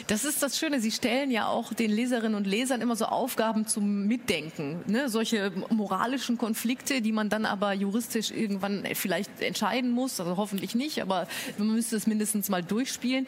Das 0.07 0.23
ist 0.23 0.41
das 0.41 0.57
Schöne. 0.57 0.79
Sie 0.79 0.91
stellen 0.91 1.29
ja 1.29 1.47
auch 1.47 1.73
den 1.73 1.91
Leserinnen 1.91 2.35
und 2.35 2.47
Lesern 2.47 2.79
immer 2.79 2.95
so 2.95 3.05
Aufgaben 3.05 3.67
zum 3.67 4.07
Mitdenken. 4.07 4.79
Ne? 4.87 5.09
Solche 5.09 5.51
moralischen 5.69 6.37
Konflikte, 6.37 7.01
die 7.01 7.11
man 7.11 7.27
dann 7.27 7.45
aber 7.45 7.73
juristisch 7.73 8.31
irgendwann 8.31 8.85
vielleicht 8.93 9.41
entscheiden 9.41 9.91
muss. 9.91 10.17
Also 10.21 10.37
hoffentlich 10.37 10.73
nicht, 10.73 11.01
aber 11.01 11.27
man 11.57 11.73
müsste 11.73 11.97
es 11.97 12.07
mindestens 12.07 12.47
mal 12.47 12.63
durchspielen. 12.63 13.27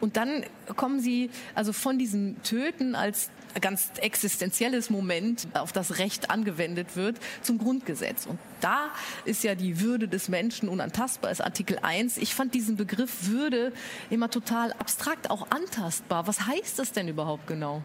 Und 0.00 0.16
dann 0.16 0.44
kommen 0.74 1.00
Sie 1.00 1.28
also 1.54 1.74
von 1.74 1.98
diesem 1.98 2.42
Töten 2.42 2.94
als 2.94 3.30
ganz 3.60 3.90
existenzielles 4.00 4.90
Moment 4.90 5.48
auf 5.54 5.72
das 5.72 5.98
Recht 5.98 6.30
angewendet 6.30 6.96
wird, 6.96 7.16
zum 7.42 7.58
Grundgesetz. 7.58 8.26
Und 8.26 8.38
da 8.60 8.88
ist 9.24 9.44
ja 9.44 9.54
die 9.54 9.80
Würde 9.80 10.08
des 10.08 10.28
Menschen 10.28 10.68
unantastbar, 10.68 11.30
ist 11.30 11.40
Artikel 11.40 11.78
1. 11.80 12.18
Ich 12.18 12.34
fand 12.34 12.54
diesen 12.54 12.76
Begriff 12.76 13.28
Würde 13.28 13.72
immer 14.10 14.30
total 14.30 14.72
abstrakt, 14.72 15.30
auch 15.30 15.50
antastbar. 15.50 16.26
Was 16.26 16.46
heißt 16.46 16.78
das 16.78 16.92
denn 16.92 17.08
überhaupt 17.08 17.46
genau? 17.46 17.82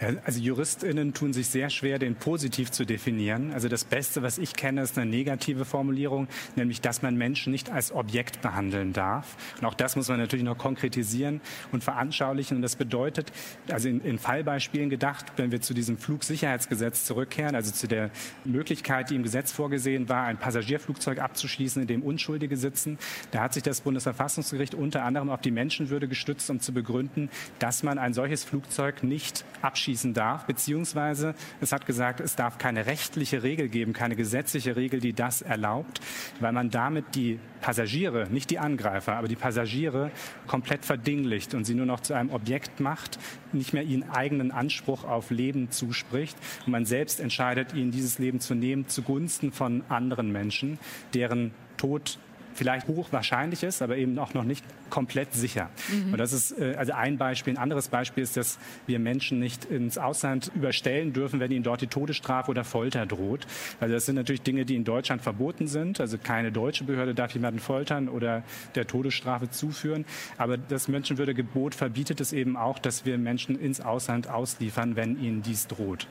Ja, 0.00 0.10
also 0.24 0.40
JuristInnen 0.40 1.14
tun 1.14 1.32
sich 1.32 1.48
sehr 1.48 1.70
schwer, 1.70 1.98
den 1.98 2.14
positiv 2.14 2.70
zu 2.70 2.84
definieren. 2.84 3.52
Also 3.52 3.68
das 3.68 3.84
Beste, 3.84 4.22
was 4.22 4.38
ich 4.38 4.54
kenne, 4.54 4.82
ist 4.82 4.98
eine 4.98 5.10
negative 5.10 5.64
Formulierung, 5.64 6.28
nämlich, 6.54 6.80
dass 6.80 7.02
man 7.02 7.16
Menschen 7.16 7.50
nicht 7.52 7.70
als 7.70 7.92
Objekt 7.92 8.42
behandeln 8.42 8.92
darf. 8.92 9.36
Und 9.58 9.66
auch 9.66 9.74
das 9.74 9.96
muss 9.96 10.08
man 10.08 10.18
natürlich 10.18 10.44
noch 10.44 10.58
konkretisieren 10.58 11.40
und 11.72 11.82
veranschaulichen. 11.82 12.56
Und 12.56 12.62
das 12.62 12.76
bedeutet, 12.76 13.32
also 13.70 13.88
in, 13.88 14.00
in 14.02 14.18
Fallbeispielen 14.18 14.90
gedacht, 14.90 15.26
wenn 15.36 15.50
wir 15.50 15.60
zu 15.60 15.74
diesem 15.74 15.98
Flugsicherheitsgesetz 15.98 17.04
zurückkehren, 17.04 17.54
also 17.54 17.72
zu 17.72 17.88
der 17.88 18.10
Möglichkeit, 18.44 19.10
die 19.10 19.16
im 19.16 19.22
Gesetz 19.22 19.52
vorgesehen 19.52 19.95
war, 20.08 20.24
ein 20.24 20.38
Passagierflugzeug 20.38 21.18
abzuschließen, 21.18 21.82
in 21.82 21.88
dem 21.88 22.02
Unschuldige 22.02 22.56
sitzen, 22.56 22.98
da 23.30 23.42
hat 23.42 23.54
sich 23.54 23.62
das 23.62 23.80
Bundesverfassungsgericht 23.80 24.74
unter 24.74 25.04
anderem 25.04 25.30
auf 25.30 25.40
die 25.40 25.50
Menschenwürde 25.50 26.08
gestützt, 26.08 26.50
um 26.50 26.60
zu 26.60 26.72
begründen, 26.72 27.30
dass 27.58 27.82
man 27.82 27.98
ein 27.98 28.12
solches 28.12 28.44
Flugzeug 28.44 29.02
nicht 29.02 29.44
abschießen 29.62 30.14
darf, 30.14 30.46
beziehungsweise 30.46 31.34
es 31.60 31.72
hat 31.72 31.86
gesagt, 31.86 32.20
es 32.20 32.36
darf 32.36 32.58
keine 32.58 32.86
rechtliche 32.86 33.42
Regel 33.42 33.68
geben, 33.68 33.92
keine 33.92 34.16
gesetzliche 34.16 34.76
Regel, 34.76 35.00
die 35.00 35.12
das 35.12 35.42
erlaubt, 35.42 36.00
weil 36.40 36.52
man 36.52 36.70
damit 36.70 37.14
die 37.14 37.38
Passagiere, 37.60 38.28
nicht 38.30 38.50
die 38.50 38.58
Angreifer, 38.58 39.16
aber 39.16 39.28
die 39.28 39.36
Passagiere 39.36 40.10
komplett 40.46 40.84
verdinglicht 40.84 41.54
und 41.54 41.64
sie 41.64 41.74
nur 41.74 41.86
noch 41.86 42.00
zu 42.00 42.14
einem 42.14 42.30
Objekt 42.30 42.80
macht, 42.80 43.18
nicht 43.54 43.72
mehr 43.72 43.84
ihnen 43.84 44.08
eigenen 44.10 44.50
Anspruch 44.50 45.04
auf 45.04 45.30
Leben 45.30 45.70
zuspricht. 45.70 46.36
Und 46.64 46.72
man 46.72 46.84
selbst 46.84 47.20
entscheidet, 47.20 47.74
ihnen 47.74 47.90
dieses 47.90 48.18
Leben 48.18 48.40
zu 48.40 48.54
nehmen 48.54 48.88
zugunsten 48.88 49.52
von 49.52 49.82
anderen 49.88 50.32
Menschen, 50.32 50.78
deren 51.14 51.52
Tod 51.76 52.18
vielleicht 52.56 52.88
hochwahrscheinlich 52.88 53.62
ist, 53.62 53.82
aber 53.82 53.96
eben 53.96 54.18
auch 54.18 54.34
noch 54.34 54.44
nicht 54.44 54.64
komplett 54.90 55.34
sicher. 55.34 55.70
Mhm. 55.92 56.12
Und 56.12 56.18
das 56.18 56.32
ist 56.32 56.58
äh, 56.58 56.74
also 56.76 56.92
ein 56.92 57.18
Beispiel. 57.18 57.54
Ein 57.54 57.58
anderes 57.58 57.88
Beispiel 57.88 58.22
ist, 58.22 58.36
dass 58.36 58.58
wir 58.86 58.98
Menschen 58.98 59.38
nicht 59.38 59.64
ins 59.66 59.98
Ausland 59.98 60.50
überstellen 60.54 61.12
dürfen, 61.12 61.40
wenn 61.40 61.50
ihnen 61.50 61.62
dort 61.62 61.80
die 61.80 61.86
Todesstrafe 61.86 62.50
oder 62.50 62.64
Folter 62.64 63.06
droht. 63.06 63.46
Also 63.80 63.94
das 63.94 64.06
sind 64.06 64.16
natürlich 64.16 64.42
Dinge, 64.42 64.64
die 64.64 64.76
in 64.76 64.84
Deutschland 64.84 65.22
verboten 65.22 65.66
sind. 65.66 66.00
Also 66.00 66.18
keine 66.18 66.52
deutsche 66.52 66.84
Behörde 66.84 67.14
darf 67.14 67.32
jemanden 67.32 67.60
foltern 67.60 68.08
oder 68.08 68.42
der 68.74 68.86
Todesstrafe 68.86 69.50
zuführen. 69.50 70.04
Aber 70.38 70.56
das 70.56 70.88
Menschenwürdegebot 70.88 71.74
verbietet 71.74 72.20
es 72.20 72.32
eben 72.32 72.56
auch, 72.56 72.78
dass 72.78 73.04
wir 73.04 73.18
Menschen 73.18 73.58
ins 73.58 73.80
Ausland 73.80 74.28
ausliefern, 74.28 74.96
wenn 74.96 75.22
ihnen 75.22 75.42
dies 75.42 75.66
droht 75.66 76.06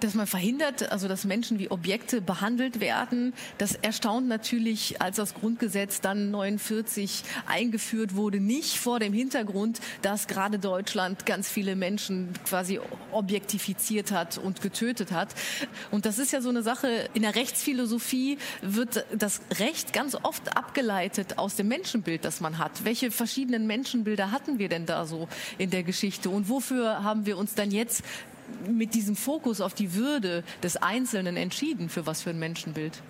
dass 0.00 0.14
man 0.14 0.26
verhindert, 0.26 0.90
also 0.90 1.08
dass 1.08 1.24
Menschen 1.24 1.58
wie 1.58 1.70
Objekte 1.70 2.20
behandelt 2.20 2.80
werden. 2.80 3.32
Das 3.58 3.74
erstaunt 3.74 4.28
natürlich, 4.28 5.00
als 5.00 5.16
das 5.16 5.34
Grundgesetz 5.34 6.00
dann 6.00 6.30
49 6.30 7.24
eingeführt 7.46 8.14
wurde, 8.14 8.40
nicht 8.40 8.76
vor 8.76 9.00
dem 9.00 9.12
Hintergrund, 9.12 9.80
dass 10.02 10.26
gerade 10.26 10.58
Deutschland 10.58 11.26
ganz 11.26 11.48
viele 11.48 11.76
Menschen 11.76 12.32
quasi 12.48 12.80
objektifiziert 13.12 14.12
hat 14.12 14.38
und 14.38 14.60
getötet 14.60 15.12
hat. 15.12 15.34
Und 15.90 16.06
das 16.06 16.18
ist 16.18 16.32
ja 16.32 16.40
so 16.40 16.48
eine 16.48 16.62
Sache, 16.62 17.08
in 17.14 17.22
der 17.22 17.34
Rechtsphilosophie 17.34 18.38
wird 18.62 19.04
das 19.16 19.40
Recht 19.58 19.92
ganz 19.92 20.14
oft 20.14 20.56
abgeleitet 20.56 21.38
aus 21.38 21.56
dem 21.56 21.68
Menschenbild, 21.68 22.24
das 22.24 22.40
man 22.40 22.58
hat. 22.58 22.84
Welche 22.84 23.10
verschiedenen 23.10 23.66
Menschenbilder 23.66 24.30
hatten 24.30 24.58
wir 24.58 24.68
denn 24.68 24.86
da 24.86 25.06
so 25.06 25.28
in 25.58 25.70
der 25.70 25.82
Geschichte? 25.82 26.30
Und 26.30 26.48
wofür 26.48 27.02
haben 27.02 27.26
wir 27.26 27.38
uns 27.38 27.54
dann 27.54 27.70
jetzt 27.70 28.02
mit 28.68 28.94
diesem 28.94 29.16
Fokus 29.16 29.60
auf 29.60 29.74
die 29.74 29.94
Würde 29.94 30.44
des 30.62 30.76
Einzelnen 30.76 31.36
entschieden, 31.36 31.88
für 31.88 32.06
was 32.06 32.22
für 32.22 32.30
ein 32.30 32.38
Menschenbild? 32.38 33.02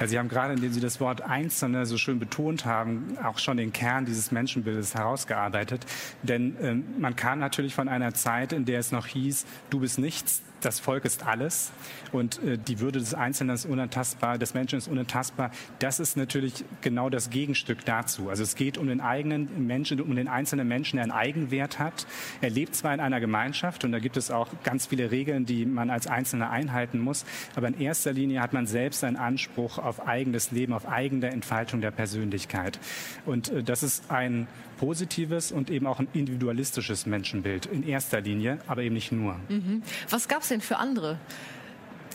Ja, 0.00 0.06
Sie 0.06 0.18
haben 0.18 0.28
gerade, 0.28 0.54
indem 0.54 0.72
Sie 0.72 0.80
das 0.80 1.00
Wort 1.00 1.20
Einzelne 1.20 1.86
so 1.86 1.96
schön 1.98 2.18
betont 2.18 2.64
haben, 2.64 3.16
auch 3.22 3.38
schon 3.38 3.56
den 3.56 3.72
Kern 3.72 4.04
dieses 4.04 4.30
Menschenbildes 4.30 4.94
herausgearbeitet. 4.94 5.86
Denn 6.22 6.56
ähm, 6.60 6.84
man 6.98 7.16
kam 7.16 7.38
natürlich 7.38 7.74
von 7.74 7.88
einer 7.88 8.14
Zeit, 8.14 8.52
in 8.52 8.64
der 8.64 8.80
es 8.80 8.92
noch 8.92 9.06
hieß, 9.06 9.46
du 9.70 9.80
bist 9.80 9.98
nichts, 9.98 10.42
das 10.66 10.80
Volk 10.80 11.04
ist 11.04 11.24
alles 11.24 11.70
und 12.10 12.42
äh, 12.42 12.58
die 12.58 12.80
Würde 12.80 12.98
des 12.98 13.14
Einzelnen 13.14 13.54
ist 13.54 13.66
unantastbar, 13.66 14.36
des 14.36 14.52
Menschen 14.52 14.78
ist 14.78 14.88
unantastbar. 14.88 15.52
Das 15.78 16.00
ist 16.00 16.16
natürlich 16.16 16.64
genau 16.80 17.08
das 17.08 17.30
Gegenstück 17.30 17.84
dazu. 17.84 18.28
Also 18.28 18.42
es 18.42 18.56
geht 18.56 18.76
um 18.76 18.88
den 18.88 19.00
eigenen 19.00 19.66
Menschen, 19.66 20.00
um 20.00 20.16
den 20.16 20.26
einzelnen 20.26 20.66
Menschen, 20.66 20.96
der 20.96 21.04
einen 21.04 21.12
Eigenwert 21.12 21.78
hat. 21.78 22.06
Er 22.40 22.50
lebt 22.50 22.74
zwar 22.74 22.92
in 22.92 23.00
einer 23.00 23.20
Gemeinschaft 23.20 23.84
und 23.84 23.92
da 23.92 24.00
gibt 24.00 24.16
es 24.16 24.32
auch 24.32 24.48
ganz 24.64 24.86
viele 24.86 25.12
Regeln, 25.12 25.46
die 25.46 25.64
man 25.66 25.88
als 25.88 26.08
Einzelner 26.08 26.50
einhalten 26.50 26.98
muss, 26.98 27.24
aber 27.54 27.68
in 27.68 27.80
erster 27.80 28.12
Linie 28.12 28.40
hat 28.40 28.52
man 28.52 28.66
selbst 28.66 29.04
einen 29.04 29.16
Anspruch 29.16 29.78
auf 29.78 30.04
eigenes 30.06 30.50
Leben, 30.50 30.72
auf 30.72 30.88
eigene 30.88 31.30
Entfaltung 31.30 31.80
der 31.80 31.92
Persönlichkeit. 31.92 32.80
Und 33.24 33.50
äh, 33.50 33.62
das 33.62 33.84
ist 33.84 34.10
ein 34.10 34.48
positives 34.76 35.52
und 35.52 35.70
eben 35.70 35.86
auch 35.86 35.98
ein 35.98 36.08
individualistisches 36.12 37.06
Menschenbild 37.06 37.66
in 37.66 37.86
erster 37.86 38.20
Linie, 38.20 38.58
aber 38.66 38.82
eben 38.82 38.94
nicht 38.94 39.12
nur. 39.12 39.40
Mhm. 39.48 39.82
Was 40.10 40.28
gab 40.28 40.42
es 40.42 40.48
denn 40.48 40.60
für 40.60 40.76
andere 40.78 41.18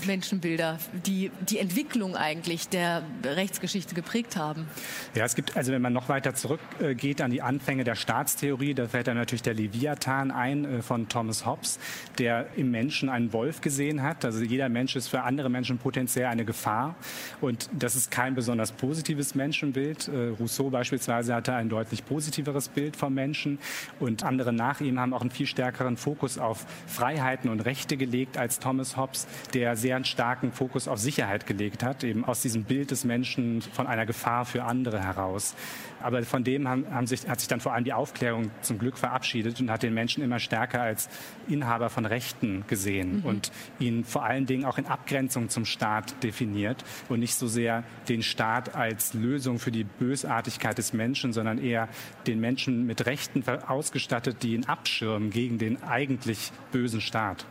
Menschenbilder, 0.06 0.78
die 1.06 1.32
die 1.48 1.60
Entwicklung 1.60 2.16
eigentlich 2.16 2.70
der 2.70 3.04
Rechtsgeschichte 3.24 3.96
geprägt 3.96 4.36
haben? 4.36 4.68
Ja, 5.16 5.26
es 5.26 5.36
gibt, 5.36 5.58
also 5.58 5.72
wenn 5.72 5.82
man 5.82 5.94
noch 5.94 6.10
weiter 6.10 6.34
zurückgeht 6.34 7.22
an 7.22 7.32
die 7.32 7.42
Anfänge 7.42 7.84
der 7.84 7.96
Staatstheorie, 7.96 8.74
da 8.74 8.88
fällt 8.88 9.08
dann 9.08 9.18
natürlich 9.18 9.42
der 9.42 9.54
Leviathan 9.54 10.32
ein 10.32 10.66
äh, 10.66 10.82
von 10.82 11.10
Thomas 11.10 11.46
Hobbes, 11.46 11.80
der 12.18 12.48
im 12.56 12.72
Menschen 12.72 13.10
einen 13.10 13.34
Wolf 13.34 13.62
gesehen 13.62 14.02
hat. 14.02 14.26
Also 14.26 14.44
jeder 14.44 14.70
Mensch 14.70 14.96
ist 14.96 15.08
für 15.08 15.24
andere 15.24 15.50
Menschen 15.50 15.78
potenziell 15.78 16.26
eine 16.26 16.46
Gefahr 16.46 16.96
und 17.42 17.70
das 17.74 17.96
ist 17.96 18.12
kein 18.12 18.36
besonders 18.36 18.72
positives 18.72 19.36
Menschenbild. 19.36 20.08
Äh, 20.08 20.30
Rousseau 20.40 20.70
beispielsweise 20.70 21.36
hatte 21.36 21.54
ein 21.54 21.70
deutlich 21.70 22.06
positiveres 22.06 22.70
Bild 22.70 22.96
vom 22.96 23.14
Menschen 23.14 23.60
und 24.00 24.24
andere 24.24 24.54
nach 24.54 24.82
ihm 24.82 25.00
haben 25.00 25.14
auch 25.14 25.22
einen 25.22 25.32
viel 25.32 25.48
stärkeren 25.48 25.98
Fokus 25.98 26.38
auf 26.38 26.66
Freiheiten 26.88 27.50
und 27.50 27.62
Rechte 27.62 27.98
gelegt 27.98 28.38
als 28.38 28.60
Thomas 28.60 28.98
Hobbes, 28.98 29.28
der 29.54 29.76
sehr 29.76 29.91
einen 29.96 30.06
starken 30.06 30.52
Fokus 30.52 30.88
auf 30.88 31.00
Sicherheit 31.00 31.46
gelegt 31.46 31.84
hat, 31.84 32.04
eben 32.04 32.26
aus 32.26 32.42
diesem 32.42 32.64
Bild 32.64 32.92
des 32.92 33.04
Menschen 33.04 33.62
von 33.62 33.88
einer 33.88 34.06
Gefahr 34.06 34.46
für 34.46 34.64
andere 34.64 35.04
heraus. 35.04 35.56
Aber 36.02 36.24
von 36.24 36.44
dem 36.44 36.68
haben, 36.68 36.86
haben 36.92 37.08
sich, 37.08 37.28
hat 37.28 37.40
sich 37.40 37.48
dann 37.48 37.60
vor 37.60 37.74
allem 37.74 37.84
die 37.84 37.94
Aufklärung 37.94 38.52
zum 38.62 38.80
Glück 38.80 38.98
verabschiedet 38.98 39.60
und 39.62 39.70
hat 39.70 39.84
den 39.84 39.94
Menschen 39.94 40.24
immer 40.24 40.40
stärker 40.40 40.82
als 40.82 41.10
Inhaber 41.48 41.90
von 41.90 42.06
Rechten 42.06 42.64
gesehen 42.68 43.20
mhm. 43.20 43.26
und 43.26 43.52
ihn 43.80 44.04
vor 44.04 44.24
allen 44.24 44.46
Dingen 44.46 44.66
auch 44.66 44.78
in 44.78 44.86
Abgrenzung 44.86 45.50
zum 45.50 45.66
Staat 45.66 46.24
definiert 46.24 46.84
und 47.10 47.20
nicht 47.20 47.36
so 47.36 47.48
sehr 47.48 47.84
den 48.10 48.24
Staat 48.24 48.76
als 48.76 49.14
Lösung 49.14 49.60
für 49.60 49.72
die 49.72 49.84
Bösartigkeit 49.84 50.78
des 50.78 50.94
Menschen, 50.94 51.34
sondern 51.34 51.58
eher 51.58 51.88
den 52.28 52.40
Menschen 52.40 52.86
mit 52.86 53.06
Rechten 53.06 53.44
ausgestattet, 53.68 54.38
die 54.44 54.54
ihn 54.54 54.66
abschirmen 54.66 55.30
gegen 55.30 55.58
den 55.58 55.84
eigentlich 55.84 56.52
bösen 56.72 57.02
Staat. 57.02 57.46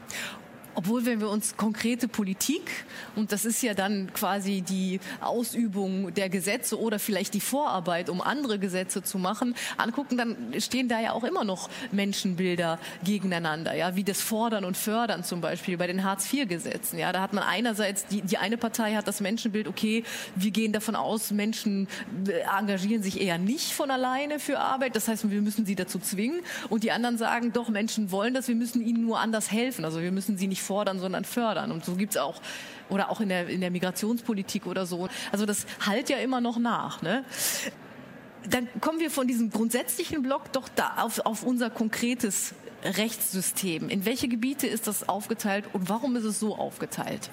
Obwohl, 0.74 1.04
wenn 1.06 1.20
wir 1.20 1.28
uns 1.28 1.56
konkrete 1.56 2.08
Politik, 2.08 2.70
und 3.16 3.32
das 3.32 3.44
ist 3.44 3.62
ja 3.62 3.74
dann 3.74 4.12
quasi 4.12 4.62
die 4.62 5.00
Ausübung 5.20 6.14
der 6.14 6.28
Gesetze 6.28 6.78
oder 6.78 6.98
vielleicht 6.98 7.34
die 7.34 7.40
Vorarbeit, 7.40 8.08
um 8.08 8.20
andere 8.20 8.58
Gesetze 8.58 9.02
zu 9.02 9.18
machen, 9.18 9.54
angucken, 9.76 10.16
dann 10.16 10.36
stehen 10.58 10.88
da 10.88 11.00
ja 11.00 11.12
auch 11.12 11.24
immer 11.24 11.44
noch 11.44 11.68
Menschenbilder 11.92 12.78
gegeneinander, 13.04 13.74
ja, 13.74 13.96
wie 13.96 14.04
das 14.04 14.20
Fordern 14.20 14.64
und 14.64 14.76
Fördern 14.76 15.24
zum 15.24 15.40
Beispiel 15.40 15.76
bei 15.76 15.86
den 15.86 16.04
Hartz-IV-Gesetzen. 16.04 16.98
Ja, 16.98 17.12
da 17.12 17.20
hat 17.20 17.32
man 17.32 17.44
einerseits, 17.44 18.06
die, 18.06 18.22
die 18.22 18.38
eine 18.38 18.56
Partei 18.56 18.94
hat 18.94 19.08
das 19.08 19.20
Menschenbild, 19.20 19.68
okay, 19.68 20.04
wir 20.36 20.50
gehen 20.50 20.72
davon 20.72 20.96
aus, 20.96 21.30
Menschen 21.30 21.88
äh, 22.26 22.40
engagieren 22.58 23.02
sich 23.02 23.20
eher 23.20 23.38
nicht 23.38 23.72
von 23.72 23.90
alleine 23.90 24.38
für 24.38 24.58
Arbeit, 24.58 24.96
das 24.96 25.08
heißt, 25.08 25.30
wir 25.30 25.42
müssen 25.42 25.66
sie 25.66 25.74
dazu 25.74 25.98
zwingen. 25.98 26.40
Und 26.68 26.84
die 26.84 26.92
anderen 26.92 27.18
sagen, 27.18 27.52
doch, 27.52 27.68
Menschen 27.68 28.10
wollen 28.10 28.34
das, 28.34 28.48
wir 28.48 28.54
müssen 28.54 28.86
ihnen 28.86 29.04
nur 29.04 29.20
anders 29.20 29.50
helfen. 29.50 29.84
Also 29.84 30.00
wir 30.00 30.12
müssen 30.12 30.38
sie 30.38 30.46
nicht 30.46 30.59
nicht 30.61 30.66
fordern, 30.66 30.98
sondern 30.98 31.24
fördern. 31.24 31.72
Und 31.72 31.84
so 31.84 31.94
gibt 31.94 32.14
es 32.14 32.20
auch, 32.20 32.40
oder 32.88 33.11
auch 33.11 33.20
in 33.20 33.28
der, 33.28 33.48
in 33.48 33.61
der 33.61 33.70
Migrationspolitik 33.70 34.66
oder 34.66 34.86
so. 34.86 35.08
Also 35.32 35.46
das 35.46 35.66
halt 35.86 36.11
ja 36.11 36.18
immer 36.18 36.40
noch 36.40 36.58
nach. 36.58 37.02
Ne? 37.02 37.24
Dann 38.48 38.68
kommen 38.80 39.00
wir 39.00 39.11
von 39.11 39.26
diesem 39.26 39.50
grundsätzlichen 39.50 40.22
Block 40.22 40.52
doch 40.52 40.68
da 40.68 40.96
auf, 40.98 41.20
auf 41.20 41.42
unser 41.42 41.70
konkretes 41.70 42.54
Rechtssystem. 42.82 43.88
In 43.88 44.04
welche 44.04 44.28
Gebiete 44.28 44.66
ist 44.66 44.86
das 44.86 45.08
aufgeteilt 45.08 45.66
und 45.72 45.88
warum 45.88 46.16
ist 46.16 46.24
es 46.24 46.40
so 46.40 46.56
aufgeteilt? 46.56 47.30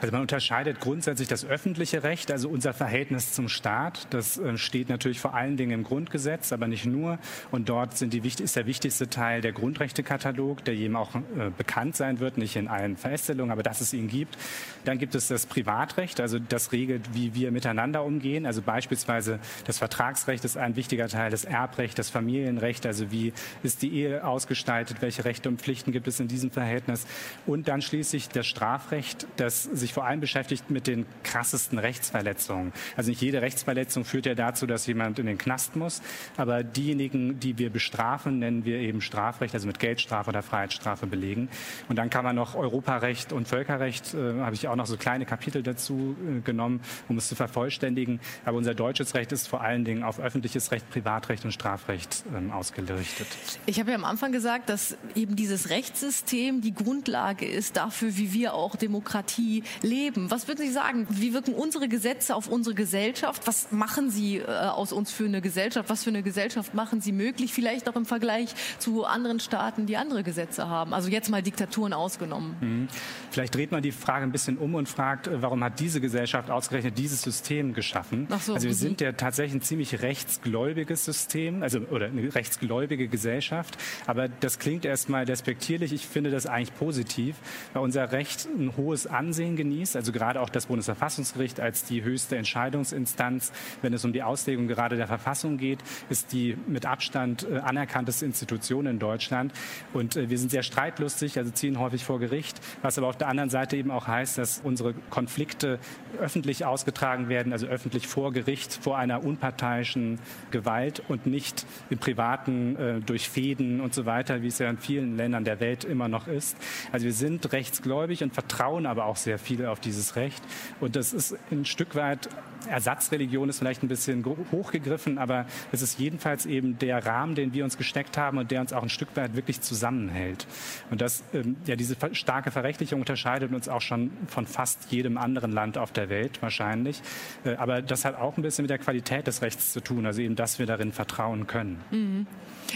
Also 0.00 0.12
man 0.12 0.22
unterscheidet 0.22 0.80
grundsätzlich 0.80 1.28
das 1.28 1.44
öffentliche 1.44 2.02
Recht, 2.02 2.30
also 2.30 2.48
unser 2.48 2.74
Verhältnis 2.74 3.32
zum 3.32 3.48
Staat. 3.48 4.06
Das 4.10 4.36
äh, 4.38 4.58
steht 4.58 4.88
natürlich 4.88 5.20
vor 5.20 5.34
allen 5.34 5.56
Dingen 5.56 5.72
im 5.72 5.84
Grundgesetz, 5.84 6.52
aber 6.52 6.66
nicht 6.66 6.84
nur. 6.84 7.18
Und 7.50 7.68
dort 7.68 8.00
die, 8.00 8.22
ist 8.42 8.56
der 8.56 8.66
wichtigste 8.66 9.08
Teil 9.08 9.40
der 9.40 9.52
Grundrechtekatalog, 9.52 10.64
der 10.64 10.74
jedem 10.74 10.96
auch 10.96 11.14
äh, 11.14 11.50
bekannt 11.56 11.96
sein 11.96 12.20
wird, 12.20 12.36
nicht 12.38 12.56
in 12.56 12.68
allen 12.68 12.96
Verästelungen, 12.96 13.52
aber 13.52 13.62
dass 13.62 13.80
es 13.80 13.92
ihn 13.92 14.08
gibt. 14.08 14.36
Dann 14.84 14.98
gibt 14.98 15.14
es 15.14 15.28
das 15.28 15.46
Privatrecht, 15.46 16.20
also 16.20 16.38
das 16.38 16.72
regelt, 16.72 17.14
wie 17.14 17.34
wir 17.34 17.50
miteinander 17.50 18.04
umgehen. 18.04 18.46
Also 18.46 18.62
beispielsweise 18.62 19.38
das 19.66 19.78
Vertragsrecht 19.78 20.44
ist 20.44 20.56
ein 20.56 20.76
wichtiger 20.76 21.08
Teil, 21.08 21.30
das 21.30 21.44
Erbrecht, 21.44 21.98
das 21.98 22.10
Familienrecht, 22.10 22.84
also 22.84 23.10
wie 23.10 23.32
ist 23.62 23.82
die 23.82 23.94
Ehe 23.94 24.24
ausgestaltet 24.24 24.73
gestaltet, 24.74 25.02
welche 25.02 25.24
Rechte 25.24 25.48
und 25.48 25.60
Pflichten 25.60 25.92
gibt 25.92 26.08
es 26.08 26.18
in 26.18 26.26
diesem 26.26 26.50
Verhältnis. 26.50 27.06
Und 27.46 27.68
dann 27.68 27.80
schließlich 27.80 28.28
das 28.28 28.46
Strafrecht, 28.46 29.26
das 29.36 29.62
sich 29.62 29.92
vor 29.92 30.04
allem 30.04 30.20
beschäftigt 30.20 30.70
mit 30.70 30.86
den 30.86 31.06
krassesten 31.22 31.78
Rechtsverletzungen. 31.78 32.72
Also 32.96 33.10
nicht 33.10 33.22
jede 33.22 33.40
Rechtsverletzung 33.40 34.04
führt 34.04 34.26
ja 34.26 34.34
dazu, 34.34 34.66
dass 34.66 34.86
jemand 34.86 35.18
in 35.18 35.26
den 35.26 35.38
Knast 35.38 35.76
muss, 35.76 36.02
aber 36.36 36.64
diejenigen, 36.64 37.38
die 37.38 37.56
wir 37.58 37.70
bestrafen, 37.70 38.40
nennen 38.40 38.64
wir 38.64 38.78
eben 38.78 39.00
Strafrecht, 39.00 39.54
also 39.54 39.66
mit 39.66 39.78
Geldstrafe 39.78 40.30
oder 40.30 40.42
Freiheitsstrafe 40.42 41.06
belegen. 41.06 41.48
Und 41.88 41.96
dann 41.96 42.10
kann 42.10 42.24
man 42.24 42.34
noch 42.34 42.56
Europarecht 42.56 43.32
und 43.32 43.46
Völkerrecht, 43.46 44.14
äh, 44.14 44.40
habe 44.40 44.54
ich 44.54 44.66
auch 44.66 44.76
noch 44.76 44.86
so 44.86 44.96
kleine 44.96 45.24
Kapitel 45.24 45.62
dazu 45.62 46.16
äh, 46.20 46.40
genommen, 46.40 46.80
um 47.08 47.16
es 47.18 47.28
zu 47.28 47.36
vervollständigen. 47.36 48.20
Aber 48.44 48.56
unser 48.56 48.74
deutsches 48.74 49.14
Recht 49.14 49.30
ist 49.30 49.46
vor 49.46 49.60
allen 49.60 49.84
Dingen 49.84 50.02
auf 50.02 50.18
öffentliches 50.18 50.72
Recht, 50.72 50.90
Privatrecht 50.90 51.44
und 51.44 51.52
Strafrecht 51.52 52.24
ähm, 52.34 52.50
ausgerichtet. 52.50 53.28
Ich 53.66 53.78
habe 53.78 53.90
ja 53.90 53.96
am 53.96 54.04
Anfang 54.04 54.32
gesagt, 54.32 54.63
dass 54.66 54.96
eben 55.14 55.36
dieses 55.36 55.70
Rechtssystem 55.70 56.60
die 56.60 56.74
Grundlage 56.74 57.46
ist 57.46 57.76
dafür, 57.76 58.16
wie 58.16 58.32
wir 58.32 58.54
auch 58.54 58.76
Demokratie 58.76 59.62
leben. 59.82 60.30
Was 60.30 60.48
würden 60.48 60.64
Sie 60.64 60.72
sagen? 60.72 61.06
Wie 61.10 61.32
wirken 61.32 61.54
unsere 61.54 61.88
Gesetze 61.88 62.34
auf 62.34 62.48
unsere 62.48 62.74
Gesellschaft? 62.74 63.46
Was 63.46 63.72
machen 63.72 64.10
sie 64.10 64.38
äh, 64.38 64.46
aus 64.46 64.92
uns 64.92 65.10
für 65.10 65.24
eine 65.24 65.40
Gesellschaft? 65.40 65.88
Was 65.90 66.04
für 66.04 66.10
eine 66.10 66.22
Gesellschaft 66.22 66.74
machen 66.74 67.00
sie 67.00 67.12
möglich? 67.12 67.52
Vielleicht 67.52 67.88
auch 67.88 67.96
im 67.96 68.06
Vergleich 68.06 68.54
zu 68.78 69.04
anderen 69.04 69.40
Staaten, 69.40 69.86
die 69.86 69.96
andere 69.96 70.22
Gesetze 70.22 70.68
haben. 70.68 70.94
Also 70.94 71.08
jetzt 71.08 71.30
mal 71.30 71.42
Diktaturen 71.42 71.92
ausgenommen. 71.92 72.56
Mhm. 72.60 72.88
Vielleicht 73.30 73.54
dreht 73.54 73.72
man 73.72 73.82
die 73.82 73.92
Frage 73.92 74.24
ein 74.24 74.32
bisschen 74.32 74.58
um 74.58 74.74
und 74.74 74.88
fragt, 74.88 75.26
äh, 75.26 75.42
warum 75.42 75.62
hat 75.64 75.80
diese 75.80 76.00
Gesellschaft 76.00 76.50
ausgerechnet 76.50 76.98
dieses 76.98 77.22
System 77.22 77.74
geschaffen? 77.74 78.26
So, 78.40 78.54
also 78.54 78.64
wir 78.64 78.70
mhm. 78.70 78.78
sind 78.78 79.00
ja 79.00 79.12
tatsächlich 79.12 79.54
ein 79.54 79.62
ziemlich 79.62 80.02
rechtsgläubiges 80.02 81.04
System, 81.04 81.62
also 81.62 81.80
oder 81.90 82.06
eine 82.06 82.34
rechtsgläubige 82.34 83.08
Gesellschaft. 83.08 83.76
Aber 84.06 84.28
das 84.28 84.53
klingt 84.58 84.84
erstmal 84.84 85.24
despektierlich. 85.24 85.92
Ich 85.92 86.06
finde 86.06 86.30
das 86.30 86.46
eigentlich 86.46 86.74
positiv, 86.74 87.36
weil 87.72 87.82
unser 87.82 88.12
Recht 88.12 88.46
ein 88.46 88.76
hohes 88.76 89.06
Ansehen 89.06 89.56
genießt. 89.56 89.96
Also 89.96 90.12
gerade 90.12 90.40
auch 90.40 90.48
das 90.48 90.66
Bundesverfassungsgericht 90.66 91.60
als 91.60 91.84
die 91.84 92.02
höchste 92.02 92.36
Entscheidungsinstanz, 92.36 93.52
wenn 93.82 93.92
es 93.92 94.04
um 94.04 94.12
die 94.12 94.22
Auslegung 94.22 94.68
gerade 94.68 94.96
der 94.96 95.06
Verfassung 95.06 95.56
geht, 95.56 95.78
ist 96.08 96.32
die 96.32 96.56
mit 96.66 96.86
Abstand 96.86 97.46
äh, 97.50 97.58
anerkannteste 97.58 98.24
Institution 98.24 98.86
in 98.86 98.98
Deutschland. 98.98 99.52
Und 99.92 100.16
äh, 100.16 100.30
wir 100.30 100.38
sind 100.38 100.50
sehr 100.50 100.62
streitlustig, 100.62 101.38
also 101.38 101.50
ziehen 101.50 101.78
häufig 101.78 102.04
vor 102.04 102.20
Gericht, 102.20 102.60
was 102.82 102.98
aber 102.98 103.08
auf 103.08 103.16
der 103.16 103.28
anderen 103.28 103.50
Seite 103.50 103.76
eben 103.76 103.90
auch 103.90 104.06
heißt, 104.06 104.38
dass 104.38 104.60
unsere 104.62 104.94
Konflikte 105.10 105.78
öffentlich 106.20 106.64
ausgetragen 106.64 107.28
werden, 107.28 107.52
also 107.52 107.66
öffentlich 107.66 108.06
vor 108.06 108.32
Gericht, 108.32 108.78
vor 108.82 108.98
einer 108.98 109.24
unparteiischen 109.24 110.18
Gewalt 110.50 111.02
und 111.08 111.26
nicht 111.26 111.66
im 111.90 111.98
Privaten 111.98 112.76
äh, 112.76 113.00
durch 113.00 113.28
Fäden 113.28 113.80
und 113.80 113.94
so 113.94 114.06
weiter, 114.06 114.42
wie 114.44 114.48
es 114.48 114.58
ja 114.60 114.70
in 114.70 114.78
vielen 114.78 115.16
Ländern 115.16 115.44
der 115.44 115.58
Welt 115.58 115.84
immer 115.84 116.06
noch 116.06 116.28
ist. 116.28 116.56
Also 116.92 117.06
wir 117.06 117.12
sind 117.12 117.52
rechtsgläubig 117.52 118.22
und 118.22 118.32
vertrauen 118.32 118.86
aber 118.86 119.06
auch 119.06 119.16
sehr 119.16 119.38
viel 119.38 119.66
auf 119.66 119.80
dieses 119.80 120.14
Recht. 120.14 120.42
Und 120.80 120.94
das 120.94 121.12
ist 121.12 121.36
ein 121.50 121.64
Stück 121.64 121.96
weit 121.96 122.28
Ersatzreligion 122.66 123.48
ist 123.48 123.58
vielleicht 123.58 123.82
ein 123.82 123.88
bisschen 123.88 124.24
hochgegriffen, 124.52 125.18
aber 125.18 125.46
es 125.72 125.82
ist 125.82 125.98
jedenfalls 125.98 126.46
eben 126.46 126.78
der 126.78 127.04
Rahmen, 127.04 127.34
den 127.34 127.52
wir 127.52 127.64
uns 127.64 127.76
gesteckt 127.76 128.16
haben 128.16 128.38
und 128.38 128.50
der 128.50 128.60
uns 128.60 128.72
auch 128.72 128.82
ein 128.82 128.88
Stück 128.88 129.16
weit 129.16 129.36
wirklich 129.36 129.60
zusammenhält. 129.60 130.46
Und 130.90 131.00
das, 131.00 131.22
ähm, 131.32 131.56
ja, 131.66 131.76
diese 131.76 131.96
starke 132.12 132.50
Verrechtlichung 132.50 133.00
unterscheidet 133.00 133.52
uns 133.52 133.68
auch 133.68 133.80
schon 133.80 134.10
von 134.28 134.46
fast 134.46 134.90
jedem 134.90 135.18
anderen 135.18 135.52
Land 135.52 135.78
auf 135.78 135.92
der 135.92 136.08
Welt 136.08 136.42
wahrscheinlich. 136.42 137.02
Äh, 137.44 137.56
aber 137.56 137.82
das 137.82 138.04
hat 138.04 138.16
auch 138.16 138.36
ein 138.36 138.42
bisschen 138.42 138.64
mit 138.64 138.70
der 138.70 138.78
Qualität 138.78 139.26
des 139.26 139.42
Rechts 139.42 139.72
zu 139.72 139.80
tun, 139.80 140.06
also 140.06 140.20
eben, 140.20 140.36
dass 140.36 140.58
wir 140.58 140.66
darin 140.66 140.92
vertrauen 140.92 141.46
können. 141.46 141.80
Mhm. 141.90 142.26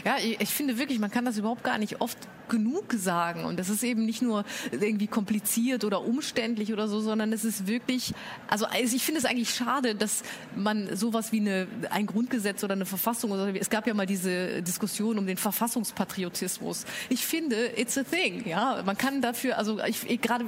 Ja, 0.04 0.16
ich 0.20 0.50
finde 0.50 0.78
wirklich, 0.78 0.98
man 0.98 1.10
kann 1.10 1.24
das 1.24 1.38
überhaupt 1.38 1.64
gar 1.64 1.78
nicht 1.78 2.00
oft 2.00 2.18
genug 2.48 2.92
sagen. 2.94 3.44
Und 3.44 3.58
das 3.58 3.68
ist 3.68 3.82
eben 3.82 4.04
nicht 4.04 4.22
nur 4.22 4.44
irgendwie 4.70 5.06
kompliziert 5.06 5.84
oder 5.84 6.02
umständlich 6.02 6.72
oder 6.72 6.88
so, 6.88 7.00
sondern 7.00 7.32
es 7.32 7.44
ist 7.44 7.66
wirklich, 7.66 8.14
also, 8.48 8.66
also 8.66 8.96
ich 8.96 9.02
finde 9.02 9.20
es 9.20 9.24
eigentlich 9.24 9.50
schade, 9.50 9.77
dass 9.82 10.22
man 10.56 10.94
sowas 10.96 11.32
wie 11.32 11.40
eine, 11.40 11.66
ein 11.90 12.06
Grundgesetz 12.06 12.64
oder 12.64 12.74
eine 12.74 12.86
Verfassung 12.86 13.30
oder 13.30 13.54
es 13.54 13.70
gab 13.70 13.86
ja 13.86 13.94
mal 13.94 14.06
diese 14.06 14.62
Diskussion 14.62 15.18
um 15.18 15.26
den 15.26 15.36
Verfassungspatriotismus. 15.36 16.84
Ich 17.08 17.24
finde, 17.24 17.78
it's 17.78 17.96
a 17.96 18.02
thing, 18.02 18.46
ja. 18.46 18.82
Man 18.84 18.96
kann 18.96 19.22
dafür, 19.22 19.58
also 19.58 19.78
ich, 19.84 20.08
ich 20.08 20.20
gerade 20.20 20.44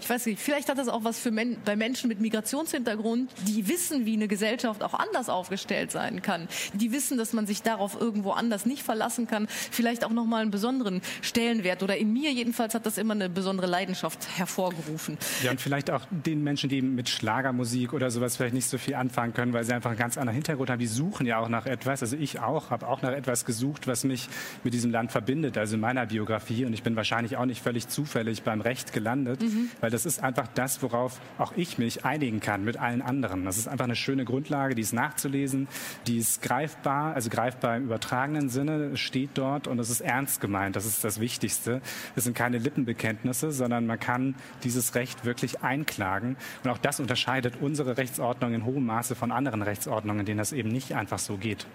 ich 0.00 0.08
weiß 0.08 0.26
nicht, 0.26 0.40
vielleicht 0.40 0.68
hat 0.68 0.78
das 0.78 0.88
auch 0.88 1.04
was 1.04 1.18
für 1.18 1.30
Men 1.30 1.56
bei 1.64 1.76
Menschen 1.76 2.08
mit 2.08 2.20
Migrationshintergrund, 2.20 3.30
die 3.46 3.68
wissen, 3.68 4.06
wie 4.06 4.14
eine 4.14 4.28
Gesellschaft 4.28 4.82
auch 4.82 4.94
anders 4.94 5.28
aufgestellt 5.28 5.90
sein 5.90 6.22
kann. 6.22 6.48
Die 6.74 6.92
wissen, 6.92 7.18
dass 7.18 7.32
man 7.32 7.46
sich 7.46 7.62
darauf 7.62 8.00
irgendwo 8.00 8.32
anders 8.32 8.66
nicht 8.66 8.82
verlassen 8.82 9.26
kann. 9.26 9.46
Vielleicht 9.48 10.04
auch 10.04 10.10
nochmal 10.10 10.42
einen 10.42 10.50
besonderen 10.50 11.02
Stellenwert. 11.22 11.82
Oder 11.82 11.96
in 11.96 12.12
mir 12.12 12.32
jedenfalls 12.32 12.74
hat 12.74 12.86
das 12.86 12.98
immer 12.98 13.14
eine 13.14 13.28
besondere 13.28 13.66
Leidenschaft 13.66 14.26
hervorgerufen. 14.36 15.18
Ja, 15.42 15.50
und 15.50 15.60
vielleicht 15.60 15.90
auch 15.90 16.02
den 16.10 16.42
Menschen, 16.42 16.68
die 16.68 16.82
mit 16.82 17.08
Schlagermusik 17.08 17.92
oder 17.92 18.10
sowas 18.10 18.36
vielleicht 18.36 18.54
nicht 18.54 18.68
so 18.68 18.78
viel 18.78 18.94
anfangen 18.94 19.34
können, 19.34 19.52
weil 19.52 19.64
sie 19.64 19.72
einfach 19.72 19.90
einen 19.90 19.98
ganz 19.98 20.16
anderen 20.16 20.34
Hintergrund 20.34 20.70
haben. 20.70 20.78
Die 20.78 20.86
suchen 20.86 21.26
ja 21.26 21.38
auch 21.38 21.48
nach 21.48 21.66
etwas. 21.66 22.02
Also 22.02 22.16
ich 22.16 22.40
auch, 22.40 22.70
habe 22.70 22.88
auch 22.88 23.02
nach 23.02 23.12
etwas 23.12 23.44
gesucht, 23.44 23.86
was 23.86 24.04
mich 24.04 24.28
mit 24.62 24.74
diesem 24.74 24.90
Land 24.90 25.12
verbindet, 25.12 25.58
also 25.58 25.74
in 25.74 25.80
meiner 25.80 26.06
Biografie. 26.06 26.64
Und 26.64 26.72
ich 26.72 26.82
bin 26.82 26.96
wahrscheinlich 26.96 27.36
auch 27.36 27.46
nicht 27.46 27.62
völlig 27.62 27.88
zufällig 27.88 28.42
beim 28.42 28.60
Recht 28.60 28.92
gelandet. 28.92 29.42
Mhm 29.42 29.70
weil 29.80 29.90
das 29.90 30.06
ist 30.06 30.22
einfach 30.22 30.46
das, 30.54 30.82
worauf 30.82 31.20
auch 31.38 31.52
ich 31.56 31.78
mich 31.78 32.04
einigen 32.04 32.40
kann 32.40 32.64
mit 32.64 32.76
allen 32.76 33.02
anderen. 33.02 33.44
Das 33.44 33.58
ist 33.58 33.68
einfach 33.68 33.84
eine 33.84 33.96
schöne 33.96 34.24
Grundlage, 34.24 34.74
die 34.74 34.82
ist 34.82 34.92
nachzulesen, 34.92 35.68
die 36.06 36.18
ist 36.18 36.42
greifbar, 36.42 37.14
also 37.14 37.30
greifbar 37.30 37.76
im 37.76 37.84
übertragenen 37.84 38.48
Sinne, 38.48 38.96
steht 38.96 39.30
dort 39.34 39.66
und 39.66 39.78
es 39.78 39.90
ist 39.90 40.00
ernst 40.00 40.40
gemeint. 40.40 40.76
Das 40.76 40.86
ist 40.86 41.04
das 41.04 41.20
Wichtigste. 41.20 41.80
Es 42.16 42.24
sind 42.24 42.36
keine 42.36 42.58
Lippenbekenntnisse, 42.58 43.52
sondern 43.52 43.86
man 43.86 44.00
kann 44.00 44.34
dieses 44.62 44.94
Recht 44.94 45.24
wirklich 45.24 45.62
einklagen. 45.62 46.36
Und 46.62 46.70
auch 46.70 46.78
das 46.78 47.00
unterscheidet 47.00 47.54
unsere 47.60 47.96
Rechtsordnung 47.96 48.54
in 48.54 48.64
hohem 48.64 48.86
Maße 48.86 49.14
von 49.14 49.32
anderen 49.32 49.62
Rechtsordnungen, 49.62 50.26
denen 50.26 50.38
das 50.38 50.52
eben 50.52 50.70
nicht 50.70 50.94
einfach 50.94 51.18
so 51.18 51.36
geht. 51.36 51.66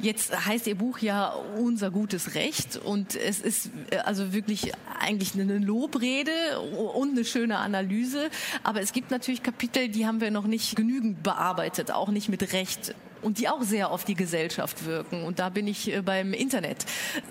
Jetzt 0.00 0.46
heißt 0.46 0.66
Ihr 0.66 0.74
Buch 0.74 0.98
ja 0.98 1.28
Unser 1.56 1.90
gutes 1.90 2.34
Recht 2.34 2.76
und 2.76 3.14
es 3.14 3.40
ist 3.40 3.70
äh, 3.90 3.98
also 3.98 4.32
wirklich 4.32 4.72
eigentlich 5.00 5.34
eine 5.34 5.58
Lobrede 5.58 6.60
und 6.94 7.12
eine 7.12 7.24
schöne 7.24 7.58
Analyse. 7.58 8.30
Aber 8.62 8.80
es 8.80 8.92
gibt 8.92 9.10
natürlich 9.10 9.42
Kapitel, 9.42 9.88
die 9.88 10.06
haben 10.06 10.20
wir 10.20 10.30
noch 10.30 10.46
nicht 10.46 10.76
genügend 10.76 11.22
bearbeitet, 11.22 11.90
auch 11.90 12.08
nicht 12.08 12.28
mit 12.28 12.52
Recht 12.52 12.94
und 13.24 13.38
die 13.38 13.48
auch 13.48 13.62
sehr 13.62 13.90
auf 13.90 14.04
die 14.04 14.14
Gesellschaft 14.14 14.84
wirken. 14.84 15.24
Und 15.24 15.38
da 15.38 15.48
bin 15.48 15.66
ich 15.66 15.92
äh, 15.92 16.02
beim 16.02 16.32
Internet. 16.32 16.84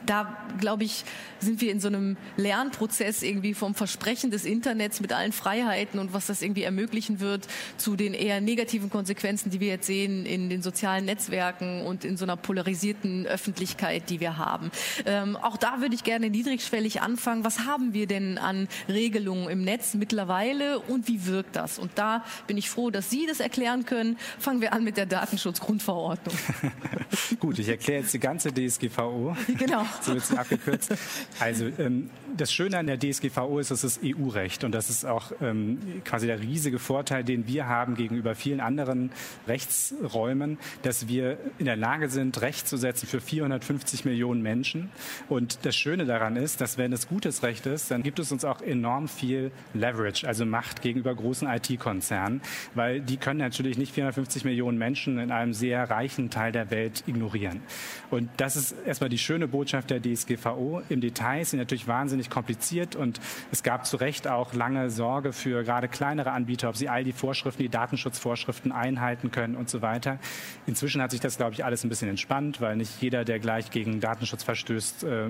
Da, 0.05 0.37
glaube 0.59 0.83
ich, 0.83 1.05
sind 1.39 1.61
wir 1.61 1.71
in 1.71 1.79
so 1.79 1.87
einem 1.87 2.17
Lernprozess 2.37 3.21
irgendwie 3.21 3.53
vom 3.53 3.75
Versprechen 3.75 4.31
des 4.31 4.45
Internets 4.45 5.01
mit 5.01 5.13
allen 5.13 5.31
Freiheiten 5.31 5.99
und 5.99 6.13
was 6.13 6.27
das 6.27 6.41
irgendwie 6.41 6.63
ermöglichen 6.63 7.19
wird, 7.19 7.47
zu 7.77 7.95
den 7.95 8.13
eher 8.13 8.41
negativen 8.41 8.89
Konsequenzen, 8.89 9.49
die 9.49 9.59
wir 9.59 9.67
jetzt 9.67 9.85
sehen 9.85 10.25
in 10.25 10.49
den 10.49 10.61
sozialen 10.61 11.05
Netzwerken 11.05 11.85
und 11.85 12.05
in 12.05 12.17
so 12.17 12.25
einer 12.25 12.37
polarisierten 12.37 13.27
Öffentlichkeit, 13.27 14.09
die 14.09 14.19
wir 14.19 14.37
haben. 14.37 14.71
Ähm, 15.05 15.35
auch 15.35 15.57
da 15.57 15.81
würde 15.81 15.95
ich 15.95 16.03
gerne 16.03 16.29
niedrigschwellig 16.29 17.01
anfangen. 17.01 17.43
Was 17.43 17.59
haben 17.59 17.93
wir 17.93 18.07
denn 18.07 18.37
an 18.37 18.67
Regelungen 18.87 19.49
im 19.49 19.63
Netz 19.63 19.93
mittlerweile 19.93 20.79
und 20.79 21.07
wie 21.07 21.25
wirkt 21.25 21.55
das? 21.55 21.77
Und 21.77 21.91
da 21.95 22.23
bin 22.47 22.57
ich 22.57 22.69
froh, 22.69 22.89
dass 22.89 23.09
Sie 23.09 23.25
das 23.27 23.39
erklären 23.39 23.85
können. 23.85 24.17
Fangen 24.39 24.61
wir 24.61 24.73
an 24.73 24.83
mit 24.83 24.97
der 24.97 25.05
Datenschutzgrundverordnung. 25.05 25.82
Verordnung. 25.83 26.35
Gut, 27.39 27.59
ich 27.59 27.69
erkläre 27.69 28.01
jetzt 28.01 28.13
die 28.13 28.19
ganze 28.19 28.51
DSGVO. 28.53 29.35
Genau. 29.57 29.85
So 30.01 30.13
wird 30.13 30.23
es 30.23 30.35
abgekürzt. 30.35 30.93
Also 31.39 31.65
ähm, 31.79 32.09
das 32.35 32.51
Schöne 32.51 32.77
an 32.77 32.87
der 32.87 32.99
DSGVO 32.99 33.59
ist, 33.59 33.71
dass 33.71 33.83
es 33.83 33.99
EU-Recht 34.03 34.63
und 34.63 34.73
das 34.73 34.89
ist 34.89 35.05
auch 35.05 35.31
ähm, 35.41 35.79
quasi 36.03 36.27
der 36.27 36.39
riesige 36.41 36.79
Vorteil, 36.79 37.23
den 37.23 37.47
wir 37.47 37.67
haben 37.67 37.95
gegenüber 37.95 38.35
vielen 38.35 38.59
anderen 38.59 39.11
Rechtsräumen, 39.47 40.57
dass 40.81 41.07
wir 41.07 41.37
in 41.57 41.65
der 41.65 41.75
Lage 41.75 42.09
sind, 42.09 42.41
Recht 42.41 42.67
zu 42.67 42.77
setzen 42.77 43.07
für 43.07 43.21
450 43.21 44.05
Millionen 44.05 44.41
Menschen. 44.41 44.89
Und 45.29 45.59
das 45.63 45.75
Schöne 45.75 46.05
daran 46.05 46.35
ist, 46.35 46.61
dass 46.61 46.77
wenn 46.77 46.91
es 46.93 47.07
gutes 47.07 47.43
Recht 47.43 47.65
ist, 47.65 47.91
dann 47.91 48.03
gibt 48.03 48.19
es 48.19 48.31
uns 48.31 48.45
auch 48.45 48.61
enorm 48.61 49.07
viel 49.07 49.51
Leverage, 49.73 50.27
also 50.27 50.45
Macht 50.45 50.81
gegenüber 50.81 51.13
großen 51.13 51.47
IT-Konzernen, 51.47 52.41
weil 52.73 53.01
die 53.01 53.17
können 53.17 53.39
natürlich 53.39 53.77
nicht 53.77 53.93
450 53.93 54.45
Millionen 54.45 54.77
Menschen 54.77 55.19
in 55.19 55.31
einem 55.31 55.53
sehr 55.53 55.72
sehr 55.73 55.89
reichen 55.89 56.29
Teil 56.29 56.51
der 56.51 56.69
Welt 56.69 57.03
ignorieren. 57.07 57.61
Und 58.11 58.29
das 58.37 58.55
ist 58.55 58.75
erstmal 58.85 59.09
die 59.09 59.17
schöne 59.17 59.47
Botschaft 59.47 59.89
der 59.89 59.99
DSGVO. 59.99 60.83
Im 60.89 61.01
Detail 61.01 61.43
sind 61.45 61.57
natürlich 61.57 61.87
wahnsinnig 61.87 62.29
kompliziert 62.29 62.95
und 62.95 63.19
es 63.51 63.63
gab 63.63 63.87
zu 63.87 63.97
Recht 63.97 64.27
auch 64.27 64.53
lange 64.53 64.91
Sorge 64.91 65.33
für 65.33 65.63
gerade 65.63 65.87
kleinere 65.87 66.29
Anbieter, 66.31 66.69
ob 66.69 66.77
sie 66.77 66.89
all 66.89 67.03
die 67.03 67.11
Vorschriften, 67.11 67.63
die 67.63 67.69
Datenschutzvorschriften 67.69 68.71
einhalten 68.71 69.31
können 69.31 69.55
und 69.55 69.67
so 69.67 69.81
weiter. 69.81 70.19
Inzwischen 70.67 71.01
hat 71.01 71.09
sich 71.09 71.21
das, 71.21 71.37
glaube 71.37 71.53
ich, 71.53 71.65
alles 71.65 71.83
ein 71.83 71.89
bisschen 71.89 72.09
entspannt, 72.09 72.61
weil 72.61 72.75
nicht 72.75 73.01
jeder, 73.01 73.25
der 73.25 73.39
gleich 73.39 73.71
gegen 73.71 73.99
Datenschutz 73.99 74.43
verstößt, 74.43 75.05
äh, 75.05 75.29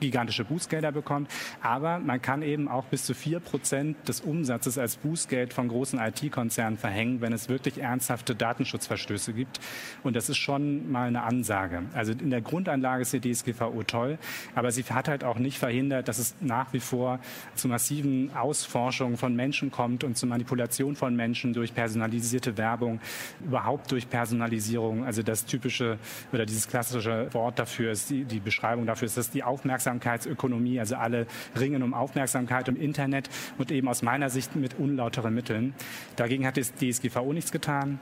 gigantische 0.00 0.44
Bußgelder 0.44 0.92
bekommt. 0.92 1.30
Aber 1.62 1.98
man 1.98 2.20
kann 2.20 2.42
eben 2.42 2.68
auch 2.68 2.84
bis 2.84 3.04
zu 3.04 3.14
vier 3.14 3.40
Prozent 3.40 3.96
des 4.08 4.20
Umsatzes 4.20 4.78
als 4.78 4.96
Bußgeld 4.96 5.52
von 5.52 5.68
großen 5.68 5.98
IT-Konzernen 5.98 6.78
verhängen, 6.78 7.20
wenn 7.20 7.32
es 7.32 7.48
wirklich 7.48 7.78
ernsthafte 7.78 8.34
Datenschutzverstöße 8.34 9.32
gibt. 9.32 9.60
Und 10.02 10.16
das 10.16 10.28
ist 10.28 10.38
schon 10.38 10.90
mal 10.90 11.08
eine 11.08 11.22
Ansage. 11.22 11.82
Also 11.94 12.12
in 12.12 12.30
der 12.30 12.40
Grundanlage 12.40 13.02
ist 13.02 13.12
die 13.12 13.20
DSGVO 13.20 13.82
toll, 13.84 14.18
aber 14.54 14.70
sie 14.72 14.84
hat 14.84 15.08
halt 15.08 15.24
auch 15.24 15.38
nicht 15.38 15.58
verhindert, 15.58 16.08
dass 16.08 16.18
es 16.18 16.34
nach 16.40 16.72
wie 16.72 16.80
vor 16.80 17.20
zu 17.54 17.68
massiven 17.68 18.34
Ausforschungen 18.34 19.16
von 19.16 19.34
Menschen 19.36 19.70
kommt 19.70 20.04
und 20.04 20.16
zu 20.16 20.26
Manipulation 20.26 20.96
von 20.96 21.14
Menschen 21.14 21.52
durch 21.52 21.74
personalisierte 21.74 22.56
Werbung, 22.56 23.00
überhaupt 23.44 23.92
durch 23.92 24.08
Personalisierung. 24.08 25.04
Also 25.04 25.22
das 25.22 25.44
typische 25.44 25.98
oder 26.32 26.46
dieses 26.46 26.68
klassische 26.68 27.32
Wort 27.32 27.58
dafür 27.58 27.92
ist, 27.92 28.10
die, 28.10 28.24
die 28.24 28.40
Beschreibung 28.40 28.86
dafür 28.86 29.06
ist, 29.06 29.16
dass 29.16 29.30
die 29.30 29.42
Aufmerksamkeitsökonomie, 29.90 30.78
also 30.80 30.96
alle 30.96 31.26
ringen 31.58 31.82
um 31.82 31.94
Aufmerksamkeit 31.94 32.68
im 32.68 32.76
Internet 32.76 33.28
und 33.58 33.70
eben 33.70 33.88
aus 33.88 34.02
meiner 34.02 34.30
Sicht 34.30 34.56
mit 34.56 34.78
unlauteren 34.78 35.34
Mitteln. 35.34 35.74
Dagegen 36.16 36.46
hat 36.46 36.56
die 36.56 36.62
DSGVO 36.62 37.32
nichts 37.32 37.52
getan 37.52 37.98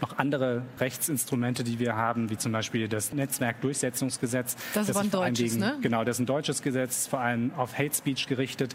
noch 0.00 0.18
andere 0.18 0.62
Rechtsinstrumente, 0.78 1.64
die 1.64 1.78
wir 1.78 1.96
haben, 1.96 2.30
wie 2.30 2.36
zum 2.36 2.52
Beispiel 2.52 2.88
das 2.88 3.12
Netzwerkdurchsetzungsgesetz. 3.12 4.56
Das 4.74 4.88
ist 4.88 4.96
aber 4.96 5.04
ein 5.04 5.10
deutsches, 5.10 5.54
gegen, 5.54 5.60
ne? 5.60 5.78
Genau, 5.80 6.04
das 6.04 6.16
ist 6.16 6.20
ein 6.20 6.26
deutsches 6.26 6.62
Gesetz, 6.62 7.06
vor 7.06 7.20
allem 7.20 7.52
auf 7.56 7.78
Hate 7.78 7.94
Speech 7.94 8.26
gerichtet, 8.26 8.74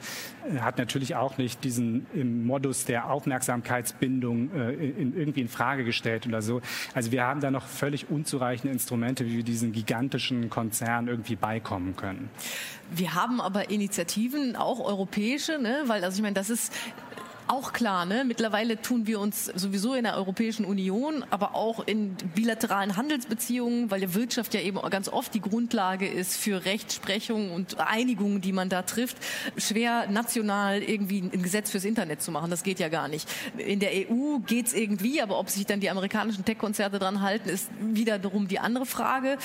äh, 0.52 0.60
hat 0.60 0.78
natürlich 0.78 1.16
auch 1.16 1.38
nicht 1.38 1.64
diesen 1.64 2.08
im 2.14 2.46
Modus 2.46 2.86
der 2.86 3.10
Aufmerksamkeitsbindung 3.10 4.52
äh, 4.54 4.74
in, 4.74 5.16
irgendwie 5.16 5.42
in 5.42 5.50
Frage 5.50 5.84
gestellt 5.84 6.28
oder 6.28 6.42
so. 6.42 6.62
Also 6.94 7.12
wir 7.12 7.24
haben 7.24 7.42
da 7.42 7.52
noch 7.52 7.68
völlig 7.68 8.10
unzureichende 8.10 8.72
Instrumente, 8.72 9.26
wie 9.26 9.38
wir 9.38 9.44
diesen 9.44 9.72
gigantischen 9.72 10.50
Konzernen 10.50 11.08
irgendwie 11.08 11.36
beikommen 11.36 11.96
können. 11.96 12.30
Wir 12.92 13.14
haben 13.14 13.40
aber 13.40 13.70
Initiativen, 13.70 14.56
auch 14.56 14.80
europäische, 14.80 15.60
ne? 15.60 15.84
weil 15.86 16.04
also 16.04 16.18
ich 16.18 16.22
meine, 16.24 16.34
das 16.34 16.50
ist 16.50 16.74
auch 17.50 17.74
klar, 17.74 18.06
ne? 18.06 18.24
mittlerweile 18.26 18.82
tun 18.82 19.08
wir 19.08 19.20
uns 19.20 19.46
sowieso 19.46 19.96
in 19.96 20.04
der 20.04 20.16
Europäischen 20.16 20.66
Union, 20.66 21.26
aber 21.32 21.56
auch 21.56 21.86
in 21.86 22.16
bilateralen 22.36 22.96
Handelsbeziehungen, 22.96 23.90
weil 23.90 24.02
die 24.02 24.14
Wirtschaft 24.14 24.54
ja 24.54 24.62
eben 24.62 24.80
ganz 24.90 25.10
oft 25.10 25.34
die 25.34 25.42
Grundlage 25.42 26.08
ist 26.08 26.38
für 26.38 26.66
Rechtsprechung 26.66 27.52
und 27.52 27.80
Einigungen, 27.80 28.42
die 28.42 28.52
man 28.52 28.70
da 28.70 28.84
trifft, 28.84 29.18
schwer 29.58 30.08
national 30.10 30.84
irgendwie 30.84 31.22
ein 31.22 31.42
Gesetz 31.42 31.72
fürs 31.72 31.86
Internet 31.86 32.22
zu 32.22 32.32
machen. 32.32 32.52
Das 32.52 32.64
geht 32.64 32.80
ja 32.80 32.88
gar 32.88 33.08
nicht. 33.08 33.28
In 33.58 33.80
der 33.80 33.92
EU 33.92 34.40
geht's 34.46 34.74
irgendwie, 34.74 35.22
aber 35.22 35.40
ob 35.40 35.50
sich 35.50 35.66
dann 35.66 35.80
die 35.80 35.90
amerikanischen 35.90 36.46
Tech-Konzerte 36.46 37.00
dran 37.00 37.22
halten, 37.22 37.50
ist 37.50 37.70
wiederum 37.80 38.48
die 38.48 38.60
andere 38.60 38.86
Frage. 38.86 39.38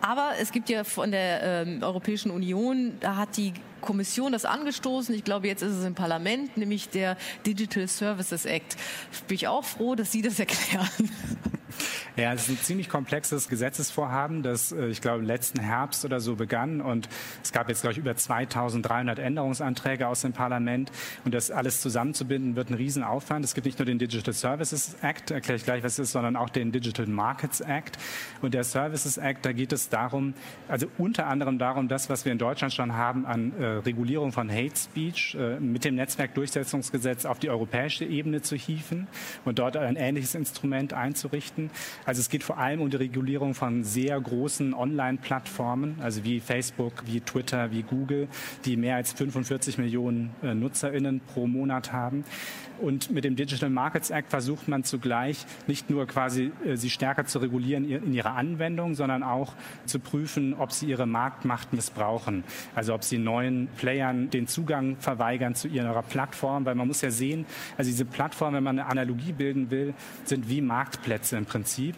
Aber 0.00 0.32
es 0.40 0.50
gibt 0.50 0.68
ja 0.68 0.82
von 0.82 1.12
der 1.12 1.42
ähm, 1.42 1.82
Europäischen 1.82 2.32
Union, 2.32 2.96
da 3.00 3.16
hat 3.16 3.36
die 3.36 3.52
Kommission 3.82 4.32
das 4.32 4.46
angestoßen. 4.46 5.14
Ich 5.14 5.24
glaube, 5.24 5.46
jetzt 5.48 5.62
ist 5.62 5.72
es 5.72 5.84
im 5.84 5.94
Parlament, 5.94 6.56
nämlich 6.56 6.88
der 6.88 7.18
Digital 7.46 7.86
Services 7.86 8.46
Act. 8.46 8.76
Bin 9.28 9.34
ich 9.34 9.48
auch 9.48 9.64
froh, 9.64 9.94
dass 9.94 10.10
Sie 10.10 10.22
das 10.22 10.38
erklären. 10.38 10.88
Ja, 12.16 12.34
es 12.34 12.42
ist 12.42 12.50
ein 12.50 12.58
ziemlich 12.58 12.90
komplexes 12.90 13.48
Gesetzesvorhaben, 13.48 14.42
das 14.42 14.72
äh, 14.72 14.88
ich 14.88 15.00
glaube 15.00 15.24
letzten 15.24 15.60
Herbst 15.60 16.04
oder 16.04 16.20
so 16.20 16.36
begann 16.36 16.82
und 16.82 17.08
es 17.42 17.52
gab 17.52 17.68
jetzt 17.70 17.80
glaube 17.80 17.92
ich 17.92 17.98
über 17.98 18.14
2300 18.14 19.18
Änderungsanträge 19.18 20.06
aus 20.06 20.20
dem 20.20 20.34
Parlament 20.34 20.90
und 21.24 21.32
das 21.32 21.50
alles 21.50 21.80
zusammenzubinden 21.80 22.54
wird 22.54 22.70
ein 22.70 22.74
Riesenaufwand. 22.74 23.44
Es 23.44 23.54
gibt 23.54 23.64
nicht 23.64 23.78
nur 23.78 23.86
den 23.86 23.98
Digital 23.98 24.34
Services 24.34 24.96
Act, 25.00 25.30
erkläre 25.30 25.56
ich 25.56 25.64
gleich 25.64 25.82
was 25.82 25.92
es 25.92 26.00
ist, 26.00 26.12
sondern 26.12 26.36
auch 26.36 26.50
den 26.50 26.72
Digital 26.72 27.06
Markets 27.06 27.60
Act 27.60 27.98
und 28.42 28.54
der 28.54 28.64
Services 28.64 29.16
Act, 29.16 29.44
da 29.46 29.52
geht 29.52 29.72
es 29.72 29.88
darum, 29.88 30.34
also 30.68 30.86
unter 30.98 31.26
anderem 31.26 31.58
darum, 31.58 31.88
das, 31.88 32.10
was 32.10 32.24
wir 32.24 32.32
in 32.32 32.38
Deutschland 32.38 32.72
schon 32.72 32.94
haben 32.94 33.26
an 33.26 33.52
äh, 33.58 33.64
Regulierung 33.64 34.32
von 34.32 34.50
Hate 34.50 34.76
Speech 34.76 35.34
äh, 35.34 35.60
mit 35.60 35.84
dem 35.84 35.94
Netzwerkdurchsetzungsgesetz 35.94 37.24
auf 37.24 37.38
die 37.38 37.50
europäische 37.50 38.04
Ebene 38.04 38.42
zu 38.42 38.56
hieven 38.56 39.06
und 39.44 39.58
dort 39.58 39.76
ein 39.76 39.96
ähnliches 39.96 40.34
Instrument 40.34 40.92
einzurichten. 40.92 41.61
Also 42.04 42.20
es 42.20 42.28
geht 42.28 42.42
vor 42.42 42.58
allem 42.58 42.80
um 42.80 42.90
die 42.90 42.96
Regulierung 42.96 43.54
von 43.54 43.84
sehr 43.84 44.20
großen 44.20 44.74
Online-Plattformen, 44.74 45.96
also 46.00 46.24
wie 46.24 46.40
Facebook, 46.40 47.04
wie 47.06 47.20
Twitter, 47.20 47.70
wie 47.70 47.82
Google, 47.82 48.28
die 48.64 48.76
mehr 48.76 48.96
als 48.96 49.12
45 49.12 49.78
Millionen 49.78 50.30
äh, 50.42 50.54
NutzerInnen 50.54 51.20
pro 51.20 51.46
Monat 51.46 51.92
haben. 51.92 52.24
Und 52.80 53.10
mit 53.10 53.24
dem 53.24 53.36
Digital 53.36 53.70
Markets 53.70 54.10
Act 54.10 54.30
versucht 54.30 54.66
man 54.66 54.82
zugleich 54.82 55.46
nicht 55.66 55.88
nur 55.88 56.06
quasi 56.06 56.50
äh, 56.64 56.76
sie 56.76 56.90
stärker 56.90 57.26
zu 57.26 57.38
regulieren 57.38 57.88
in 57.88 58.12
ihrer 58.12 58.34
Anwendung, 58.34 58.94
sondern 58.94 59.22
auch 59.22 59.54
zu 59.86 60.00
prüfen, 60.00 60.54
ob 60.54 60.72
sie 60.72 60.86
ihre 60.86 61.06
Marktmacht 61.06 61.72
missbrauchen. 61.72 62.44
Also 62.74 62.94
ob 62.94 63.04
sie 63.04 63.18
neuen 63.18 63.68
Playern 63.76 64.30
den 64.30 64.46
Zugang 64.46 64.96
verweigern 64.96 65.54
zu 65.54 65.68
ihrer 65.68 66.02
Plattform, 66.02 66.64
weil 66.64 66.74
man 66.74 66.88
muss 66.88 67.02
ja 67.02 67.10
sehen, 67.10 67.46
also 67.76 67.90
diese 67.90 68.04
Plattformen, 68.04 68.56
wenn 68.56 68.64
man 68.64 68.78
eine 68.78 68.88
Analogie 68.88 69.32
bilden 69.32 69.70
will, 69.70 69.94
sind 70.24 70.48
wie 70.48 70.60
Marktplätze 70.60 71.36
im 71.36 71.46
Prinzip. 71.52 71.94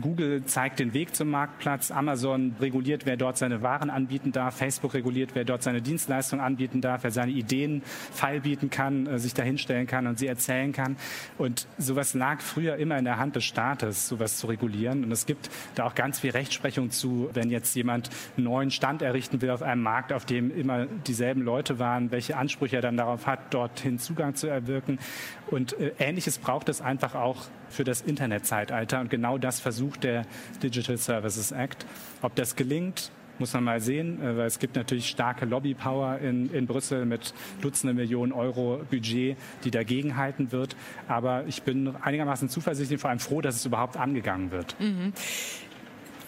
Google 0.00 0.44
zeigt 0.44 0.78
den 0.78 0.94
Weg 0.94 1.14
zum 1.14 1.30
Marktplatz, 1.30 1.90
Amazon 1.90 2.54
reguliert, 2.60 3.06
wer 3.06 3.16
dort 3.16 3.38
seine 3.38 3.62
Waren 3.62 3.90
anbieten 3.90 4.32
darf, 4.32 4.56
Facebook 4.56 4.94
reguliert, 4.94 5.30
wer 5.34 5.44
dort 5.44 5.62
seine 5.62 5.80
Dienstleistungen 5.80 6.44
anbieten 6.44 6.80
darf, 6.80 7.04
wer 7.04 7.10
seine 7.10 7.32
Ideen 7.32 7.82
feilbieten 8.12 8.68
kann, 8.68 9.06
äh, 9.06 9.18
sich 9.18 9.34
dahinstellen 9.34 9.86
kann 9.86 10.06
und 10.06 10.18
sie 10.18 10.26
erzählen 10.26 10.72
kann. 10.72 10.96
Und 11.38 11.66
sowas 11.78 12.14
lag 12.14 12.40
früher 12.40 12.76
immer 12.76 12.98
in 12.98 13.04
der 13.04 13.18
Hand 13.18 13.36
des 13.36 13.44
Staates, 13.44 14.08
sowas 14.08 14.38
zu 14.38 14.46
regulieren. 14.48 15.04
Und 15.04 15.12
es 15.12 15.26
gibt 15.26 15.50
da 15.74 15.84
auch 15.84 15.94
ganz 15.94 16.20
viel 16.20 16.30
Rechtsprechung 16.30 16.90
zu, 16.90 17.30
wenn 17.32 17.50
jetzt 17.50 17.74
jemand 17.74 18.10
einen 18.36 18.44
neuen 18.44 18.70
Stand 18.70 19.02
errichten 19.02 19.40
will 19.40 19.50
auf 19.50 19.62
einem 19.62 19.82
Markt, 19.82 20.12
auf 20.12 20.24
dem 20.24 20.54
immer 20.54 20.86
dieselben 20.86 21.42
Leute 21.42 21.78
waren, 21.78 22.10
welche 22.10 22.36
Ansprüche 22.36 22.76
er 22.76 22.82
dann 22.82 22.96
darauf 22.96 23.26
hat, 23.26 23.54
dorthin 23.54 23.98
Zugang 23.98 24.34
zu 24.34 24.46
erwirken. 24.46 24.98
Und 25.46 25.78
äh, 25.78 25.92
Ähnliches 25.98 26.38
braucht 26.38 26.68
es 26.68 26.80
einfach 26.80 27.14
auch 27.14 27.46
für 27.68 27.84
das 27.84 28.00
Internetzeitalter. 28.00 29.00
Und 29.00 29.10
genau 29.10 29.38
das 29.38 29.60
versucht 29.60 30.04
der 30.04 30.26
Digital 30.62 30.96
Services 30.96 31.52
Act. 31.52 31.86
Ob 32.22 32.34
das 32.34 32.56
gelingt, 32.56 33.10
muss 33.38 33.52
man 33.52 33.64
mal 33.64 33.80
sehen, 33.80 34.22
äh, 34.22 34.36
weil 34.36 34.46
es 34.46 34.58
gibt 34.58 34.76
natürlich 34.76 35.08
starke 35.08 35.44
Lobbypower 35.44 36.18
in, 36.18 36.52
in 36.52 36.66
Brüssel 36.66 37.04
mit 37.04 37.34
Dutzende 37.60 37.94
Millionen 37.94 38.32
Euro 38.32 38.80
Budget, 38.90 39.36
die 39.64 39.70
dagegen 39.70 40.16
halten 40.16 40.52
wird. 40.52 40.76
Aber 41.08 41.44
ich 41.46 41.62
bin 41.62 41.94
einigermaßen 42.00 42.48
zuversichtlich, 42.48 43.00
vor 43.00 43.10
allem 43.10 43.18
froh, 43.18 43.40
dass 43.40 43.56
es 43.56 43.66
überhaupt 43.66 43.96
angegangen 43.96 44.50
wird. 44.50 44.76
Mhm. 44.80 45.12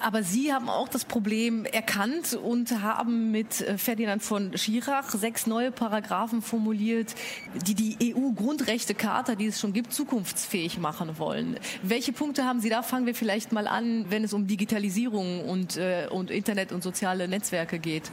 Aber 0.00 0.22
Sie 0.22 0.52
haben 0.52 0.68
auch 0.68 0.88
das 0.88 1.04
Problem 1.04 1.64
erkannt 1.64 2.34
und 2.34 2.82
haben 2.82 3.30
mit 3.30 3.60
äh, 3.60 3.78
Ferdinand 3.78 4.22
von 4.22 4.56
Schirach 4.56 5.10
sechs 5.10 5.46
neue 5.46 5.70
Paragraphen 5.70 6.42
formuliert, 6.42 7.14
die 7.66 7.74
die 7.74 8.14
EU-Grundrechtecharta, 8.14 9.34
die 9.34 9.46
es 9.46 9.60
schon 9.60 9.72
gibt, 9.72 9.92
zukunftsfähig 9.92 10.78
machen 10.78 11.18
wollen. 11.18 11.58
Welche 11.82 12.12
Punkte 12.12 12.44
haben 12.44 12.60
Sie 12.60 12.68
da? 12.68 12.82
Fangen 12.82 13.06
wir 13.06 13.14
vielleicht 13.14 13.52
mal 13.52 13.66
an, 13.66 14.06
wenn 14.08 14.24
es 14.24 14.32
um 14.32 14.46
Digitalisierung 14.46 15.44
und, 15.44 15.76
äh, 15.76 16.06
und 16.10 16.30
Internet 16.30 16.72
und 16.72 16.82
soziale 16.82 17.26
Netzwerke 17.26 17.78
geht. 17.78 18.10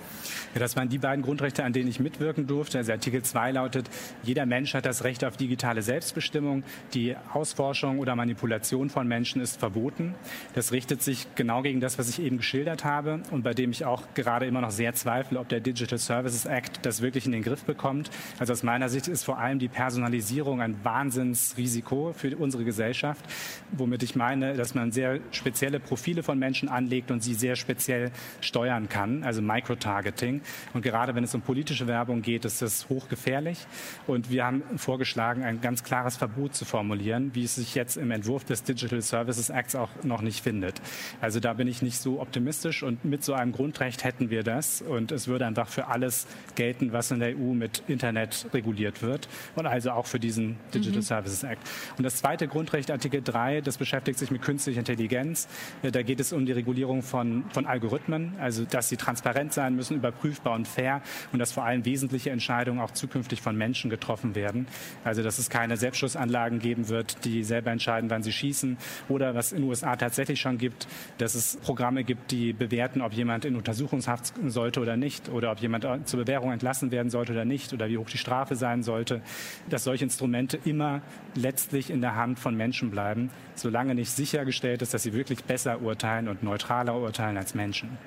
Ja, 0.54 0.60
das 0.60 0.76
waren 0.76 0.90
die 0.90 0.98
beiden 0.98 1.24
Grundrechte, 1.24 1.64
an 1.64 1.74
denen 1.74 1.90
ich 1.90 2.00
mitwirken 2.00 2.48
durfte. 2.48 2.80
Also 2.80 2.92
Artikel 2.92 3.24
2 3.24 3.52
lautet, 3.52 3.90
jeder 4.24 4.46
Mensch 4.46 4.74
hat 4.74 4.86
das 4.86 5.04
Recht 5.04 5.24
auf 5.24 5.38
digitale 5.38 5.82
Selbstbestimmung. 5.82 6.64
Die 6.94 7.16
Ausforschung 7.34 8.00
oder 8.00 8.16
Manipulation 8.16 8.90
von 8.90 9.08
Menschen 9.08 9.42
ist 9.42 9.60
verboten. 9.60 10.16
Das 10.54 10.72
richtet 10.72 11.04
sich 11.04 11.28
genau 11.36 11.62
gegen 11.62 11.75
das, 11.80 11.98
was 12.00 12.10
ich 12.10 12.22
eben 12.22 12.38
geschildert 12.38 12.84
habe 12.84 13.22
und 13.32 13.44
bei 13.44 13.54
dem 13.54 13.72
ich 13.72 13.86
auch 13.86 14.04
gerade 14.14 14.46
immer 14.46 14.62
noch 14.62 14.72
sehr 14.72 14.94
zweifle, 14.94 15.40
ob 15.40 15.50
der 15.50 15.60
Digital 15.60 15.98
Services 15.98 16.46
Act 16.46 16.80
das 16.86 17.02
wirklich 17.02 17.26
in 17.26 17.32
den 17.32 17.44
Griff 17.44 17.64
bekommt. 17.64 18.10
Also 18.40 18.54
aus 18.54 18.64
meiner 18.64 18.90
Sicht 18.90 19.08
ist 19.08 19.24
vor 19.24 19.38
allem 19.38 19.60
die 19.60 19.68
Personalisierung 19.68 20.62
ein 20.62 20.84
Wahnsinnsrisiko 20.84 22.14
für 22.14 22.36
unsere 22.38 22.64
Gesellschaft, 22.64 23.24
womit 23.72 24.04
ich 24.04 24.16
meine, 24.16 24.54
dass 24.56 24.76
man 24.76 24.92
sehr 24.92 25.20
spezielle 25.32 25.80
Profile 25.80 26.24
von 26.24 26.40
Menschen 26.40 26.70
anlegt 26.70 27.12
und 27.12 27.22
sie 27.22 27.34
sehr 27.34 27.56
speziell 27.56 28.12
steuern 28.42 28.90
kann, 28.90 29.24
also 29.24 29.42
Microtargeting. 29.42 30.42
Und 30.74 30.82
gerade 30.82 31.16
wenn 31.16 31.24
es 31.24 31.36
um 31.36 31.42
politische 31.42 31.88
Werbung 31.88 32.22
geht, 32.22 32.46
ist 32.46 32.62
das 32.62 32.90
hochgefährlich. 32.90 33.66
Und 34.08 34.30
wir 34.30 34.46
haben 34.46 34.64
vorgeschlagen, 34.78 35.44
ein 35.44 35.62
ganz 35.62 35.84
klares 35.84 36.18
Verbot 36.18 36.56
zu 36.56 36.66
formulieren, 36.66 37.32
wie 37.34 37.44
es 37.44 37.56
sich 37.56 37.76
jetzt 37.76 37.98
im 37.98 38.12
Entwurf 38.12 38.44
des 38.44 38.64
Digital 38.64 39.02
Services 39.02 39.50
Acts 39.50 39.76
auch 39.76 39.90
noch 40.04 40.22
nicht 40.22 40.42
findet. 40.42 40.82
Also 41.22 41.40
da 41.40 41.54
bin 41.54 41.65
bin 41.66 41.72
ich 41.72 41.82
nicht 41.82 41.98
so 41.98 42.22
optimistisch 42.22 42.84
und 42.84 43.06
mit 43.06 43.24
so 43.24 43.34
einem 43.34 43.52
Grundrecht 43.52 44.04
hätten 44.04 44.30
wir 44.30 44.44
das 44.44 44.84
und 44.84 45.12
es 45.12 45.28
würde 45.28 45.48
einfach 45.48 45.68
für 45.68 45.88
alles 45.88 46.28
gelten, 46.54 46.94
was 46.94 47.10
in 47.10 47.20
der 47.20 47.30
EU 47.30 47.56
mit 47.56 47.82
Internet 47.88 48.46
reguliert 48.54 49.02
wird 49.02 49.28
und 49.56 49.66
also 49.66 49.90
auch 49.90 50.06
für 50.06 50.20
diesen 50.20 50.58
Digital 50.76 50.98
mhm. 50.98 51.02
Services 51.02 51.44
Act. 51.44 51.68
Und 51.98 52.04
das 52.04 52.18
zweite 52.18 52.48
Grundrecht, 52.48 52.92
Artikel 52.92 53.24
3, 53.24 53.62
das 53.62 53.80
beschäftigt 53.80 54.20
sich 54.20 54.30
mit 54.30 54.44
künstlicher 54.44 54.78
Intelligenz. 54.78 55.48
Da 55.82 56.04
geht 56.04 56.20
es 56.20 56.34
um 56.34 56.46
die 56.46 56.52
Regulierung 56.52 57.02
von, 57.02 57.46
von 57.50 57.66
Algorithmen, 57.66 58.36
also 58.40 58.64
dass 58.66 58.90
sie 58.90 58.98
transparent 58.98 59.52
sein 59.52 59.76
müssen, 59.76 59.96
überprüfbar 59.96 60.54
und 60.54 60.68
fair 60.68 61.02
und 61.34 61.40
dass 61.40 61.52
vor 61.52 61.66
allem 61.66 61.84
wesentliche 61.84 62.30
Entscheidungen 62.30 62.80
auch 62.80 62.92
zukünftig 62.92 63.42
von 63.42 63.58
Menschen 63.58 63.90
getroffen 63.90 64.36
werden. 64.36 64.68
Also 65.04 65.24
dass 65.24 65.40
es 65.40 65.50
keine 65.50 65.78
Selbstschussanlagen 65.78 66.60
geben 66.60 66.90
wird, 66.90 67.26
die 67.26 67.44
selber 67.44 67.72
entscheiden, 67.72 68.12
wann 68.12 68.22
sie 68.22 68.34
schießen 68.34 68.78
oder 69.10 69.34
was 69.34 69.52
in 69.52 69.62
den 69.62 69.68
USA 69.68 69.96
tatsächlich 69.96 70.40
schon 70.40 70.60
gibt, 70.60 70.88
dass 71.18 71.34
es 71.34 71.55
Programme 71.62 72.04
gibt, 72.04 72.32
die 72.32 72.54
bewerten, 72.54 73.02
ob 73.02 73.14
jemand 73.14 73.46
in 73.46 73.56
Untersuchungshaft 73.56 74.34
sollte 74.48 74.80
oder 74.80 74.98
nicht 74.98 75.30
oder 75.30 75.52
ob 75.52 75.60
jemand 75.60 75.86
zur 76.06 76.20
Bewährung 76.20 76.52
entlassen 76.52 76.92
werden 76.92 77.10
sollte 77.10 77.34
oder 77.34 77.46
nicht 77.46 77.74
oder 77.74 77.90
wie 77.90 77.98
hoch 77.98 78.10
die 78.10 78.18
Strafe 78.18 78.56
sein 78.56 78.84
sollte, 78.84 79.22
dass 79.70 79.84
solche 79.84 80.04
Instrumente 80.04 80.60
immer 80.66 81.02
letztlich 81.36 81.90
in 81.90 82.02
der 82.02 82.16
Hand 82.16 82.40
von 82.40 82.56
Menschen 82.56 82.92
bleiben, 82.92 83.30
solange 83.56 83.96
nicht 83.96 84.12
sichergestellt 84.12 84.82
ist, 84.82 84.94
dass 84.94 85.04
sie 85.04 85.14
wirklich 85.14 85.44
besser 85.44 85.82
urteilen 85.82 86.28
und 86.28 86.44
neutraler 86.44 86.96
urteilen 86.96 87.38
als 87.38 87.56
Menschen. 87.56 87.98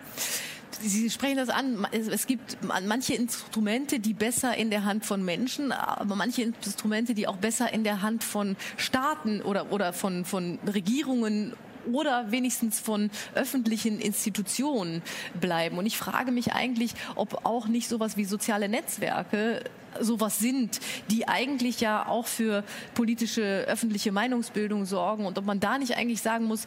Sie 0.80 1.10
sprechen 1.10 1.38
das 1.38 1.48
an. 1.48 1.86
Es 1.90 2.26
gibt 2.26 2.58
manche 2.62 3.14
Instrumente, 3.14 3.98
die 3.98 4.14
besser 4.14 4.56
in 4.56 4.70
der 4.70 4.84
Hand 4.84 5.04
von 5.04 5.24
Menschen, 5.24 5.72
aber 5.72 6.14
manche 6.14 6.42
Instrumente, 6.42 7.14
die 7.14 7.26
auch 7.26 7.36
besser 7.36 7.72
in 7.72 7.82
der 7.82 8.02
Hand 8.02 8.22
von 8.22 8.56
Staaten 8.76 9.42
oder, 9.42 9.72
oder 9.72 9.92
von, 9.92 10.24
von 10.24 10.58
Regierungen 10.72 11.54
oder 11.94 12.30
wenigstens 12.30 12.80
von 12.80 13.10
öffentlichen 13.34 14.00
Institutionen 14.00 15.02
bleiben. 15.40 15.78
Und 15.78 15.86
ich 15.86 15.98
frage 15.98 16.32
mich 16.32 16.52
eigentlich, 16.52 16.94
ob 17.14 17.44
auch 17.46 17.68
nicht 17.68 17.88
sowas 17.88 18.16
wie 18.16 18.24
soziale 18.24 18.68
Netzwerke 18.68 19.62
sowas 20.00 20.38
sind, 20.38 20.80
die 21.10 21.26
eigentlich 21.28 21.80
ja 21.80 22.06
auch 22.06 22.26
für 22.26 22.62
politische 22.94 23.64
öffentliche 23.66 24.12
Meinungsbildung 24.12 24.84
sorgen 24.84 25.26
und 25.26 25.38
ob 25.38 25.44
man 25.44 25.60
da 25.60 25.78
nicht 25.78 25.96
eigentlich 25.96 26.22
sagen 26.22 26.44
muss, 26.44 26.66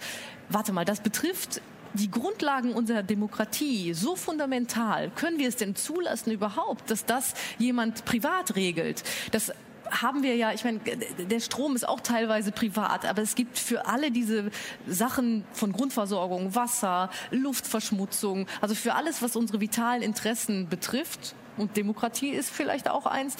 warte 0.49 0.73
mal, 0.73 0.85
das 0.85 1.01
betrifft 1.01 1.61
die 1.93 2.09
Grundlagen 2.09 2.73
unserer 2.73 3.03
Demokratie 3.03 3.93
so 3.93 4.15
fundamental, 4.15 5.11
können 5.15 5.39
wir 5.39 5.47
es 5.49 5.57
denn 5.57 5.75
zulassen 5.75 6.31
überhaupt, 6.31 6.89
dass 6.89 7.05
das 7.05 7.33
jemand 7.57 8.05
privat 8.05 8.55
regelt? 8.55 9.03
Das 9.31 9.51
haben 9.91 10.23
wir 10.23 10.35
ja, 10.35 10.53
ich 10.53 10.63
meine, 10.63 10.79
der 10.79 11.39
Strom 11.39 11.75
ist 11.75 11.87
auch 11.87 11.99
teilweise 11.99 12.51
privat, 12.51 13.05
aber 13.05 13.21
es 13.21 13.35
gibt 13.35 13.57
für 13.57 13.85
alle 13.87 14.11
diese 14.11 14.51
Sachen 14.87 15.43
von 15.53 15.71
Grundversorgung, 15.71 16.55
Wasser, 16.55 17.09
Luftverschmutzung, 17.31 18.47
also 18.61 18.75
für 18.75 18.95
alles, 18.95 19.21
was 19.21 19.35
unsere 19.35 19.61
vitalen 19.61 20.01
Interessen 20.01 20.67
betrifft, 20.69 21.35
und 21.57 21.75
Demokratie 21.77 22.29
ist 22.29 22.49
vielleicht 22.49 22.89
auch 22.89 23.05
eins, 23.05 23.35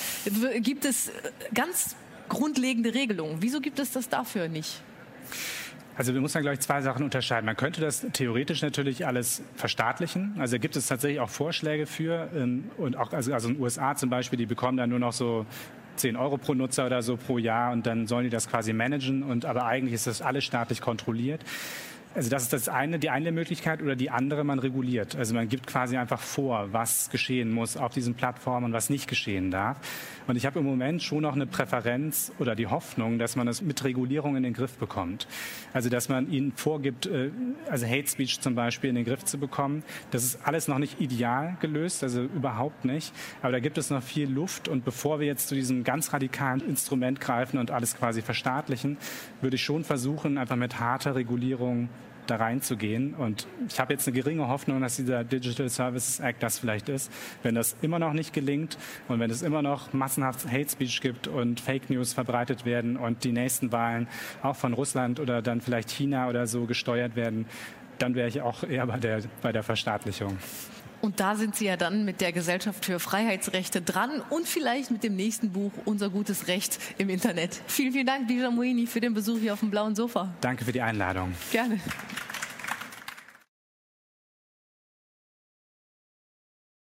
gibt 0.60 0.86
es 0.86 1.12
ganz 1.54 1.95
grundlegende 2.30 2.93
Regelungen. 2.93 3.38
Wieso 3.41 3.62
gibt 3.62 3.80
es 3.80 3.91
das 3.91 4.10
dafür 4.10 4.47
nicht? 4.47 4.82
Also 5.97 6.14
wir 6.14 6.22
müssen 6.22 6.36
da, 6.36 6.41
glaube 6.41 6.54
ich, 6.56 6.62
zwei 6.62 6.82
Sachen 6.82 7.04
unterscheiden. 7.04 7.45
Man 7.45 7.58
könnte 7.58 7.82
das 7.82 8.06
theoretisch 8.14 8.62
natürlich 8.62 9.06
alles 9.06 9.43
verstaatlichen. 9.56 10.36
Also 10.39 10.58
gibt 10.58 10.76
es 10.76 10.88
tatsächlich 10.88 11.20
auch 11.20 11.30
Vorschläge 11.30 11.86
für. 11.86 12.30
Ähm, 12.34 12.72
und 12.78 12.95
auch, 12.95 13.12
also, 13.12 13.34
also 13.34 13.49
in 13.49 13.56
den 13.56 13.62
USA 13.62 13.95
zum 13.95 14.10
Beispiel, 14.10 14.38
die 14.38 14.45
bekommen 14.45 14.78
dann 14.78 14.89
nur 14.89 14.99
noch 14.99 15.14
so 15.14 15.45
10 16.02 16.18
Euro 16.18 16.38
pro 16.38 16.54
Nutzer 16.54 16.86
oder 16.88 17.02
so 17.02 17.16
pro 17.16 17.38
Jahr 17.38 17.72
und 17.72 17.86
dann 17.86 18.08
sollen 18.08 18.26
die 18.26 18.30
das 18.30 18.49
quasi 18.49 18.74
managen. 18.74 19.24
Und 19.24 19.45
aber 19.45 19.66
eigentlich 19.66 19.93
ist 19.93 20.08
das 20.08 20.22
alles 20.22 20.43
staatlich 20.43 20.82
kontrolliert. 20.82 21.41
Also 22.14 22.30
das 22.30 22.43
ist 22.43 22.51
das 22.51 22.68
eine, 22.68 22.99
die 22.99 23.09
eine 23.09 23.32
Möglichkeit 23.32 23.82
oder 23.82 23.95
die 23.95 24.09
andere, 24.09 24.43
man 24.43 24.59
reguliert. 24.59 25.16
Also 25.16 25.34
man 25.34 25.47
gibt 25.47 25.66
quasi 25.66 25.95
einfach 25.95 26.20
vor, 26.20 26.68
was 26.74 27.09
geschehen 27.09 27.53
muss 27.53 27.78
auf 27.78 27.93
diesen 27.93 28.16
Plattformen 28.16 28.66
und 28.66 28.74
was 28.74 28.89
nicht 28.89 29.07
geschehen 29.07 29.49
darf. 29.49 29.78
Und 30.28 30.36
ich 30.36 30.45
habe 30.45 30.59
im 30.59 30.66
Moment 30.66 31.01
schon 31.01 31.22
noch 31.22 31.36
eine 31.36 31.45
Präferenz 31.45 32.34
oder 32.38 32.53
die 32.53 32.68
Hoffnung, 32.68 33.18
dass 33.18 33.38
man 33.38 33.47
das 33.47 33.62
mit 33.62 33.82
Regulierung 33.86 34.36
in 34.36 34.43
den 34.43 34.53
Griff 34.53 34.74
bekommt. 34.78 35.26
Also 35.72 35.88
dass 35.88 36.09
man 36.09 36.30
ihnen 36.30 36.51
vorgibt, 36.51 37.05
äh, 37.05 37.32
also 37.70 37.88
Hate 37.88 38.07
Speech 38.07 38.41
zum 38.41 38.55
Beispiel 38.55 38.89
in 38.89 38.97
den 38.97 39.05
Griff 39.05 39.24
zu 39.24 39.38
bekommen. 39.38 39.82
Das 40.12 40.26
ist 40.26 40.45
alles 40.45 40.68
noch 40.68 40.80
nicht 40.80 40.99
ideal 40.99 41.55
gelöst, 41.62 42.03
also 42.03 42.24
überhaupt 42.24 42.84
nicht. 42.84 43.14
Aber 43.41 43.53
da 43.53 43.59
gibt 43.62 43.78
es 43.78 43.89
noch 43.89 44.03
viel 44.03 44.30
Luft. 44.30 44.68
Und 44.68 44.84
bevor 44.84 45.22
wir 45.22 45.28
jetzt 45.28 45.47
zu 45.47 45.55
diesem 45.55 45.86
ganz 45.86 46.12
radikalen 46.12 46.59
Instrument 46.59 47.22
greifen 47.22 47.57
und 47.57 47.72
alles 47.72 47.95
quasi 47.95 48.22
verstaatlichen, 48.22 48.97
würde 49.39 49.55
ich 49.55 49.64
schon 49.64 49.86
versuchen, 49.86 50.38
einfach 50.38 50.57
mit 50.57 50.78
harter 50.78 51.16
Regulierung 51.16 51.88
da 52.28 52.38
reinzugehen. 52.38 53.13
Und 53.13 53.47
ich 53.67 53.80
habe 53.80 53.93
jetzt 53.93 54.07
eine 54.07 54.15
geringe 54.15 54.47
Hoffnung, 54.47 54.82
dass 54.82 54.97
dieser 54.97 55.24
Digital 55.24 55.69
Services 55.69 56.19
Act 56.19 56.43
das 56.43 56.59
vielleicht 56.59 56.89
ist. 56.89 57.11
Wenn 57.43 57.55
das 57.55 57.76
immer 57.82 57.99
noch 57.99 58.13
nicht 58.13 58.34
gelingt 58.34 58.78
und 59.07 59.19
wenn 59.19 59.32
es 59.32 59.41
immer 59.41 59.61
noch 59.61 59.93
massenhaft 59.93 60.45
Hate 60.51 60.69
Speech 60.69 61.01
gibt 61.01 61.28
und 61.28 61.59
Fake 61.59 61.89
News 61.89 62.13
verbreitet 62.13 62.65
werden 62.65 62.97
und 62.97 63.24
die 63.24 63.32
nächsten 63.32 63.72
Wahlen 63.72 64.07
auch 64.43 64.55
von 64.55 64.74
Russland 64.74 65.19
oder 65.19 65.41
dann 65.41 65.61
vielleicht 65.61 65.91
China 65.91 66.30
oder 66.30 66.47
so 66.47 66.65
gesteuert 66.65 67.15
werden, 67.15 67.45
dann 67.97 68.15
wäre 68.15 68.28
ich 68.28 68.41
auch 68.41 68.63
eher 68.63 68.88
bei 68.88 68.97
der, 68.97 69.22
bei 69.41 69.51
der 69.51 69.63
Verstaatlichung. 69.63 70.38
Und 71.02 71.20
da 71.20 71.36
sind 71.36 71.56
Sie 71.56 71.66
ja 71.66 71.78
dann 71.78 72.06
mit 72.06 72.22
der 72.22 72.32
Gesellschaft 72.32 72.86
für 72.86 72.99
Freiheitsrechte 72.99 73.82
dran 73.82 74.22
und 74.30 74.47
vielleicht 74.47 74.91
mit 74.91 75.04
dem 75.04 75.16
nächsten 75.16 75.52
Buch 75.52 75.72
Unser 75.86 76.10
gutes 76.10 76.47
Recht 76.47 76.80
im 76.97 77.10
Internet. 77.10 77.62
Vielen, 77.68 77.91
vielen 77.91 78.06
Dank, 78.06 78.28
Bija 78.28 78.52
Moini, 78.52 78.86
für 78.86 79.02
den 79.02 79.14
Besuch 79.14 79.39
hier 79.39 79.54
auf 79.54 79.60
dem 79.60 79.72
blauen 79.72 79.95
Sofa. 79.95 80.34
Danke 80.41 80.66
für 80.66 80.72
die 80.72 80.82
Einladung. 80.82 81.34
Gerne. 81.52 81.80